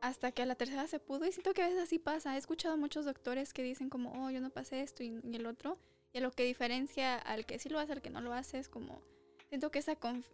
hasta 0.01 0.31
que 0.33 0.43
a 0.43 0.47
la 0.47 0.57
tercera 0.57 0.87
se 0.87 1.01
pudo 1.01 1.27
y 1.27 1.33
siento 1.33 1.55
que 1.55 1.63
a 1.63 1.69
veces 1.69 1.83
así 1.83 1.99
pasa. 1.99 2.35
He 2.35 2.39
escuchado 2.39 2.75
a 2.75 2.77
muchos 2.77 3.05
doctores 3.05 3.55
que 3.55 3.63
dicen 3.63 3.89
como, 3.89 4.13
oh, 4.13 4.31
yo 4.31 4.41
no 4.41 4.51
pasé 4.51 4.83
esto 4.83 5.03
y, 5.03 5.21
y 5.23 5.37
el 5.37 5.47
otro. 5.47 5.79
Y 6.17 6.21
lo 6.21 6.31
que 6.31 6.45
diferencia 6.45 7.17
al 7.19 7.45
que 7.45 7.59
sí 7.59 7.69
lo 7.69 7.79
hace, 7.79 7.93
al 7.93 8.01
que 8.01 8.09
no 8.11 8.21
lo 8.23 8.33
hace, 8.33 8.59
es 8.59 8.69
como, 8.69 9.03
siento 9.49 9.71
que 9.71 9.79
esa 9.81 9.99
conf- 10.01 10.25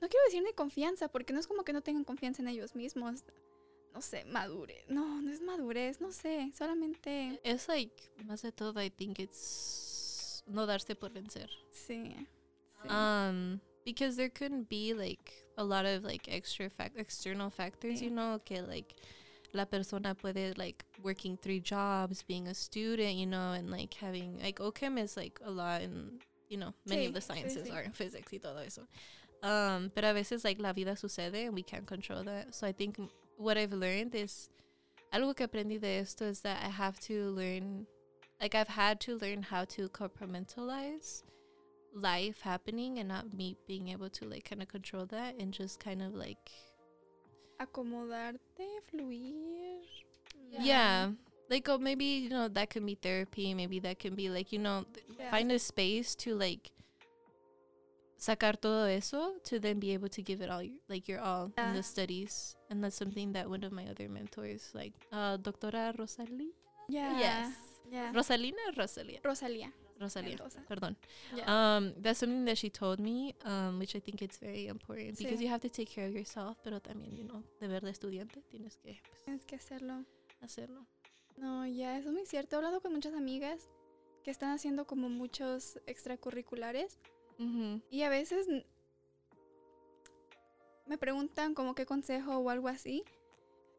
no 0.00 0.08
quiero 0.08 0.24
decir 0.26 0.42
ni 0.42 0.52
confianza, 0.52 1.08
porque 1.08 1.32
no 1.32 1.40
es 1.40 1.46
como 1.46 1.64
que 1.64 1.72
no 1.72 1.80
tengan 1.80 2.04
confianza 2.04 2.42
en 2.42 2.48
ellos 2.48 2.74
mismos. 2.74 3.24
No 3.94 4.02
sé, 4.02 4.24
madurez. 4.26 4.84
No, 4.88 5.22
no 5.22 5.30
es 5.32 5.40
madurez, 5.40 6.00
no 6.00 6.12
sé. 6.12 6.50
Solamente. 6.56 7.40
it's 7.44 7.68
like 7.68 7.94
más 8.24 8.42
de 8.42 8.50
todo 8.52 8.82
I 8.82 8.90
think 8.90 9.18
it's 9.18 10.42
no 10.46 10.66
darse 10.66 10.94
por 10.94 11.10
vencer. 11.12 11.48
Sí. 11.70 12.14
sí. 12.82 12.88
Um, 12.90 13.60
because 13.84 14.16
there 14.16 14.30
couldn't 14.30 14.68
be 14.68 14.92
like 14.94 15.32
a 15.56 15.64
lot 15.64 15.86
of 15.86 16.04
like 16.04 16.28
extra 16.28 16.68
fac- 16.68 16.96
external 16.98 17.50
factors, 17.50 18.00
Sí. 18.00 18.06
you 18.06 18.10
know, 18.10 18.40
que 18.44 18.60
like 18.62 18.94
la 19.52 19.64
persona 19.64 20.14
puede 20.14 20.56
like 20.56 20.84
working 21.02 21.36
three 21.36 21.60
jobs, 21.60 22.22
being 22.22 22.48
a 22.48 22.54
student, 22.54 23.14
you 23.14 23.26
know, 23.26 23.52
and 23.52 23.70
like 23.70 23.94
having 23.94 24.38
like 24.42 24.58
OChem 24.58 24.98
is 24.98 25.16
like 25.16 25.38
a 25.44 25.50
lot 25.50 25.82
in 25.82 26.20
you 26.48 26.58
know 26.58 26.72
many 26.86 27.06
of 27.06 27.14
the 27.14 27.20
sciences 27.20 27.68
sí. 27.68 27.74
are 27.74 27.90
physics 27.92 28.32
y 28.32 28.38
todo 28.38 28.58
eso. 28.58 28.82
Um, 29.42 29.90
pero 29.94 30.10
a 30.10 30.14
veces 30.14 30.44
like 30.44 30.60
la 30.60 30.72
vida 30.72 30.96
sucede 30.96 31.46
and 31.46 31.54
we 31.54 31.62
can't 31.62 31.86
control 31.86 32.22
that. 32.24 32.54
So 32.54 32.66
I 32.66 32.72
think 32.72 32.98
what 33.36 33.58
I've 33.58 33.72
learned 33.72 34.14
is 34.14 34.50
algo 35.12 35.36
que 35.36 35.46
aprendí 35.46 35.80
de 35.80 35.98
esto 35.98 36.24
is 36.24 36.40
that 36.40 36.62
I 36.64 36.68
have 36.68 36.98
to 37.00 37.30
learn 37.30 37.86
like 38.40 38.54
I've 38.54 38.68
had 38.68 39.00
to 39.00 39.18
learn 39.18 39.42
how 39.42 39.64
to 39.66 39.88
compartmentalize 39.88 41.22
life 41.94 42.40
happening 42.40 42.98
and 42.98 43.08
not 43.08 43.32
me 43.34 43.56
being 43.66 43.88
able 43.88 44.08
to 44.10 44.24
like 44.24 44.48
kind 44.48 44.62
of 44.62 44.68
control 44.68 45.06
that 45.06 45.36
and 45.38 45.52
just 45.52 45.78
kind 45.78 46.02
of 46.02 46.14
like 46.14 46.50
Acomodarte, 47.62 48.66
fluir. 48.90 49.80
yeah, 50.50 51.10
like 51.48 51.68
oh 51.68 51.78
maybe 51.78 52.04
you 52.04 52.28
know 52.30 52.48
that 52.48 52.68
can 52.70 52.84
be 52.84 52.94
therapy 52.94 53.54
maybe 53.54 53.78
that 53.80 53.98
can 53.98 54.14
be 54.14 54.28
like 54.28 54.52
you 54.52 54.58
know 54.58 54.84
th- 54.92 55.04
Yeah. 55.18 55.30
find 55.30 55.50
a 55.52 55.58
space 55.58 56.14
to 56.24 56.34
like 56.34 56.70
sacar 58.18 58.54
todo 58.60 58.86
eso 58.86 59.34
to 59.44 59.58
then 59.58 59.80
be 59.80 59.92
able 59.94 60.08
to 60.08 60.22
give 60.22 60.40
it 60.40 60.48
all 60.50 60.62
your, 60.62 60.76
like 60.88 61.08
your 61.08 61.20
all 61.20 61.50
in 61.58 61.74
the 61.74 61.82
studies 61.82 62.56
and 62.70 62.82
that's 62.84 62.96
something 62.96 63.32
that 63.32 63.48
one 63.50 63.64
of 63.64 63.72
my 63.72 63.84
other 63.88 64.08
mentors 64.08 64.70
like 64.74 64.92
uh 65.12 65.36
doctora 65.38 65.92
Rosalie 65.98 66.52
Yeah. 66.88 67.18
yes 67.18 67.52
Yeah. 67.92 68.08
Rosalina 68.14 68.62
or 68.70 68.74
Rosalia 68.78 69.20
Rosalía. 69.24 69.68
Rosalia 70.02 70.30
Mendoza. 70.36 70.62
perdón 70.68 70.96
Yeah. 71.34 71.78
Um, 71.78 71.94
that's 72.02 72.18
something 72.20 72.44
that 72.44 72.56
she 72.56 72.70
told 72.70 72.98
me, 73.00 73.34
um, 73.44 73.78
which 73.78 73.94
I 73.96 74.00
think 74.00 74.20
it's 74.22 74.38
very 74.38 74.66
important 74.68 75.16
because 75.18 75.38
Sí. 75.38 75.44
you 75.44 75.50
have 75.50 75.60
to 75.60 75.70
take 75.70 75.86
care 75.92 76.06
of 76.08 76.14
yourself, 76.14 76.58
pero 76.62 76.80
también, 76.80 77.16
you 77.16 77.24
know, 77.24 77.42
deber 77.60 77.82
de 77.82 77.90
estudiante, 77.90 78.42
tienes 78.50 78.76
que 78.76 79.00
pues, 79.08 79.24
Tienes 79.24 79.44
que 79.44 79.56
hacerlo. 79.56 80.04
hacerlo. 80.40 80.86
No, 81.38 81.66
ya, 81.66 81.96
eso 81.98 82.08
es 82.10 82.14
muy 82.14 82.26
cierto. 82.26 82.56
He 82.56 82.58
hablado 82.58 82.80
con 82.82 82.92
muchas 82.92 83.14
amigas 83.14 83.68
que 84.22 84.30
están 84.30 84.50
haciendo 84.50 84.86
como 84.86 85.08
muchos 85.08 85.80
extracurriculares 85.86 86.98
y 87.90 88.02
a 88.02 88.08
veces 88.08 88.46
me 90.86 90.98
preguntan 90.98 91.54
como 91.54 91.74
qué 91.74 91.86
consejo 91.86 92.36
o 92.38 92.50
algo 92.50 92.68
así. 92.68 93.04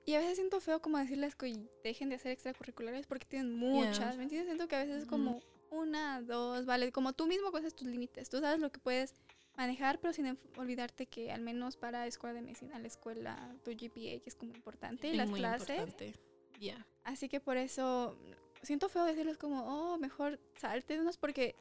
Y 0.05 0.15
a 0.15 0.19
veces 0.19 0.35
siento 0.35 0.59
feo 0.59 0.81
como 0.81 0.97
decirles 0.97 1.35
que 1.35 1.55
dejen 1.83 2.09
de 2.09 2.15
hacer 2.15 2.31
extracurriculares 2.31 3.07
porque 3.07 3.25
tienen 3.25 3.55
muchas. 3.55 4.17
¿Me 4.17 4.23
entiendes? 4.23 4.47
Siento 4.47 4.67
que 4.67 4.75
a 4.75 4.79
veces 4.83 5.03
es 5.03 5.07
como 5.07 5.39
una, 5.73 6.21
dos, 6.21 6.65
vale. 6.65 6.91
Como 6.91 7.13
tú 7.13 7.27
mismo 7.27 7.51
conoces 7.51 7.75
tus 7.75 7.87
límites. 7.87 8.29
Tú 8.29 8.39
sabes 8.39 8.59
lo 8.59 8.71
que 8.71 8.79
puedes 8.79 9.13
manejar, 9.55 9.99
pero 9.99 10.13
sin 10.13 10.37
olvidarte 10.57 11.05
que 11.05 11.31
al 11.31 11.41
menos 11.41 11.77
para 11.77 12.07
escuela 12.07 12.33
de 12.33 12.41
medicina, 12.41 12.79
la 12.79 12.87
escuela, 12.87 13.55
tu 13.63 13.71
GPA, 13.71 14.21
es 14.25 14.35
como 14.35 14.53
importante, 14.55 15.07
y 15.07 15.11
Es 15.11 15.17
las 15.17 15.29
muy 15.29 15.39
clases. 15.39 15.69
importante. 15.69 16.13
Yeah. 16.59 16.85
Así 17.03 17.29
que 17.29 17.39
por 17.39 17.57
eso 17.57 18.17
siento 18.61 18.89
feo 18.89 19.05
decirles 19.05 19.37
como, 19.37 19.63
oh, 19.65 19.97
mejor 19.97 20.39
salte 20.57 20.95
de 20.95 21.01
unos 21.01 21.17
porque 21.17 21.55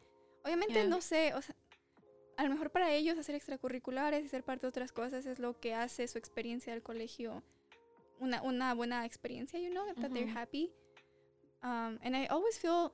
obviamente 0.44 0.74
Yeah. 0.74 0.86
no 0.88 1.00
sé, 1.00 1.34
o 1.34 1.42
sea, 1.42 1.54
a 2.36 2.44
lo 2.44 2.50
mejor 2.50 2.70
para 2.70 2.92
ellos 2.92 3.18
hacer 3.18 3.34
extracurriculares 3.34 4.24
y 4.24 4.28
ser 4.28 4.42
parte 4.42 4.62
de 4.66 4.68
otras 4.68 4.92
cosas 4.92 5.26
es 5.26 5.38
lo 5.38 5.58
que 5.60 5.74
hace 5.74 6.08
su 6.08 6.18
experiencia 6.18 6.72
del 6.72 6.82
colegio 6.82 7.42
una, 8.20 8.40
una 8.42 8.72
buena 8.74 9.04
experiencia, 9.04 9.58
you 9.58 9.70
know, 9.70 9.84
that 9.94 10.10
they're 10.12 10.30
Ujú. 10.30 10.38
happy. 10.38 10.70
Um, 11.62 11.98
and 12.02 12.16
I 12.16 12.26
always 12.26 12.58
feel 12.58 12.92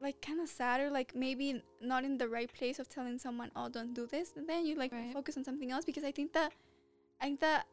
like 0.00 0.20
kind 0.20 0.40
of 0.40 0.48
sad 0.48 0.80
or 0.80 0.90
like 0.90 1.14
maybe 1.14 1.62
not 1.80 2.04
in 2.04 2.18
the 2.18 2.28
right 2.28 2.52
place 2.52 2.78
of 2.78 2.88
telling 2.88 3.18
someone, 3.18 3.50
oh, 3.56 3.68
don't 3.68 3.94
do 3.94 4.06
this. 4.06 4.32
And 4.36 4.48
then 4.48 4.66
you 4.66 4.74
like 4.76 4.92
Right. 4.92 5.12
focus 5.12 5.36
on 5.36 5.44
something 5.44 5.70
else 5.70 5.84
because 5.84 6.04
I 6.04 6.12
think 6.12 6.32
that 6.34 6.52
I 7.20 7.24
think 7.26 7.40
that 7.40 7.66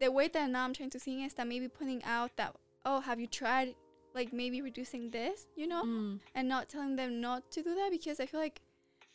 the 0.00 0.10
way 0.10 0.28
that 0.28 0.50
now 0.50 0.64
I'm 0.64 0.72
trying 0.72 0.90
to 0.90 0.98
see 1.00 1.22
is 1.24 1.34
that 1.34 1.46
maybe 1.46 1.68
pointing 1.68 2.02
out 2.04 2.36
that, 2.36 2.54
oh, 2.84 3.00
have 3.00 3.20
you 3.20 3.26
tried 3.26 3.74
like 4.14 4.32
maybe 4.32 4.62
reducing 4.62 5.10
this, 5.10 5.46
you 5.56 5.66
know, 5.66 5.84
Mm. 5.84 6.20
and 6.34 6.48
not 6.48 6.68
telling 6.68 6.96
them 6.96 7.20
not 7.20 7.50
to 7.52 7.62
do 7.62 7.74
that 7.74 7.90
because 7.90 8.18
I 8.20 8.26
feel 8.26 8.40
like 8.40 8.60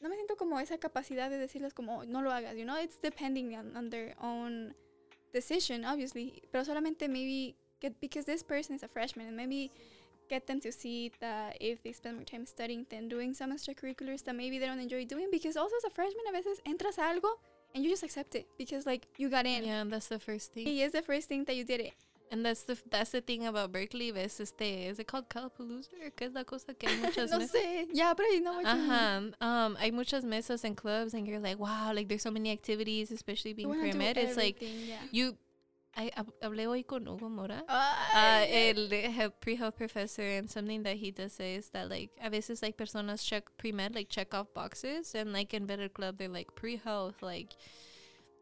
no 0.01 0.09
me 0.09 0.15
siento 0.17 0.37
como 0.37 0.57
esa 0.57 0.77
capacidad 0.77 1.29
de 1.29 1.37
decirles 1.37 1.73
como 1.73 2.01
"Oh, 2.01 2.03
no 2.05 2.21
lo 2.21 2.29
hagas, 2.29 2.57
you 2.57 2.65
know, 2.65 2.75
it's 2.77 2.97
depending 3.01 3.55
on, 3.55 3.75
on 3.75 3.89
their 3.89 4.13
own 4.21 4.73
decision, 5.33 5.83
obviously, 5.85 6.41
pero 6.51 6.63
solamente 6.63 7.09
maybe 7.09 7.55
get 7.81 7.99
because 7.99 8.25
this 8.25 8.43
person 8.43 8.75
is 8.75 8.83
a 8.83 8.87
freshman 8.87 9.27
and 9.27 9.35
maybe 9.37 9.71
get 10.33 10.47
them 10.47 10.59
to 10.67 10.71
see 10.71 11.11
that 11.25 11.57
if 11.71 11.81
they 11.83 11.93
spend 12.01 12.15
more 12.17 12.29
time 12.33 12.45
studying 12.55 12.85
than 12.89 13.07
doing 13.15 13.33
some 13.39 13.49
extracurriculars 13.55 14.23
that 14.25 14.35
maybe 14.41 14.55
they 14.59 14.69
don't 14.71 14.83
enjoy 14.87 15.03
doing 15.15 15.27
because 15.37 15.55
also 15.63 15.75
as 15.81 15.85
a 15.91 15.93
freshman 15.97 16.25
a 16.31 16.33
veces 16.37 16.57
entras 16.71 16.97
a 16.97 17.05
algo 17.09 17.31
and 17.73 17.83
you 17.83 17.89
just 17.89 18.03
accept 18.03 18.35
it 18.35 18.45
because 18.57 18.85
like 18.85 19.07
you 19.17 19.29
got 19.29 19.45
in. 19.45 19.65
Yeah, 19.65 19.83
that's 19.87 20.07
the 20.07 20.19
first 20.19 20.53
thing. 20.53 20.67
it 20.67 20.79
is 20.85 20.91
the 20.91 21.01
first 21.01 21.27
thing 21.27 21.43
that 21.45 21.55
you 21.55 21.65
did 21.73 21.81
it. 21.81 21.93
And 22.31 22.43
that's 22.43 22.63
the 22.63 22.75
that's 22.89 23.11
the 23.11 23.21
thing 23.21 23.45
about 23.45 23.71
Berkeley. 23.71 24.09
Ves 24.11 24.39
este, 24.39 24.69
is 24.89 24.97
it 24.97 25.05
called 25.05 25.29
Calapalooza? 25.29 25.93
or 26.03 26.09
¿Qué 26.17 26.25
es 26.27 26.33
la 26.33 26.43
cosa 26.43 26.73
que 26.73 26.89
hay 26.89 26.97
muchas 26.97 27.29
no 27.35 27.39
sé. 27.39 27.85
Yeah, 27.93 28.13
but 28.17 28.25
I 28.27 28.39
know 28.39 28.53
what 28.53 28.65
you 28.75 28.81
mean. 28.81 29.35
Um, 29.39 29.75
hay 29.75 29.91
muchas 29.91 30.23
mesas 30.23 30.63
and 30.63 30.75
clubs, 30.75 31.13
and 31.13 31.27
you're 31.27 31.39
like, 31.39 31.59
wow, 31.59 31.91
like 31.93 32.07
there's 32.07 32.23
so 32.23 32.31
many 32.31 32.51
activities, 32.51 33.11
especially 33.11 33.53
being 33.53 33.69
wanna 33.69 33.81
pre-med. 33.81 34.17
It's 34.17 34.35
like 34.35 34.57
yeah. 34.61 34.95
you. 35.11 35.37
I 35.95 36.11
hab- 36.15 36.33
hablé 36.41 36.67
hoy 36.67 36.83
con 36.83 37.05
Hugo 37.05 37.29
Mora. 37.29 37.63
Uh, 37.67 38.45
el 38.49 39.31
pre-health 39.39 39.75
professor 39.75 40.23
and 40.23 40.49
something 40.49 40.83
that 40.83 40.97
he 40.97 41.11
does 41.11 41.33
say 41.33 41.55
is 41.55 41.69
that 41.69 41.89
like 41.89 42.09
a 42.21 42.29
veces 42.29 42.61
like 42.61 42.77
personas 42.77 43.23
check 43.23 43.43
pre-med 43.57 43.93
like 43.93 44.09
check 44.09 44.33
off 44.33 44.53
boxes 44.53 45.13
and 45.13 45.33
like 45.33 45.53
in 45.53 45.65
better 45.65 45.89
club 45.89 46.17
they're 46.17 46.27
like 46.27 46.55
pre-health 46.55 47.21
like 47.21 47.55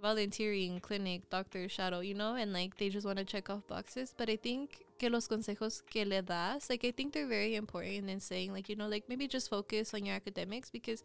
volunteering 0.02 0.80
clinic 0.80 1.30
doctor 1.30 1.70
shadow 1.70 2.00
you 2.00 2.14
know 2.14 2.36
and 2.36 2.54
like 2.54 2.78
they 2.78 2.90
just 2.90 3.06
want 3.06 3.20
to 3.20 3.24
check 3.24 3.50
off 3.50 3.66
boxes 3.68 4.16
but 4.18 4.30
i 4.30 4.36
think 4.36 4.84
que 4.98 5.10
los 5.10 5.28
consejos 5.28 5.84
que 5.86 6.04
le 6.04 6.22
das 6.24 6.70
like 6.70 6.84
i 6.84 6.92
think 6.92 7.14
they're 7.14 7.28
very 7.28 7.56
important 7.56 8.10
in 8.10 8.20
saying 8.20 8.52
like 8.52 8.68
you 8.68 8.76
know 8.76 8.88
like 8.88 9.04
maybe 9.08 9.28
just 9.28 9.50
focus 9.50 9.94
on 9.94 10.04
your 10.04 10.16
academics 10.16 10.72
because 10.72 11.04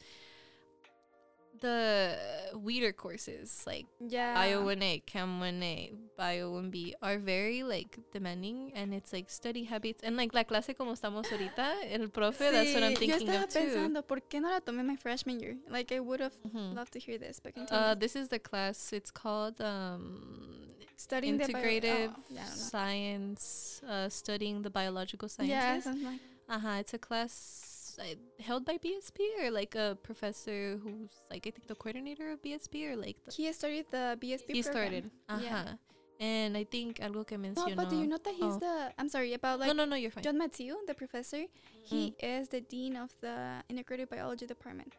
the 1.61 2.17
weeder 2.55 2.93
courses 2.93 3.63
like 3.67 3.87
yeah. 4.01 4.35
Bio 4.35 4.65
1A, 4.65 5.05
Chem 5.07 5.41
1A, 5.41 5.93
Bio 6.17 6.53
1B 6.53 6.95
are 7.03 7.19
very 7.19 7.63
like 7.63 7.99
demanding 8.13 8.73
and 8.75 8.93
it's 8.95 9.13
like 9.13 9.31
study 9.31 9.65
habits 9.65 10.03
and 10.03 10.17
like 10.17 10.35
la 10.35 10.45
clase 10.45 10.75
como 10.77 10.93
estamos 10.93 11.31
ahorita, 11.31 11.67
el 11.91 12.09
profe, 12.09 12.51
that's 12.51 12.75
what 12.75 12.83
I'm 12.83 12.93
Sí, 12.95 12.99
thinking 12.99 13.27
Yo 13.29 13.33
estaba 13.33 13.45
of 13.45 13.49
too. 13.51 13.59
pensando, 13.61 14.03
¿por 14.07 14.21
qué 14.29 14.41
no 14.41 14.49
la 14.51 14.61
tomé 14.61 14.85
my 14.85 14.97
freshman 14.97 15.41
year? 15.41 15.57
Like, 15.69 15.93
I 15.93 16.01
would 16.01 16.21
have 16.21 16.37
Mhm. 16.45 16.75
loved 16.75 16.93
to 16.93 16.99
hear 16.99 17.19
this, 17.19 17.41
but 17.41 17.55
continue. 17.55 17.83
Uh, 17.83 17.95
this 17.95 18.15
is 18.17 18.29
the 18.29 18.39
class. 18.39 18.93
It's 18.93 19.11
called 19.11 19.61
um, 19.61 20.69
Studying 20.99 21.37
the 21.37 21.49
bio- 21.53 21.61
oh, 21.61 21.69
yeah, 21.69 21.73
I 21.73 22.05
don't 22.09 22.19
know. 22.31 22.47
Science, 22.47 23.83
uh, 23.87 24.09
studying 24.09 24.63
the 24.63 24.71
biological 24.71 25.29
Yeah, 25.29 25.81
sciences. 25.81 25.85
something 25.85 26.05
like 26.05 26.21
Uh-huh. 26.49 26.79
It's 26.81 26.95
a 26.95 26.99
class 26.99 27.33
uh, 27.99 28.15
held 28.43 28.65
by 28.65 28.79
BSP 28.79 29.21
or 29.43 29.51
like 29.51 29.75
a 29.75 29.97
professor 30.03 30.79
who's 30.83 31.11
like 31.31 31.47
I 31.47 31.51
think 31.51 31.67
the 31.67 31.75
coordinator 31.75 32.31
of 32.33 32.43
BSP 32.43 32.91
or 32.93 32.97
like 32.97 33.17
the, 33.25 33.33
he 33.33 33.53
started 33.53 33.87
the 33.91 34.19
BSP 34.21 34.51
he 34.53 34.63
program. 34.63 34.63
started. 34.63 35.11
Uh-huh. 35.29 35.41
Yeah. 35.43 35.73
And 36.19 36.57
I 36.57 36.65
think 36.65 36.99
algo 37.01 37.27
que 37.27 37.37
No, 37.37 37.49
mencionó. 37.49 37.77
but 37.77 37.91
do 37.91 37.97
you 37.97 38.07
know 38.07 38.17
that 38.17 38.33
he's 38.35 38.57
Oh. 38.57 38.59
the? 38.59 38.93
I'm 38.99 39.09
sorry 39.11 39.35
about 39.35 39.61
like 39.61 39.69
no, 39.69 39.75
no, 39.75 39.85
no, 39.85 39.97
you're 39.97 40.11
fine. 40.11 40.25
John 40.25 40.39
Mathieu, 40.39 40.77
the 40.87 40.95
professor. 40.95 41.45
He 41.85 42.13
Mm. 42.23 42.41
is 42.41 42.49
the 42.49 42.61
dean 42.63 42.97
of 42.97 43.13
the 43.21 43.63
integrated 43.69 44.09
biology 44.09 44.47
department. 44.47 44.95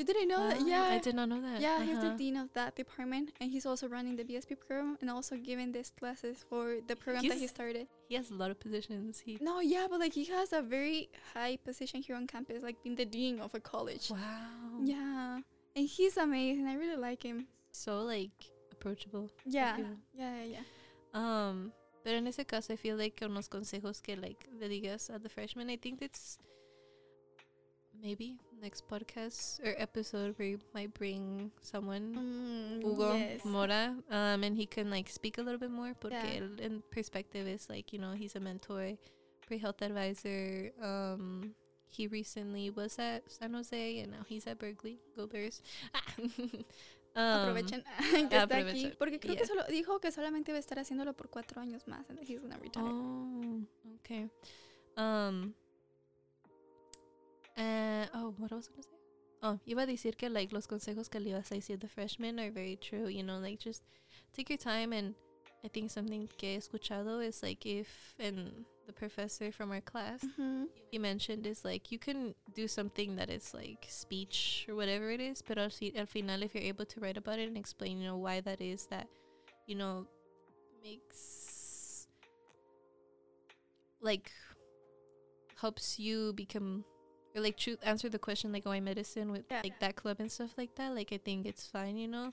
You 0.00 0.06
didn't 0.06 0.28
know 0.28 0.48
that? 0.48 0.66
Yeah. 0.66 0.84
I 0.96 0.98
did 0.98 1.14
not 1.14 1.28
know 1.28 1.42
that. 1.42 1.60
Yeah, 1.60 1.82
he's 1.84 1.98
the 2.00 2.06
Uh-huh. 2.06 2.16
dean 2.16 2.36
of 2.38 2.48
that 2.54 2.74
department, 2.74 3.32
and 3.38 3.50
he's 3.50 3.66
also 3.66 3.86
running 3.86 4.16
the 4.16 4.24
BSP 4.24 4.54
program 4.56 4.96
and 5.02 5.10
also 5.10 5.36
giving 5.36 5.72
these 5.72 5.90
classes 5.90 6.42
for 6.48 6.80
the 6.86 6.96
program 6.96 7.28
that 7.28 7.36
he 7.36 7.46
started. 7.46 7.86
He 8.08 8.14
has 8.14 8.30
a 8.30 8.34
lot 8.34 8.50
of 8.50 8.58
positions. 8.58 9.20
He 9.20 9.36
No, 9.42 9.60
yeah, 9.60 9.86
but 9.90 10.00
like 10.00 10.14
he 10.14 10.24
has 10.32 10.54
a 10.54 10.62
very 10.62 11.10
high 11.34 11.58
position 11.68 12.00
here 12.00 12.16
on 12.16 12.26
campus, 12.26 12.62
like 12.62 12.82
being 12.82 12.96
the 12.96 13.04
dean 13.04 13.40
of 13.40 13.52
a 13.54 13.60
college. 13.60 14.08
wow. 14.10 14.80
Yeah, 14.82 15.42
and 15.76 15.86
he's 15.86 16.16
amazing. 16.16 16.66
I 16.66 16.76
really 16.76 16.96
like 16.96 17.22
him. 17.22 17.46
So 17.70 18.00
like 18.00 18.32
approachable. 18.72 19.28
Yeah, 19.44 19.76
Yeah. 19.76 19.94
yeah, 20.16 20.44
yeah. 20.56 20.64
Um, 21.12 21.72
pero 22.02 22.16
en 22.16 22.26
ese 22.26 22.46
caso, 22.46 22.72
I 22.72 22.76
feel 22.76 22.96
like 22.96 23.20
con 23.20 23.34
los 23.34 23.48
consejos 23.48 24.00
que 24.00 24.16
like 24.16 24.48
le 24.58 24.66
digas 24.70 25.10
at 25.10 25.22
the 25.22 25.28
freshman, 25.28 25.68
I 25.68 25.76
think 25.76 26.00
it's 26.00 26.38
maybe 28.00 28.38
next 28.60 28.88
podcast 28.88 29.60
or 29.64 29.74
episode 29.78 30.34
where 30.38 30.48
you 30.48 30.58
might 30.74 30.92
bring 30.94 31.50
someone. 31.62 32.14
Mm, 32.14 32.82
Hugo 32.82 33.14
yes. 33.14 33.44
Mora, 33.44 33.94
um, 34.10 34.44
and 34.44 34.56
he 34.56 34.66
can 34.66 34.90
like 34.90 35.08
speak 35.08 35.38
a 35.38 35.42
little 35.42 35.58
bit 35.58 35.70
more, 35.70 35.94
porque 35.94 36.12
Yeah. 36.12 36.64
en 36.64 36.82
perspective 36.90 37.46
is 37.48 37.68
like 37.68 37.92
you 37.92 37.98
know 37.98 38.12
he's 38.12 38.36
a 38.36 38.40
mentor, 38.40 38.96
pre-health 39.46 39.82
advisor. 39.82 40.72
Um, 40.80 41.54
he 41.88 42.06
recently 42.06 42.70
was 42.70 42.98
at 42.98 43.30
San 43.30 43.52
Jose 43.54 43.98
and 44.00 44.12
now 44.12 44.24
he's 44.28 44.46
at 44.46 44.58
Berkeley. 44.58 45.00
Go 45.16 45.26
Bears! 45.26 45.60
um, 47.16 47.50
Aprovechen 47.50 47.82
que 48.30 48.38
está 48.38 48.56
aquí, 48.58 48.92
porque 48.96 49.18
creo 49.18 49.34
yeah. 49.34 49.40
que 49.40 49.46
solo 49.46 49.64
dijo 49.68 50.00
que 50.00 50.12
solamente 50.12 50.52
va 50.52 50.58
a 50.58 50.60
estar 50.60 50.78
haciéndolo 50.78 51.14
por 51.16 51.28
cuatro 51.28 51.60
años 51.60 51.86
más, 51.88 52.08
and 52.08 52.18
then 52.18 52.26
he's 52.26 52.38
gonna 52.40 52.58
retire. 52.58 52.84
Oh, 52.84 53.62
okay. 54.00 54.28
Um. 54.96 55.54
Uh, 57.56 58.06
oh, 58.14 58.34
what 58.38 58.50
was 58.52 58.68
I 58.68 58.72
gonna 58.72 58.82
say? 58.82 59.00
Oh, 59.42 59.58
iba 59.66 59.82
a 59.82 59.86
decir 59.86 60.16
que 60.16 60.28
like 60.28 60.52
los 60.52 60.66
consejos 60.66 61.10
que 61.10 61.20
le 61.20 61.30
ibas 61.30 61.50
a 61.50 61.54
decir 61.54 61.80
the 61.80 61.88
freshmen 61.88 62.38
are 62.38 62.50
very 62.50 62.76
true. 62.76 63.08
You 63.08 63.22
know, 63.22 63.38
like 63.38 63.58
just 63.58 63.82
take 64.34 64.50
your 64.50 64.58
time 64.58 64.92
and 64.92 65.14
I 65.64 65.68
think 65.68 65.90
something 65.90 66.28
que 66.38 66.50
he 66.50 66.56
escuchado 66.56 67.24
is 67.24 67.42
like 67.42 67.66
if 67.66 68.14
and 68.18 68.64
the 68.86 68.92
professor 68.92 69.52
from 69.52 69.70
our 69.70 69.80
class 69.80 70.24
Ujú. 70.24 70.66
he 70.90 70.98
mentioned 70.98 71.46
is 71.46 71.64
like 71.64 71.92
you 71.92 71.98
can 71.98 72.34
do 72.54 72.66
something 72.66 73.16
that 73.16 73.30
is 73.30 73.52
like 73.54 73.86
speech 73.88 74.66
or 74.68 74.74
whatever 74.74 75.10
it 75.10 75.20
is, 75.20 75.42
but 75.42 75.58
al, 75.58 75.70
al 75.96 76.06
final 76.06 76.42
if 76.42 76.54
you're 76.54 76.64
able 76.64 76.86
to 76.86 77.00
write 77.00 77.16
about 77.16 77.38
it 77.38 77.48
and 77.48 77.56
explain, 77.56 78.00
you 78.00 78.06
know, 78.06 78.16
why 78.16 78.40
that 78.40 78.60
is 78.60 78.86
that, 78.86 79.06
you 79.66 79.74
know, 79.74 80.06
makes 80.82 82.06
like 84.00 84.32
helps 85.60 85.98
you 85.98 86.32
become 86.32 86.84
or 87.34 87.40
like 87.42 87.56
truth 87.56 87.78
answer 87.82 88.08
the 88.08 88.18
question 88.18 88.52
like 88.52 88.64
why 88.66 88.80
medicine 88.80 89.30
with 89.32 89.44
Yeah. 89.50 89.62
like 89.62 89.78
that 89.80 89.94
club 89.96 90.16
and 90.20 90.30
stuff 90.30 90.50
like 90.56 90.74
that. 90.76 90.94
Like 90.94 91.12
I 91.12 91.18
think 91.18 91.46
it's 91.46 91.66
fine, 91.66 91.96
you 91.96 92.08
know. 92.08 92.32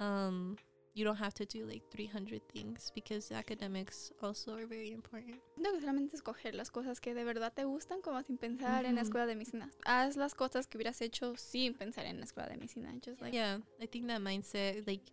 Um 0.00 0.56
you 0.94 1.04
don't 1.04 1.18
have 1.18 1.34
to 1.34 1.44
do 1.44 1.64
like 1.64 1.82
300 1.92 2.42
things 2.52 2.90
because 2.92 3.30
academics 3.30 4.10
also 4.20 4.56
are 4.56 4.66
very 4.66 4.90
important. 4.90 5.38
Siento 5.54 5.72
que 5.72 5.80
solamente 5.80 6.16
escoger 6.16 6.54
las 6.56 6.70
cosas 6.70 6.98
que 7.00 7.14
de 7.14 7.22
verdad 7.22 7.52
te 7.54 7.62
gustan, 7.64 8.00
como 8.02 8.20
sin 8.24 8.36
pensar 8.36 8.84
en 8.84 8.96
la 8.96 9.02
escuela 9.02 9.24
de 9.26 9.36
medicina. 9.36 9.70
Haz 9.84 10.16
las 10.16 10.34
cosas 10.34 10.66
que 10.66 10.76
hubieras 10.76 11.00
hecho 11.00 11.36
sin 11.36 11.74
pensar 11.74 12.04
en 12.06 12.18
la 12.18 12.24
escuela 12.24 12.48
de 12.48 12.56
medicina. 12.56 12.92
Just 13.04 13.20
like, 13.20 13.32
yeah, 13.32 13.60
I 13.80 13.86
think 13.86 14.08
that 14.08 14.20
mindset, 14.20 14.88
like, 14.88 15.04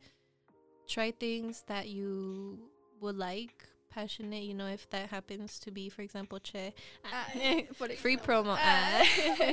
try 0.88 1.12
things 1.12 1.64
that 1.68 1.88
you 1.88 2.58
would 3.00 3.18
like, 3.18 3.68
passionate. 3.96 4.44
You 4.44 4.54
know, 4.54 4.68
if 4.68 4.84
that 4.92 5.10
happens 5.16 5.58
to 5.64 5.72
be, 5.72 5.88
for 5.90 6.02
example, 6.04 6.40
Che, 6.44 6.74
ah, 7.14 7.26
free 8.04 8.18
promo, 8.18 8.58
Ah. 8.60 9.02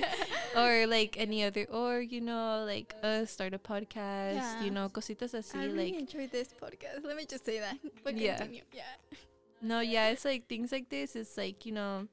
or 0.59 0.87
like 0.87 1.15
any 1.19 1.45
other, 1.47 1.65
or 1.71 2.01
you 2.03 2.21
know, 2.21 2.65
like 2.67 2.95
uh, 3.03 3.25
start 3.25 3.55
a 3.55 3.59
podcast. 3.63 4.43
Yeah. 4.43 4.65
You 4.65 4.71
know, 4.75 4.89
cositas 4.91 5.33
así. 5.39 5.55
I 5.55 5.67
really 5.71 5.93
like, 5.93 6.01
enjoyed 6.03 6.31
this 6.33 6.51
podcast. 6.53 7.05
Let 7.07 7.17
me 7.17 7.25
just 7.25 7.45
say 7.47 7.61
that. 7.61 7.79
But 8.05 8.19
Yeah. 8.19 8.37
continue. 8.37 8.65
Yeah. 8.75 8.91
no, 9.63 9.79
yeah, 9.81 10.11
it's 10.11 10.25
like 10.27 10.49
things 10.51 10.73
like 10.73 10.91
this. 10.91 11.15
It's 11.15 11.37
like 11.39 11.65
you 11.65 11.73
know, 11.73 12.09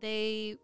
they 0.00 0.56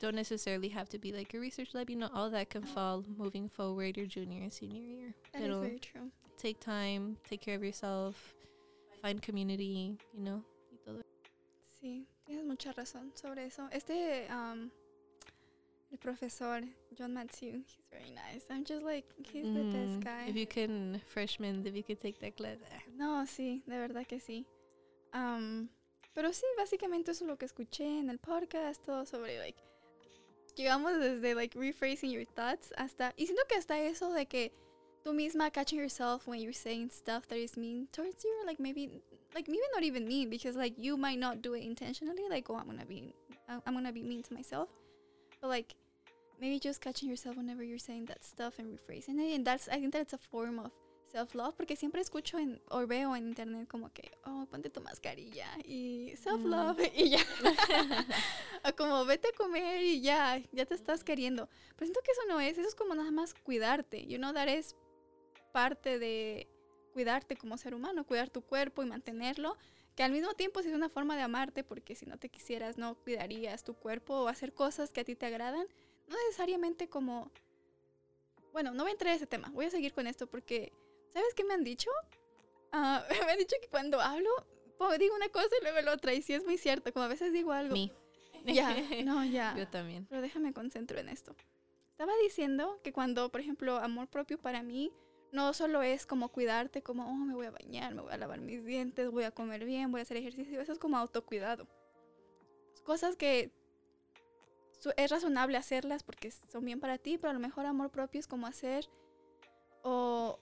don't 0.00 0.14
necessarily 0.14 0.68
have 0.68 0.88
to 0.88 0.98
be 0.98 1.12
like 1.12 1.34
a 1.34 1.38
research 1.38 1.74
lab. 1.74 1.90
You 1.90 1.96
know, 1.96 2.10
all 2.14 2.30
that 2.30 2.50
can 2.50 2.62
fall 2.62 3.04
moving 3.18 3.48
forward 3.48 3.96
your 3.98 4.06
junior 4.06 4.42
and 4.42 4.52
senior 4.52 4.80
year. 4.80 5.08
That 5.32 5.42
is 5.42 5.48
Pero- 5.48 5.60
very 5.60 5.78
true. 5.78 6.08
take 6.38 6.60
time, 6.60 7.16
take 7.28 7.40
care 7.42 7.56
of 7.56 7.64
yourself, 7.64 8.14
find 8.98 9.20
community, 9.22 9.96
you 10.12 10.20
know. 10.22 10.42
y 10.72 10.76
todo. 10.84 11.02
Sí, 11.80 12.06
tienes 12.24 12.44
mucha 12.44 12.72
razón 12.72 13.12
sobre 13.14 13.46
eso. 13.46 13.68
Este, 13.70 14.26
um, 14.30 14.70
el 15.90 15.98
profesor, 15.98 16.62
John 16.98 17.14
Matthew, 17.14 17.62
he's 17.66 17.78
very 17.90 18.10
nice. 18.10 18.44
I'm 18.50 18.64
just 18.64 18.82
like, 18.82 19.06
he's 19.32 19.52
the 19.54 19.64
best 19.64 20.00
Mm, 20.00 20.04
guy. 20.04 20.28
If 20.28 20.36
you 20.36 20.46
can, 20.46 21.00
freshmen, 21.06 21.66
if 21.66 21.74
you 21.74 21.82
could 21.82 22.00
take 22.00 22.18
that 22.20 22.36
class. 22.36 22.58
No, 22.96 23.24
sí, 23.26 23.62
de 23.66 23.78
verdad 23.78 24.06
que 24.06 24.20
sí. 24.20 24.44
Am, 25.12 25.70
pero 26.14 26.32
sí, 26.32 26.44
básicamente 26.58 27.12
eso 27.12 27.24
es 27.24 27.28
lo 27.28 27.36
que 27.38 27.46
escuché 27.46 27.84
en 28.00 28.10
el 28.10 28.18
podcast, 28.18 28.84
todo 28.84 29.06
sobre, 29.06 29.38
like, 29.38 29.62
llegamos 30.56 30.98
desde, 30.98 31.34
like, 31.34 31.56
rephrasing 31.58 32.10
your 32.10 32.26
thoughts 32.26 32.72
hasta, 32.76 33.14
y 33.16 33.26
siento 33.26 33.42
que 33.48 33.54
hasta 33.54 33.80
eso 33.80 34.12
de 34.12 34.26
que 34.26 34.52
tú 35.04 35.12
misma 35.14 35.50
catching 35.50 35.78
yourself 35.78 36.26
when 36.26 36.40
you're 36.40 36.52
saying 36.52 36.90
stuff 36.90 37.26
that 37.28 37.38
is 37.38 37.56
mean 37.56 37.88
towards 37.92 38.24
you, 38.24 38.30
or, 38.40 38.46
like, 38.46 38.60
maybe, 38.60 38.90
like, 39.34 39.48
maybe 39.48 39.62
not 39.74 39.82
even 39.82 40.06
mean, 40.06 40.30
because, 40.30 40.56
like, 40.56 40.74
you 40.78 40.96
might 40.96 41.18
not 41.18 41.42
do 41.42 41.54
it 41.54 41.64
intentionally, 41.64 42.22
like, 42.28 42.48
oh, 42.50 42.56
I'm 42.56 42.66
gonna 42.66 42.86
be, 42.86 43.14
I'm 43.48 43.74
gonna 43.74 43.92
be 43.92 44.02
mean 44.02 44.22
to 44.24 44.34
myself, 44.34 44.68
but, 45.40 45.48
like, 45.48 45.74
maybe 46.40 46.58
just 46.58 46.80
catching 46.80 47.08
yourself 47.08 47.36
whenever 47.36 47.62
you're 47.62 47.78
saying 47.78 48.06
that 48.06 48.24
stuff 48.24 48.58
and 48.58 48.68
rephrasing 48.68 49.18
it, 49.18 49.34
and 49.34 49.46
that's, 49.46 49.68
I 49.68 49.80
think 49.80 49.92
that's 49.92 50.12
a 50.12 50.18
form 50.18 50.58
of 50.58 50.72
self-love, 51.10 51.54
porque 51.56 51.76
siempre 51.76 52.00
escucho 52.00 52.38
en, 52.38 52.60
o 52.70 52.86
veo 52.86 53.14
en 53.14 53.28
internet 53.28 53.68
como 53.68 53.90
que, 53.92 54.10
oh, 54.26 54.46
ponte 54.50 54.70
tu 54.70 54.80
mascarilla 54.80 55.46
y 55.64 56.14
self-love 56.16 56.80
y 56.94 57.10
ya. 57.10 57.24
o 58.64 58.76
como 58.76 59.04
vete 59.04 59.28
a 59.28 59.32
comer 59.32 59.82
y 59.82 60.00
ya, 60.00 60.40
ya 60.52 60.66
te 60.66 60.74
estás 60.74 61.04
queriendo. 61.04 61.48
Pero 61.76 61.86
siento 61.86 62.00
que 62.04 62.12
eso 62.12 62.22
no 62.28 62.40
es, 62.40 62.58
eso 62.58 62.68
es 62.68 62.74
como 62.74 62.94
nada 62.94 63.10
más 63.10 63.34
cuidarte. 63.34 64.06
You 64.06 64.18
know, 64.18 64.32
that 64.32 64.48
es 64.48 64.76
parte 65.52 65.98
de 65.98 66.48
cuidarte 66.92 67.36
como 67.36 67.56
ser 67.58 67.74
humano, 67.74 68.04
cuidar 68.04 68.28
tu 68.30 68.42
cuerpo 68.42 68.82
y 68.82 68.86
mantenerlo. 68.86 69.56
Que 69.96 70.04
al 70.04 70.12
mismo 70.12 70.32
tiempo 70.34 70.60
es 70.60 70.66
una 70.66 70.88
forma 70.88 71.16
de 71.16 71.22
amarte, 71.22 71.64
porque 71.64 71.96
si 71.96 72.06
no 72.06 72.18
te 72.18 72.28
quisieras, 72.28 72.78
no 72.78 72.94
cuidarías 72.96 73.64
tu 73.64 73.74
cuerpo 73.74 74.14
o 74.14 74.28
hacer 74.28 74.52
cosas 74.52 74.92
que 74.92 75.00
a 75.00 75.04
ti 75.04 75.16
te 75.16 75.26
agradan. 75.26 75.66
No 76.06 76.16
necesariamente 76.26 76.88
como 76.88 77.30
bueno, 78.52 78.72
no 78.72 78.82
voy 78.84 78.90
a 78.90 78.92
entrar 78.92 79.10
en 79.10 79.16
ese 79.16 79.26
tema. 79.26 79.50
Voy 79.52 79.66
a 79.66 79.70
seguir 79.70 79.92
con 79.92 80.06
esto 80.06 80.26
porque, 80.26 80.72
¿sabes 81.12 81.34
qué 81.34 81.44
me 81.44 81.54
han 81.54 81.64
dicho? 81.64 81.90
Ah, 82.72 83.04
me 83.26 83.32
han 83.32 83.38
dicho 83.38 83.56
que 83.60 83.68
cuando 83.68 84.00
hablo, 84.00 84.30
po- 84.78 84.96
digo 84.98 85.14
una 85.14 85.28
cosa 85.28 85.48
y 85.60 85.62
luego 85.62 85.80
la 85.82 85.92
otra. 85.92 86.14
Y 86.14 86.22
sí 86.22 86.32
es 86.34 86.44
muy 86.44 86.58
cierto, 86.58 86.92
como 86.92 87.04
a 87.04 87.08
veces 87.08 87.32
digo 87.32 87.52
algo. 87.52 87.74
Me. 87.74 87.92
Ya, 88.46 88.74
no, 89.04 89.24
ya. 89.24 89.54
Yo 89.58 89.68
también. 89.68 90.06
Pero 90.08 90.22
déjame 90.22 90.52
concentro 90.54 90.98
en 90.98 91.08
esto. 91.08 91.34
Estaba 91.90 92.12
diciendo 92.22 92.80
que 92.82 92.92
cuando, 92.92 93.30
por 93.30 93.40
ejemplo, 93.40 93.76
amor 93.78 94.08
propio 94.08 94.38
para 94.38 94.62
mí 94.62 94.90
no 95.32 95.52
solo 95.52 95.82
es 95.82 96.06
como 96.06 96.30
cuidarte, 96.30 96.82
como, 96.82 97.06
oh, 97.06 97.14
me 97.14 97.34
voy 97.34 97.46
a 97.46 97.50
bañar, 97.50 97.94
me 97.94 98.02
voy 98.02 98.12
a 98.12 98.16
lavar 98.16 98.40
mis 98.40 98.64
dientes, 98.64 99.10
voy 99.10 99.24
a 99.24 99.30
comer 99.30 99.64
bien, 99.64 99.90
voy 99.90 100.00
a 100.00 100.02
hacer 100.02 100.16
ejercicio. 100.16 100.60
Eso 100.60 100.72
es 100.72 100.78
como 100.78 100.96
autocuidado. 100.96 101.66
Cosas 102.84 103.16
que 103.16 103.52
es 104.96 105.10
razonable 105.10 105.58
hacerlas 105.58 106.02
porque 106.02 106.30
son 106.30 106.64
bien 106.64 106.80
para 106.80 106.98
ti, 106.98 107.18
pero 107.18 107.30
a 107.30 107.34
lo 107.34 107.40
mejor 107.40 107.66
amor 107.66 107.90
propio 107.90 108.20
es 108.20 108.26
como 108.26 108.46
hacer 108.46 108.88
o, 109.82 110.38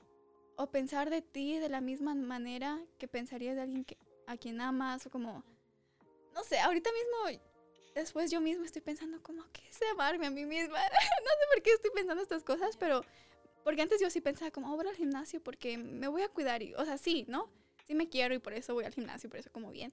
o 0.56 0.70
pensar 0.70 1.10
de 1.10 1.22
ti 1.22 1.58
de 1.58 1.68
la 1.68 1.80
misma 1.80 2.14
manera 2.14 2.80
que 2.98 3.08
pensarías 3.08 3.56
de 3.56 3.62
alguien 3.62 3.84
que, 3.84 3.98
a 4.26 4.36
quien 4.36 4.60
amas 4.60 5.06
o 5.06 5.10
como, 5.10 5.42
no 6.34 6.44
sé, 6.44 6.58
ahorita 6.60 6.90
mismo 6.92 7.40
después 7.96 8.30
yo 8.30 8.40
misma 8.40 8.66
estoy 8.66 8.82
pensando 8.82 9.22
como 9.22 9.42
que 9.52 9.66
es 9.68 9.80
amarme 9.90 10.26
a 10.26 10.30
mí 10.30 10.44
misma. 10.44 10.78
no 10.78 11.30
sé 11.30 11.46
por 11.52 11.62
qué 11.62 11.72
estoy 11.72 11.90
pensando 11.92 12.22
estas 12.22 12.44
cosas, 12.44 12.76
pero 12.76 13.02
porque 13.66 13.82
antes 13.82 14.00
yo 14.00 14.08
sí 14.10 14.20
pensaba 14.20 14.52
como, 14.52 14.72
oh, 14.72 14.76
voy 14.76 14.86
al 14.86 14.94
gimnasio 14.94 15.42
porque 15.42 15.76
me 15.76 16.06
voy 16.06 16.22
a 16.22 16.28
cuidar. 16.28 16.62
Y, 16.62 16.72
o 16.74 16.84
sea, 16.84 16.98
sí, 16.98 17.24
¿no? 17.26 17.50
Sí 17.84 17.96
me 17.96 18.08
quiero 18.08 18.32
y 18.32 18.38
por 18.38 18.52
eso 18.52 18.74
voy 18.74 18.84
al 18.84 18.94
gimnasio, 18.94 19.28
por 19.28 19.40
eso 19.40 19.50
como 19.50 19.72
bien. 19.72 19.92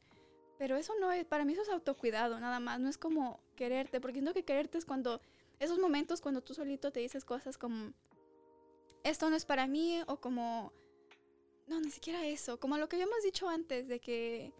Pero 0.60 0.78
eso 0.78 0.94
no 1.02 1.12
es, 1.12 1.26
para 1.26 1.44
mí 1.44 1.54
eso 1.54 1.64
es 1.64 1.70
autocuidado, 1.70 2.40
nada 2.40 2.60
más. 2.60 2.80
No 2.80 2.88
es 2.88 3.00
como 3.00 3.40
quererte, 3.56 4.00
porque 4.00 4.20
siento 4.20 4.36
que 4.36 4.46
quererte 4.46 4.78
es 4.78 4.86
cuando, 4.86 5.22
esos 5.58 5.80
momentos 5.80 6.22
cuando 6.22 6.42
tú 6.42 6.54
solito 6.54 6.92
te 6.92 7.00
dices 7.00 7.26
cosas 7.26 7.58
como, 7.58 7.94
esto 9.04 9.28
no 9.32 9.36
es 9.36 9.44
para 9.44 9.66
mí, 9.66 10.04
o 10.06 10.18
como, 10.18 10.72
no, 11.66 11.82
ni 11.82 11.90
siquiera 11.90 12.28
eso, 12.28 12.60
como 12.60 12.78
lo 12.78 12.88
que 12.88 12.98
habíamos 12.98 13.24
dicho 13.24 13.50
antes, 13.50 13.88
de 13.88 14.00
que, 14.00 14.54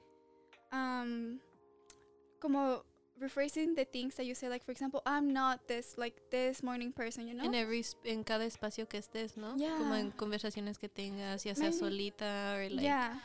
como 2.40 2.84
rephrasing 3.20 3.76
the 3.76 3.86
things 3.86 4.16
that 4.16 4.26
you 4.26 4.36
say, 4.36 4.50
like, 4.50 4.64
for 4.64 4.72
example, 4.72 5.02
I'm 5.06 5.32
not 5.34 5.68
this, 5.68 5.98
like, 5.98 6.22
this 6.30 6.64
morning 6.64 6.92
person, 6.92 7.28
you 7.28 7.34
know? 7.34 7.46
En, 7.46 7.56
every, 7.56 7.86
en 8.06 8.24
cada 8.24 8.46
espacio 8.46 8.88
que 8.88 9.00
estés, 9.00 9.38
¿no? 9.38 9.56
Yeah. 9.56 9.78
Como 9.78 9.96
en 9.96 10.12
conversaciones 10.12 10.78
que 10.78 10.90
tengas, 10.90 11.44
ya 11.44 11.56
sea 11.56 11.70
Maybe. 11.70 11.78
solita 11.78 12.56
o 12.56 12.70
like, 12.70 12.82
yeah. 12.82 13.22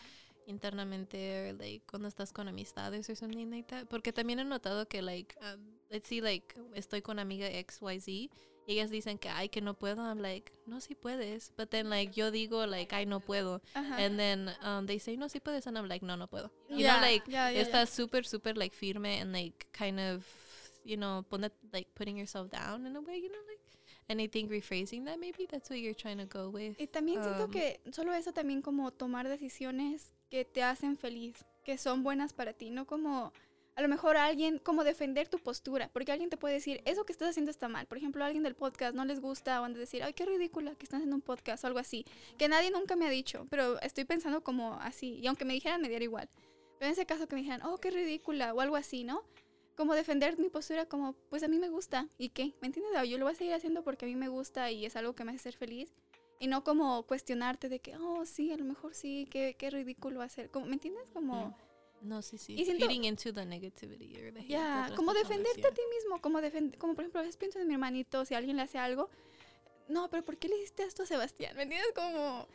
internamente 0.47 1.51
o 1.51 1.63
like 1.63 1.83
cuando 1.87 2.09
estás 2.09 2.33
con 2.33 2.49
amistades 2.49 3.09
or 3.11 3.17
something 3.17 3.51
like 3.51 3.69
that. 3.69 3.87
Porque 3.89 4.13
también 4.13 4.39
he 4.41 4.45
notado 4.45 4.89
que 4.89 5.03
like 5.03 5.37
um, 5.43 5.61
let's 5.91 6.09
see 6.09 6.21
like 6.21 6.55
estoy 6.75 7.03
con 7.03 7.19
amiga 7.19 7.49
XYZ 7.49 8.31
y 8.69 8.75
ellas 8.75 8.91
dicen 8.91 9.19
que 9.19 9.31
ay 9.31 9.49
que 9.49 9.63
no 9.63 9.73
puedo 9.75 10.03
I'm 10.03 10.21
like 10.21 10.53
no 10.67 10.77
sí 10.81 10.95
puedes 10.95 11.53
but 11.57 11.71
then 11.71 11.89
like 11.89 12.13
yo 12.15 12.31
digo 12.31 12.67
like 12.67 12.95
ay 12.95 13.07
no 13.07 13.19
puedo 13.21 13.63
Ajá. 13.75 13.97
and 13.99 14.19
then 14.19 14.51
um, 14.63 14.87
they 14.87 14.99
say 14.99 15.17
no 15.17 15.27
sí 15.27 15.41
puedes 15.41 15.67
and 15.67 15.79
I'm 15.79 15.89
like 15.89 16.05
no 16.05 16.17
no 16.17 16.27
puedo 16.27 16.51
you 16.69 16.81
Yeah, 16.85 16.97
know 16.97 17.01
like 17.01 17.27
yeah, 17.27 17.51
yeah, 17.51 17.63
estás 17.63 17.89
súper 17.89 18.27
súper 18.27 18.57
like 18.59 18.75
firme 18.75 19.21
and 19.21 19.33
like 19.33 19.67
kind 19.73 19.99
of 19.99 20.25
you 20.85 20.99
know 20.99 21.25
pone, 21.31 21.51
like 21.73 21.89
putting 21.95 22.19
yourself 22.19 22.51
down 22.51 22.87
in 22.87 22.95
a 22.95 23.01
way 23.01 23.17
you 23.19 23.31
know 23.31 23.41
like 23.49 23.59
and 24.11 24.21
I 24.21 24.27
think 24.29 24.51
rephrasing 24.51 25.05
that 25.07 25.19
maybe 25.19 25.47
that's 25.51 25.71
what 25.71 25.79
you're 25.79 25.95
trying 25.95 26.19
to 26.19 26.27
go 26.27 26.51
with 26.51 26.77
Y 26.79 26.87
también 26.89 27.23
siento 27.23 27.45
um, 27.45 27.51
que 27.51 27.81
solo 27.93 28.13
eso 28.13 28.33
también 28.33 28.61
como 28.63 28.91
tomar 28.91 29.29
decisiones 29.29 30.13
que 30.31 30.45
te 30.45 30.63
hacen 30.63 30.99
feliz, 30.99 31.45
que 31.65 31.79
son 31.79 32.03
buenas 32.03 32.33
para 32.35 32.53
ti, 32.53 32.71
no 32.71 32.87
como 32.87 33.33
a 33.79 33.81
lo 33.81 33.87
mejor 33.87 34.17
alguien, 34.17 34.59
como 34.59 34.83
defender 34.83 35.29
tu 35.29 35.39
postura, 35.39 35.89
porque 35.93 36.11
alguien 36.11 36.31
te 36.31 36.37
puede 36.37 36.55
decir, 36.55 36.83
eso 36.85 37.07
que 37.07 37.13
estás 37.13 37.29
haciendo 37.29 37.53
está 37.53 37.69
mal. 37.69 37.87
Por 37.87 37.97
ejemplo, 37.97 38.25
a 38.25 38.27
alguien 38.27 38.43
del 38.43 38.57
podcast 38.57 38.93
no 38.93 39.05
les 39.05 39.21
gusta 39.21 39.61
o 39.61 39.65
han 39.65 39.73
de 39.73 39.79
decir, 39.79 40.03
ay, 40.03 40.15
qué 40.15 40.27
ridícula 40.27 40.75
que 40.75 40.83
están 40.83 40.99
haciendo 40.99 41.15
un 41.15 41.23
podcast 41.23 41.63
o 41.63 41.69
algo 41.69 41.79
así, 41.79 42.05
que 42.39 42.49
nadie 42.49 42.73
nunca 42.73 42.97
me 42.97 43.07
ha 43.07 43.11
dicho, 43.11 43.47
pero 43.51 43.81
estoy 43.81 44.05
pensando 44.05 44.43
como 44.43 44.75
así, 44.81 45.21
y 45.23 45.29
aunque 45.29 45.45
me 45.45 45.53
dijeran, 45.53 45.81
me 45.81 45.89
diera 45.89 46.03
igual. 46.03 46.29
Pero 46.81 46.89
en 46.89 46.93
ese 46.95 47.07
caso 47.07 47.29
que 47.29 47.37
me 47.37 47.43
dijeran, 47.43 47.65
oh, 47.69 47.79
qué 47.79 47.93
ridícula 47.93 48.53
o 48.53 48.61
algo 48.61 48.75
así, 48.75 49.05
¿no? 49.05 49.23
Como 49.77 49.95
defender 49.95 50.37
mi 50.41 50.49
postura 50.49 50.87
como, 50.87 51.13
pues 51.31 51.45
a 51.45 51.49
mí 51.49 51.61
me 51.61 51.69
gusta, 51.69 52.09
¿y 52.19 52.31
qué? 52.31 52.55
¿Me 52.61 52.67
entiendes? 52.67 53.09
Yo 53.09 53.17
lo 53.17 53.27
voy 53.27 53.35
a 53.35 53.37
seguir 53.37 53.55
haciendo 53.55 53.85
porque 53.85 54.07
a 54.07 54.09
mí 54.09 54.17
me 54.17 54.27
gusta 54.27 54.73
y 54.73 54.87
es 54.87 54.97
algo 54.97 55.15
que 55.15 55.23
me 55.23 55.31
hace 55.31 55.39
ser 55.39 55.57
feliz. 55.57 55.95
Y 56.41 56.49
no 56.49 56.65
como 56.65 57.05
cuestionarte 57.05 57.69
de 57.69 57.79
que, 57.79 57.97
oh, 57.97 58.27
sí, 58.27 58.53
a 58.53 58.57
lo 58.57 58.65
mejor 58.65 58.95
sí, 58.95 59.29
qué, 59.31 59.55
qué 59.57 59.71
ridículo 59.71 60.21
hacer. 60.21 60.51
Como, 60.51 60.67
¿Me 60.67 60.73
entiendes? 60.73 61.05
Como, 61.13 61.57
no 62.03 62.23
sí 62.23 62.39
sí 62.39 62.55
Y 62.59 62.65
siento- 62.65 62.87
feeding 62.87 63.05
into 63.05 63.33
the 63.33 63.45
negativity 63.45 64.15
or 64.17 64.33
the 64.33 64.41
hate 64.41 64.57
otras 64.57 64.93
como 64.93 65.13
defenderte 65.15 65.61
yeah. 65.61 65.71
a 65.71 65.75
ti 65.75 65.83
mismo, 65.97 66.21
como, 66.21 66.41
defend 66.41 66.77
como 66.79 66.95
por 66.95 67.03
ejemplo, 67.05 67.21
a 67.21 67.25
veces 67.25 67.37
pienso 67.37 67.59
en 67.59 67.67
mi 67.67 67.75
hermanito, 67.75 68.25
si 68.25 68.35
alguien 68.35 68.57
le 68.57 68.63
hace 68.63 68.79
algo, 68.79 69.11
no, 69.89 70.09
pero 70.11 70.25
¿por 70.25 70.37
qué 70.37 70.49
le 70.49 70.57
hiciste 70.57 70.85
esto 70.85 71.03
a 71.03 71.07
Sebastián? 71.07 71.57
¿Me 71.57 71.63
entiendes? 71.65 71.93
Como 71.95 72.47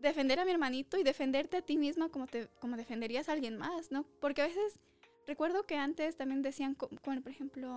defender 0.00 0.38
a 0.40 0.44
mi 0.44 0.50
hermanito 0.50 0.98
y 0.98 1.02
defenderte 1.02 1.56
a 1.58 1.62
ti 1.62 1.76
misma 1.78 2.08
como, 2.10 2.26
te, 2.26 2.48
como 2.60 2.76
defenderías 2.76 3.28
a 3.28 3.32
alguien 3.32 3.56
más, 3.56 3.90
¿no? 3.90 4.04
Porque 4.20 4.42
a 4.42 4.46
veces, 4.46 4.78
recuerdo 5.26 5.62
que 5.64 5.76
antes 5.76 6.16
también 6.16 6.42
decían, 6.42 6.74
co- 6.74 6.90
como, 7.02 7.22
por 7.22 7.32
ejemplo, 7.32 7.68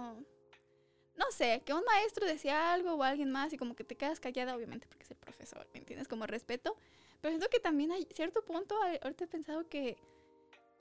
no 1.15 1.31
sé, 1.31 1.61
que 1.65 1.73
un 1.73 1.83
maestro 1.85 2.25
decía 2.27 2.73
algo 2.73 2.93
o 2.95 3.03
alguien 3.03 3.31
más 3.31 3.53
y 3.53 3.57
como 3.57 3.75
que 3.75 3.83
te 3.83 3.95
quedas 3.95 4.19
callada, 4.19 4.55
obviamente 4.55 4.87
porque 4.87 5.03
es 5.03 5.11
el 5.11 5.17
profesor, 5.17 5.67
¿me 5.73 5.79
entiendes? 5.79 6.07
Como 6.07 6.25
respeto. 6.27 6.75
Pero 7.21 7.31
siento 7.31 7.49
que 7.49 7.59
también 7.59 7.91
hay 7.91 8.07
cierto 8.13 8.43
punto, 8.43 8.75
ahorita 9.01 9.23
he 9.23 9.27
pensado 9.27 9.67
que 9.69 9.97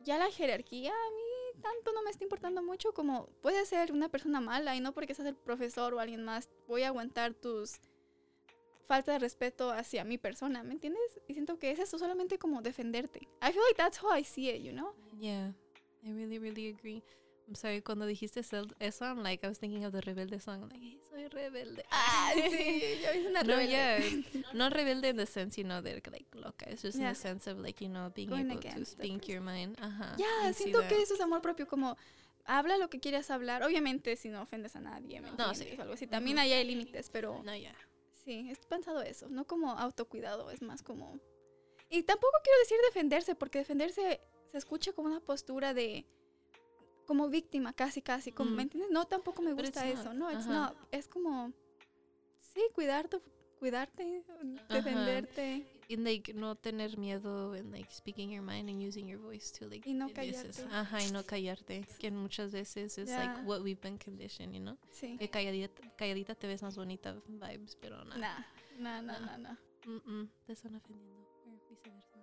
ya 0.06 0.18
la 0.18 0.30
jerarquía 0.30 0.92
a 0.92 1.10
mí 1.10 1.60
tanto 1.60 1.92
no 1.92 2.02
me 2.02 2.10
está 2.10 2.24
importando 2.24 2.62
mucho 2.62 2.94
como 2.94 3.26
puede 3.42 3.66
ser 3.66 3.92
una 3.92 4.08
persona 4.08 4.40
mala 4.40 4.76
y 4.76 4.80
no 4.80 4.92
porque 4.92 5.14
seas 5.14 5.28
el 5.28 5.34
profesor 5.34 5.92
o 5.92 6.00
alguien 6.00 6.24
más 6.24 6.48
voy 6.68 6.84
a 6.84 6.88
aguantar 6.88 7.34
tus 7.34 7.80
falta 8.86 9.12
de 9.12 9.18
respeto 9.18 9.72
hacia 9.72 10.04
mi 10.04 10.16
persona, 10.16 10.62
¿me 10.62 10.72
entiendes? 10.72 11.20
Y 11.26 11.34
siento 11.34 11.58
que 11.58 11.72
es 11.72 11.80
eso 11.80 11.98
solamente 11.98 12.38
como 12.38 12.62
defenderte. 12.62 13.28
I 13.42 13.50
feel 13.50 13.62
like 13.66 13.74
that's 13.76 14.00
how 14.00 14.16
I 14.16 14.22
see 14.22 14.48
it, 14.48 14.62
you 14.62 14.70
know? 14.70 14.94
Yeah, 15.18 15.52
I 16.04 16.12
really, 16.12 16.38
really 16.38 16.72
agree. 16.72 17.02
I'm 17.48 17.54
sorry, 17.54 17.80
cuando 17.80 18.06
dijiste 18.06 18.40
eso, 18.40 19.04
I'm 19.04 19.22
like, 19.22 19.44
I 19.44 19.48
was 19.48 19.58
thinking 19.58 19.84
of 19.84 19.92
the 19.92 20.00
rebelde 20.00 20.40
song. 20.40 20.62
I'm 20.64 20.68
like, 20.68 20.80
hey, 20.82 20.98
soy 21.08 21.28
rebelde. 21.28 21.84
Ah, 21.92 22.32
sí, 22.34 22.98
yo 23.02 23.12
hice 23.14 23.28
una 23.28 23.42
no, 23.44 23.54
rebelde. 23.56 23.70
yeah, 23.70 24.42
not 24.52 24.72
rebelde 24.72 25.10
in 25.10 25.16
the 25.16 25.26
sense, 25.26 25.56
you 25.56 25.64
know, 25.64 25.80
they're 25.80 26.02
like 26.10 26.26
loca. 26.34 26.68
It's 26.68 26.82
just 26.82 26.96
in 26.96 27.02
Yeah. 27.02 27.10
the 27.12 27.14
sense 27.14 27.46
of 27.48 27.58
like, 27.58 27.80
you 27.80 27.88
know, 27.88 28.10
being 28.14 28.28
Going 28.30 28.50
able 28.50 28.60
to 28.60 28.84
speak 28.84 29.28
your 29.28 29.40
mind. 29.42 29.76
Ajá. 29.80 30.16
Ya, 30.18 30.26
and 30.44 30.54
see 30.54 30.64
siento 30.64 30.86
que 30.88 31.00
eso 31.00 31.14
es 31.14 31.20
amor 31.20 31.40
propio, 31.40 31.68
como 31.68 31.96
habla 32.46 32.78
lo 32.78 32.88
que 32.90 32.98
quieras 32.98 33.30
hablar, 33.30 33.62
obviamente 33.62 34.16
si 34.16 34.28
no 34.28 34.42
ofendes 34.42 34.74
a 34.74 34.80
nadie, 34.80 35.20
¿me 35.20 35.30
No, 35.32 35.54
sí. 35.54 35.68
O 35.78 35.82
algo 35.82 35.94
así. 35.94 36.06
También 36.08 36.36
Ujú. 36.38 36.42
ahí 36.42 36.52
hay 36.52 36.64
límites, 36.64 37.10
pero 37.10 37.42
No, 37.44 37.54
yeah. 37.56 37.74
Sí, 38.24 38.50
he 38.50 38.56
pensado 38.66 39.02
eso, 39.02 39.28
no 39.28 39.44
como 39.46 39.70
autocuidado, 39.70 40.50
es 40.50 40.60
más 40.62 40.82
como... 40.82 41.20
Y 41.88 42.02
tampoco 42.02 42.32
quiero 42.42 42.58
decir 42.58 42.76
defenderse, 42.88 43.36
porque 43.36 43.58
defenderse 43.60 44.20
se 44.46 44.58
escucha 44.58 44.92
como 44.92 45.06
una 45.08 45.20
postura 45.20 45.74
de... 45.74 46.04
como 47.06 47.28
víctima, 47.28 47.72
casi, 47.72 48.02
casi, 48.02 48.32
como, 48.32 48.50
Mm. 48.50 48.54
¿me 48.56 48.62
entiendes? 48.62 48.90
No, 48.90 49.04
tampoco 49.06 49.42
me 49.42 49.52
gusta 49.52 49.88
eso, 49.88 50.12
not, 50.12 50.14
no, 50.14 50.30
it's 50.30 50.46
not, 50.46 50.76
es 50.90 51.08
como... 51.08 51.52
Sí, 52.40 52.62
cuidarte, 52.74 53.20
cuidarte, 53.58 54.22
defenderte 54.68 55.66
And 55.88 56.02
like, 56.04 56.34
no 56.34 56.56
tener 56.56 56.98
miedo 56.98 57.52
and 57.52 57.70
like 57.70 57.88
speaking 57.92 58.30
your 58.32 58.42
mind 58.42 58.68
and 58.68 58.82
using 58.82 59.06
your 59.06 59.20
voice 59.20 59.52
to 59.52 59.68
like. 59.68 59.88
Y 59.88 59.92
no 59.94 60.08
callarte. 60.08 60.64
Ajá, 60.72 61.00
y 61.04 61.12
no 61.12 61.22
callarte. 61.24 61.86
Que 62.00 62.10
muchas 62.10 62.50
veces 62.50 62.98
es 62.98 63.08
Yeah. 63.08 63.18
like 63.24 63.46
what 63.46 63.62
we've 63.62 63.80
been 63.80 63.96
conditioned, 63.98 64.52
you 64.52 64.60
know? 64.60 64.76
sí. 64.90 65.16
Que 65.16 65.28
calladita, 65.28 65.80
calladita 65.96 66.34
te 66.34 66.48
ves 66.48 66.60
más 66.62 66.76
bonita 66.76 67.14
vibes, 67.28 67.76
pero 67.76 68.04
nada. 68.04 68.18
Nah, 68.18 68.44
nah, 68.78 69.00
nah, 69.00 69.18
Nah. 69.20 69.26
nah, 69.26 69.36
nah. 69.38 69.56
Mm, 69.86 70.00
mm, 70.04 70.28
te 70.46 70.52
están 70.54 70.74
ofendiendo. 70.74 71.20
O 71.46 71.68
viceversa. 71.70 72.18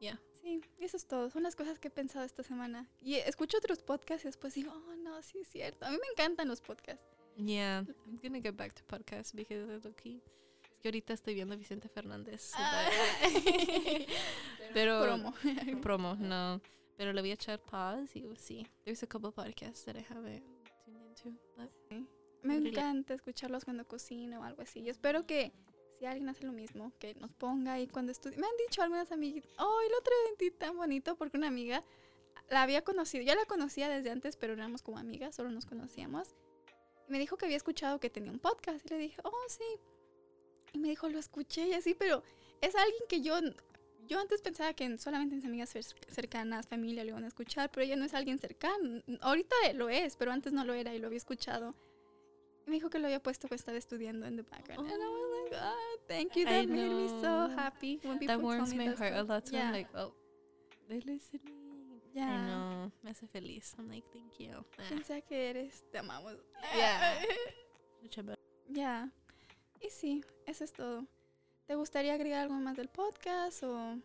Yeah. 0.00 0.18
Sí, 0.44 0.60
eso 0.78 0.98
es 0.98 1.06
todo. 1.06 1.30
Son 1.30 1.42
las 1.42 1.56
cosas 1.56 1.78
que 1.78 1.88
he 1.88 1.90
pensado 1.90 2.22
esta 2.24 2.42
semana. 2.42 2.86
Y 3.00 3.14
escucho 3.14 3.56
otros 3.56 3.82
podcasts 3.82 4.24
y 4.24 4.28
después 4.28 4.52
digo, 4.52 4.72
oh, 4.74 4.94
no, 4.96 5.22
sí 5.22 5.38
es 5.38 5.48
cierto. 5.48 5.86
A 5.86 5.90
mí 5.90 5.96
me 5.96 6.06
encantan 6.12 6.48
los 6.48 6.60
podcasts. 6.60 7.08
Yeah. 7.36 7.84
I'm 8.06 8.18
gonna 8.22 8.40
get 8.40 8.54
back 8.54 8.74
to 8.74 8.84
podcast 8.84 9.34
because 9.34 9.74
it's 9.74 9.86
okay. 9.86 10.22
Es 10.70 10.78
que 10.80 10.88
ahorita 10.88 11.14
estoy 11.14 11.32
viendo 11.34 11.54
a 11.54 11.56
Vicente 11.56 11.88
Fernández. 11.88 12.52
Ah. 12.56 12.90
pero 14.74 15.02
Promo. 15.02 15.34
promo, 15.82 16.14
no. 16.16 16.60
Pero 16.98 17.12
le 17.14 17.22
voy 17.22 17.30
a 17.30 17.34
echar 17.34 17.58
pause 17.60 18.14
y 18.14 18.36
sí. 18.36 18.66
There's 18.84 19.02
a 19.02 19.06
couple 19.06 19.30
podcasts 19.32 19.84
that 19.86 19.96
I 19.96 20.04
haven't 20.08 20.44
tuned 20.84 21.00
into. 21.08 21.40
But 21.56 21.70
Me 22.42 22.54
Really. 22.56 22.68
encanta 22.68 23.14
escucharlos 23.14 23.64
cuando 23.64 23.86
cocino 23.86 24.40
o 24.40 24.44
algo 24.44 24.60
así. 24.60 24.84
Yo 24.84 24.90
espero 24.92 25.22
que 25.26 25.52
si 26.04 26.08
alguien 26.08 26.28
hace 26.28 26.44
lo 26.44 26.52
mismo, 26.52 26.92
que 26.98 27.14
nos 27.14 27.32
ponga 27.32 27.72
ahí 27.72 27.86
cuando 27.86 28.12
estudie. 28.12 28.36
Me 28.36 28.46
han 28.46 28.56
dicho 28.68 28.82
algunas 28.82 29.10
amigas, 29.10 29.42
oh, 29.58 29.80
el 29.86 29.94
otro 29.94 30.12
sentí 30.26 30.50
tan 30.50 30.76
bonito 30.76 31.16
porque 31.16 31.38
una 31.38 31.48
amiga 31.48 31.82
la 32.50 32.62
había 32.62 32.82
conocido. 32.82 33.24
Ya 33.24 33.34
la 33.34 33.46
conocía 33.46 33.88
desde 33.88 34.10
antes, 34.10 34.36
pero 34.36 34.52
éramos 34.52 34.82
como 34.82 34.98
amigas, 34.98 35.34
solo 35.34 35.50
nos 35.50 35.64
conocíamos. 35.64 36.34
Y 37.08 37.10
me 37.10 37.18
dijo 37.18 37.38
que 37.38 37.46
había 37.46 37.56
escuchado 37.56 38.00
que 38.00 38.10
tenía 38.10 38.30
un 38.30 38.38
podcast. 38.38 38.84
Y 38.84 38.88
le 38.90 38.98
dije, 38.98 39.20
oh, 39.24 39.32
sí. 39.48 39.64
Y 40.74 40.78
me 40.78 40.88
dijo, 40.88 41.08
lo 41.08 41.18
escuché 41.18 41.68
y 41.68 41.72
así, 41.72 41.94
pero 41.94 42.22
es 42.60 42.74
alguien 42.74 43.02
que 43.08 43.22
yo... 43.22 43.34
Yo 44.06 44.20
antes 44.20 44.42
pensaba 44.42 44.74
que 44.74 44.98
solamente 44.98 45.34
mis 45.34 45.46
amigas 45.46 45.74
cer- 45.74 45.96
cercanas, 46.10 46.66
familia, 46.66 47.02
le 47.04 47.12
iban 47.12 47.24
a 47.24 47.28
escuchar, 47.28 47.70
pero 47.70 47.86
ella 47.86 47.96
no 47.96 48.04
es 48.04 48.12
alguien 48.12 48.38
cercano. 48.38 49.02
Ahorita 49.22 49.56
lo 49.72 49.88
es, 49.88 50.16
pero 50.16 50.30
antes 50.30 50.52
no 50.52 50.62
lo 50.66 50.74
era 50.74 50.94
y 50.94 50.98
lo 50.98 51.06
había 51.06 51.16
escuchado. 51.16 51.74
Y 52.66 52.70
me 52.70 52.76
dijo 52.76 52.90
que 52.90 52.98
lo 52.98 53.06
había 53.06 53.22
puesto 53.22 53.48
cuando 53.48 53.60
estaba 53.60 53.78
estudiando 53.78 54.26
en 54.26 54.36
the 54.36 54.42
background. 54.42 54.90
And 54.90 55.02
I 55.02 55.06
was 55.06 55.50
like, 55.50 55.56
oh, 55.58 55.93
thank 56.08 56.36
you. 56.36 56.46
I 56.46 56.50
That 56.66 56.68
made 56.68 56.90
me 56.90 57.08
so 57.08 57.46
know. 57.48 57.56
happy 57.56 57.98
when 58.02 58.18
people 58.18 58.36
that 58.36 58.42
warms 58.42 58.72
me 58.74 58.86
my 58.88 58.94
heart 58.94 59.12
a 59.12 59.16
stuff. 59.24 59.28
lot. 59.28 59.46
So 59.46 59.56
Yeah. 59.56 59.66
I'm 59.68 59.72
like, 59.72 59.88
oh, 59.94 60.12
they're 60.88 61.00
listening. 61.04 62.00
Yeah. 62.14 62.30
I 62.30 62.46
know. 62.46 62.92
Me 63.02 63.10
hace 63.10 63.26
feliz. 63.28 63.74
I'm 63.78 63.88
like, 63.90 64.04
thank 64.12 64.38
you. 64.38 64.64
Sea 65.04 65.20
que 65.20 65.50
eres, 65.50 65.82
te 65.92 65.98
amamos. 65.98 66.36
Yeah. 66.76 67.14
Ya. 68.68 69.08
Y 69.80 69.88
sí, 69.90 70.22
eso 70.46 70.64
es 70.64 70.72
todo. 70.72 71.04
¿Te 71.66 71.74
gustaría 71.74 72.14
agregar 72.14 72.42
algo 72.42 72.54
más 72.54 72.76
del 72.76 72.88
podcast 72.88 73.62
o 73.62 73.96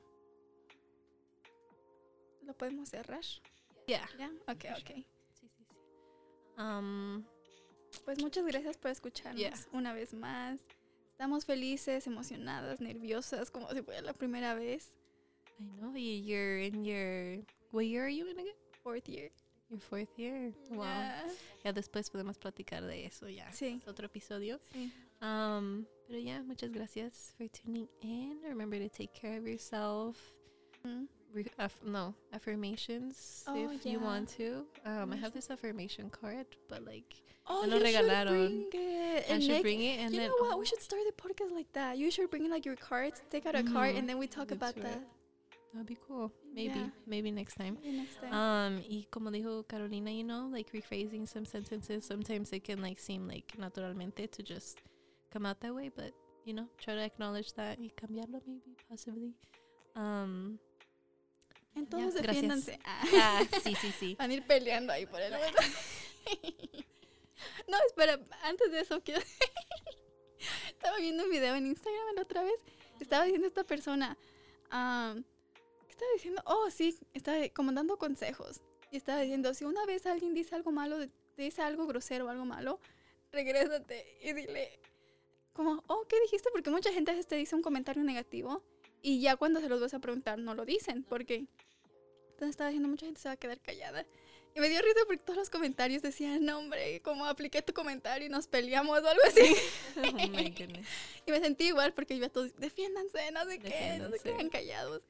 lo 2.44 2.54
podemos 2.54 2.90
cerrar? 2.90 3.24
Yeah. 3.88 4.08
Ya, 4.18 4.30
ok, 4.48 4.66
ok. 4.80 4.88
Sí, 4.96 5.06
sí, 5.34 5.50
sí. 5.58 5.66
Um, 6.58 7.24
Pues 8.06 8.22
muchas 8.22 8.46
gracias 8.46 8.78
por 8.78 8.92
escucharnos 8.92 9.40
Yeah. 9.40 9.54
una 9.74 9.94
vez 9.94 10.14
más. 10.14 10.60
Estamos 11.20 11.44
felices, 11.44 12.08
emocionadas, 12.08 12.80
nerviosas, 12.80 13.52
como 13.52 13.70
si 13.74 13.82
fuera 13.82 14.02
la 14.02 14.14
primera 14.14 14.54
vez. 14.56 14.94
I 15.60 15.66
know 15.78 15.92
you- 15.94 16.24
you're 16.24 16.62
in 16.66 16.86
your. 16.86 17.44
What 17.74 17.84
year 17.88 18.04
are 18.06 18.10
you 18.10 18.26
in 18.28 18.40
again? 18.40 18.56
Fourth 18.84 19.10
year. 19.10 19.30
Your 19.70 19.82
fourth 19.82 20.08
year. 20.18 20.54
Wow. 20.70 20.86
Ya. 20.86 21.26
Ya 21.66 21.74
después 21.74 22.10
podemos 22.10 22.38
platicar 22.38 22.86
de 22.86 23.06
eso. 23.06 23.28
Ya. 23.28 23.52
Sí. 23.52 23.82
Es 23.82 23.88
otro 23.90 24.06
episodio. 24.06 24.62
Sí. 24.72 24.94
Um, 25.22 25.86
pero 26.08 26.20
ya, 26.20 26.42
muchas 26.42 26.72
gracias 26.72 27.34
for 27.38 27.50
tuning 27.50 27.90
in. 28.02 28.42
Remember 28.42 28.80
to 28.80 28.88
take 28.88 29.12
care 29.12 29.38
of 29.40 29.46
yourself. 29.46 30.16
Mm. 30.86 31.06
Re- 31.34 31.46
aff- 31.60 31.84
no 31.86 32.14
affirmations 32.34 33.44
Oh, 33.48 33.70
if 33.72 33.86
you 33.86 34.00
want 34.00 34.30
to. 34.38 34.66
Um, 34.86 35.14
I 35.14 35.16
have 35.16 35.32
this 35.34 35.50
affirmation 35.52 36.10
card, 36.10 36.46
but 36.68 36.84
like 36.86 37.14
Oh, 37.52 37.66
you 37.66 37.72
should 37.72 38.28
bring 38.28 38.68
it. 38.74 39.26
I 39.30 39.34
And 39.34 39.44
should 39.44 39.62
bring 39.62 39.82
it 39.82 40.00
and 40.00 40.14
you 40.14 40.20
then 40.20 40.30
know 40.30 40.36
what? 40.40 40.54
oh, 40.56 40.58
We 40.58 40.66
should 40.66 40.82
start 40.82 41.02
the 41.06 41.14
podcast 41.22 41.52
like 41.54 41.72
that. 41.74 41.98
You 41.98 42.12
should 42.12 42.30
bring 42.30 42.50
like 42.50 42.66
your 42.66 42.76
cards, 42.76 43.22
take 43.30 43.46
out 43.46 43.56
a 43.56 43.64
card, 43.64 43.96
Mhm. 43.96 44.00
and 44.00 44.10
then 44.10 44.18
we 44.18 44.28
talk 44.28 44.52
about 44.52 44.76
that. 44.76 45.02
that'd 45.74 45.86
be 45.86 45.98
cool. 46.08 46.32
Maybe, 46.54 46.80
Yeah. 46.80 46.90
maybe 47.06 47.30
next 47.32 47.56
time. 47.56 47.78
Maybe 47.84 47.98
next 47.98 48.16
time. 48.20 48.34
Um, 48.34 48.84
y 48.90 49.06
como 49.12 49.30
dijo 49.30 49.68
Carolina, 49.68 50.10
you 50.12 50.24
know, 50.24 50.48
like 50.52 50.72
rephrasing 50.72 51.28
some 51.28 51.46
sentences, 51.46 52.06
sometimes 52.06 52.52
it 52.54 52.64
can 52.64 52.82
like 52.82 52.98
seem 53.00 53.28
like 53.28 53.56
naturalmente 53.58 54.32
to 54.32 54.42
just 54.42 54.80
come 55.32 55.46
out 55.46 55.60
that 55.62 55.74
way, 55.76 55.90
but 55.96 56.12
you 56.46 56.54
know, 56.56 56.68
try 56.80 56.96
to 56.96 57.02
acknowledge 57.02 57.54
that 57.54 57.78
y 57.80 57.92
cambiarlo 57.96 58.42
maybe, 58.48 58.76
possibly. 58.90 59.34
Um, 59.96 60.58
Entonces 61.76 62.22
ya, 62.22 62.28
defiéndanse. 62.28 62.80
Ah. 62.84 63.04
ah, 63.16 63.44
sí, 63.64 63.76
sí, 63.76 63.92
sí. 63.92 64.16
Van 64.16 64.32
a 64.32 64.34
ir 64.34 64.46
peleando 64.46 64.94
ahí 64.94 65.06
por 65.06 65.22
el 65.22 65.34
No, 67.68 67.78
espera, 67.88 68.20
antes 68.44 68.72
de 68.72 68.82
eso 68.82 69.02
quiero 69.02 69.22
viendo 71.00 71.24
un 71.24 71.30
video 71.30 71.56
en 71.56 71.68
Instagram 71.68 72.16
la 72.16 72.24
otra 72.24 72.44
vez. 72.44 72.60
Estaba 73.00 73.24
diciendo 73.24 73.48
esta 73.48 73.64
persona. 73.64 74.18
am, 74.70 75.24
¿Qué 75.86 75.92
estaba 75.92 76.12
diciendo? 76.14 76.42
Oh, 76.46 76.70
sí, 76.70 76.98
estaba 77.14 77.38
como 77.50 77.72
dando 77.72 77.98
consejos. 77.98 78.62
Y 78.92 78.98
estaba 78.98 79.22
diciendo: 79.22 79.54
si 79.54 79.66
una 79.66 79.86
vez 79.86 80.06
alguien 80.06 80.34
dice 80.34 80.56
algo 80.56 80.72
malo, 80.72 80.98
te 81.36 81.44
dice 81.44 81.62
algo 81.62 81.88
grosero 81.88 82.26
o 82.26 82.30
algo 82.30 82.46
malo, 82.46 82.80
regrésate 83.32 84.18
y 84.22 84.34
dile. 84.34 84.80
Como, 85.54 85.84
oh, 85.88 86.06
¿qué 86.08 86.20
dijiste? 86.22 86.50
Porque 86.52 86.70
mucha 86.70 86.92
gente 86.92 87.12
a 87.12 87.14
veces 87.14 87.28
te 87.28 87.36
dice 87.36 87.56
un 87.56 87.62
comentario 87.62 88.04
negativo 88.04 88.64
y 89.02 89.22
ya 89.22 89.36
cuando 89.36 89.60
se 89.60 89.70
los 89.70 89.80
vas 89.82 89.94
a 89.94 90.00
preguntar 90.00 90.40
no 90.40 90.56
lo 90.56 90.66
dicen. 90.66 91.04
Porque 91.04 91.46
entonces 92.32 92.50
estaba 92.50 92.70
diciendo, 92.70 92.90
mucha 92.90 93.06
gente 93.06 93.22
se 93.22 93.30
va 93.30 93.34
a 93.34 93.38
quedar 93.38 93.60
callada. 93.60 94.06
Y 94.56 94.60
me 94.62 94.70
dio 94.70 94.82
risa 94.82 95.00
porque 95.06 95.22
todos 95.22 95.38
los 95.38 95.50
comentarios 95.50 96.02
decían, 96.02 96.44
no, 96.44 96.58
hombre, 96.58 97.02
como 97.02 97.26
apliqué 97.26 97.62
tu 97.62 97.74
comentario 97.74 98.28
y 98.28 98.30
nos 98.30 98.48
peleamos 98.48 99.00
o 99.02 99.08
algo 99.08 99.22
así. 99.28 99.56
Oh 99.98 100.02
y 101.28 101.32
me 101.32 101.40
sentí 101.42 101.66
igual 101.66 101.94
porque 101.94 102.18
yo 102.18 102.26
a 102.26 102.30
todos, 102.30 102.56
defiéndanse, 102.56 103.32
no 103.32 103.46
sé 103.46 103.60
qué, 103.60 103.68
no 103.70 104.06
se 104.06 104.12
Defiéndanse. 104.14 104.24
quedan 104.24 104.50
callados. 104.50 105.02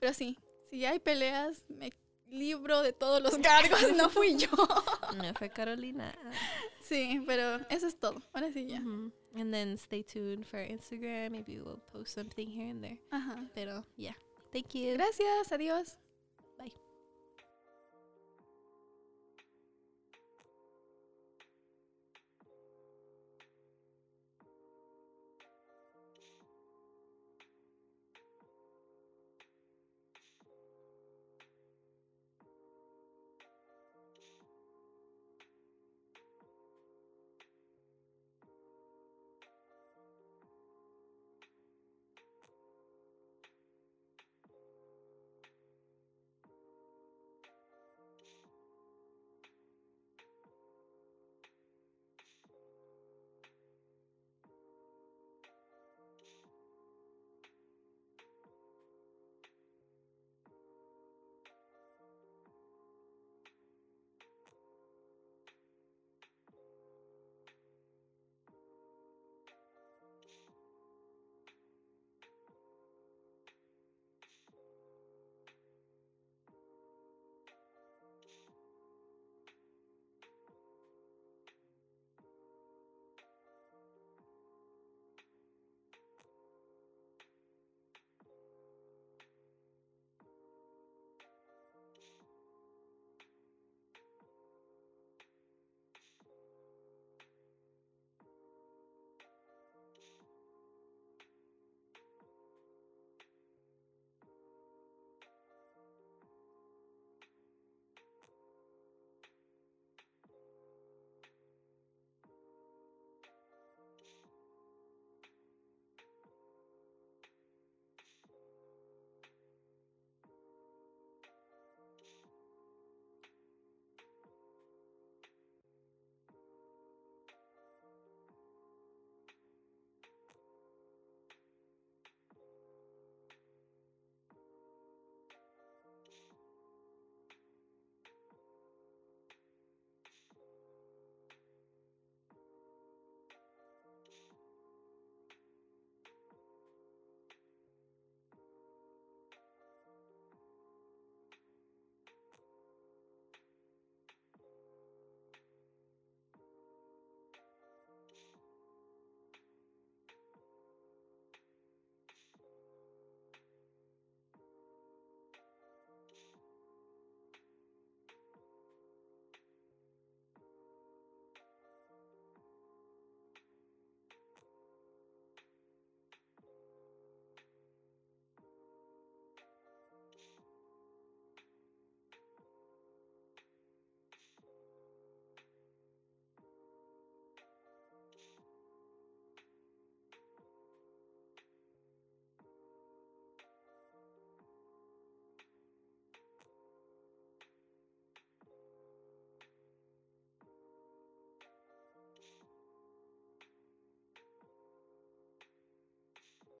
Pero 0.00 0.14
sí, 0.14 0.38
si 0.70 0.84
hay 0.84 0.98
peleas, 0.98 1.62
me 1.68 1.92
libro 2.30 2.82
de 2.82 2.92
todos 2.92 3.22
los 3.22 3.36
cargos, 3.42 3.92
no 3.96 4.08
fui 4.10 4.36
yo. 4.36 4.48
No 5.16 5.32
fue 5.34 5.50
Carolina. 5.50 6.14
sí, 6.82 7.22
pero 7.26 7.60
eso 7.70 7.86
es 7.86 7.98
todo. 7.98 8.20
Ahora 8.32 8.52
sí 8.52 8.66
ya. 8.66 8.78
And 8.78 9.52
then 9.52 9.76
stay 9.78 10.02
tuned 10.02 10.44
for 10.46 10.58
Instagram. 10.60 11.32
Maybe 11.32 11.60
we'll 11.60 11.80
post 11.92 12.14
something 12.14 12.48
here 12.48 12.70
and 12.70 12.82
there. 12.82 12.98
Ajá. 13.10 13.48
Pero 13.54 13.84
yeah. 13.96 14.14
Thank 14.52 14.74
you. 14.74 14.94
Gracias, 14.94 15.52
adiós. 15.52 15.98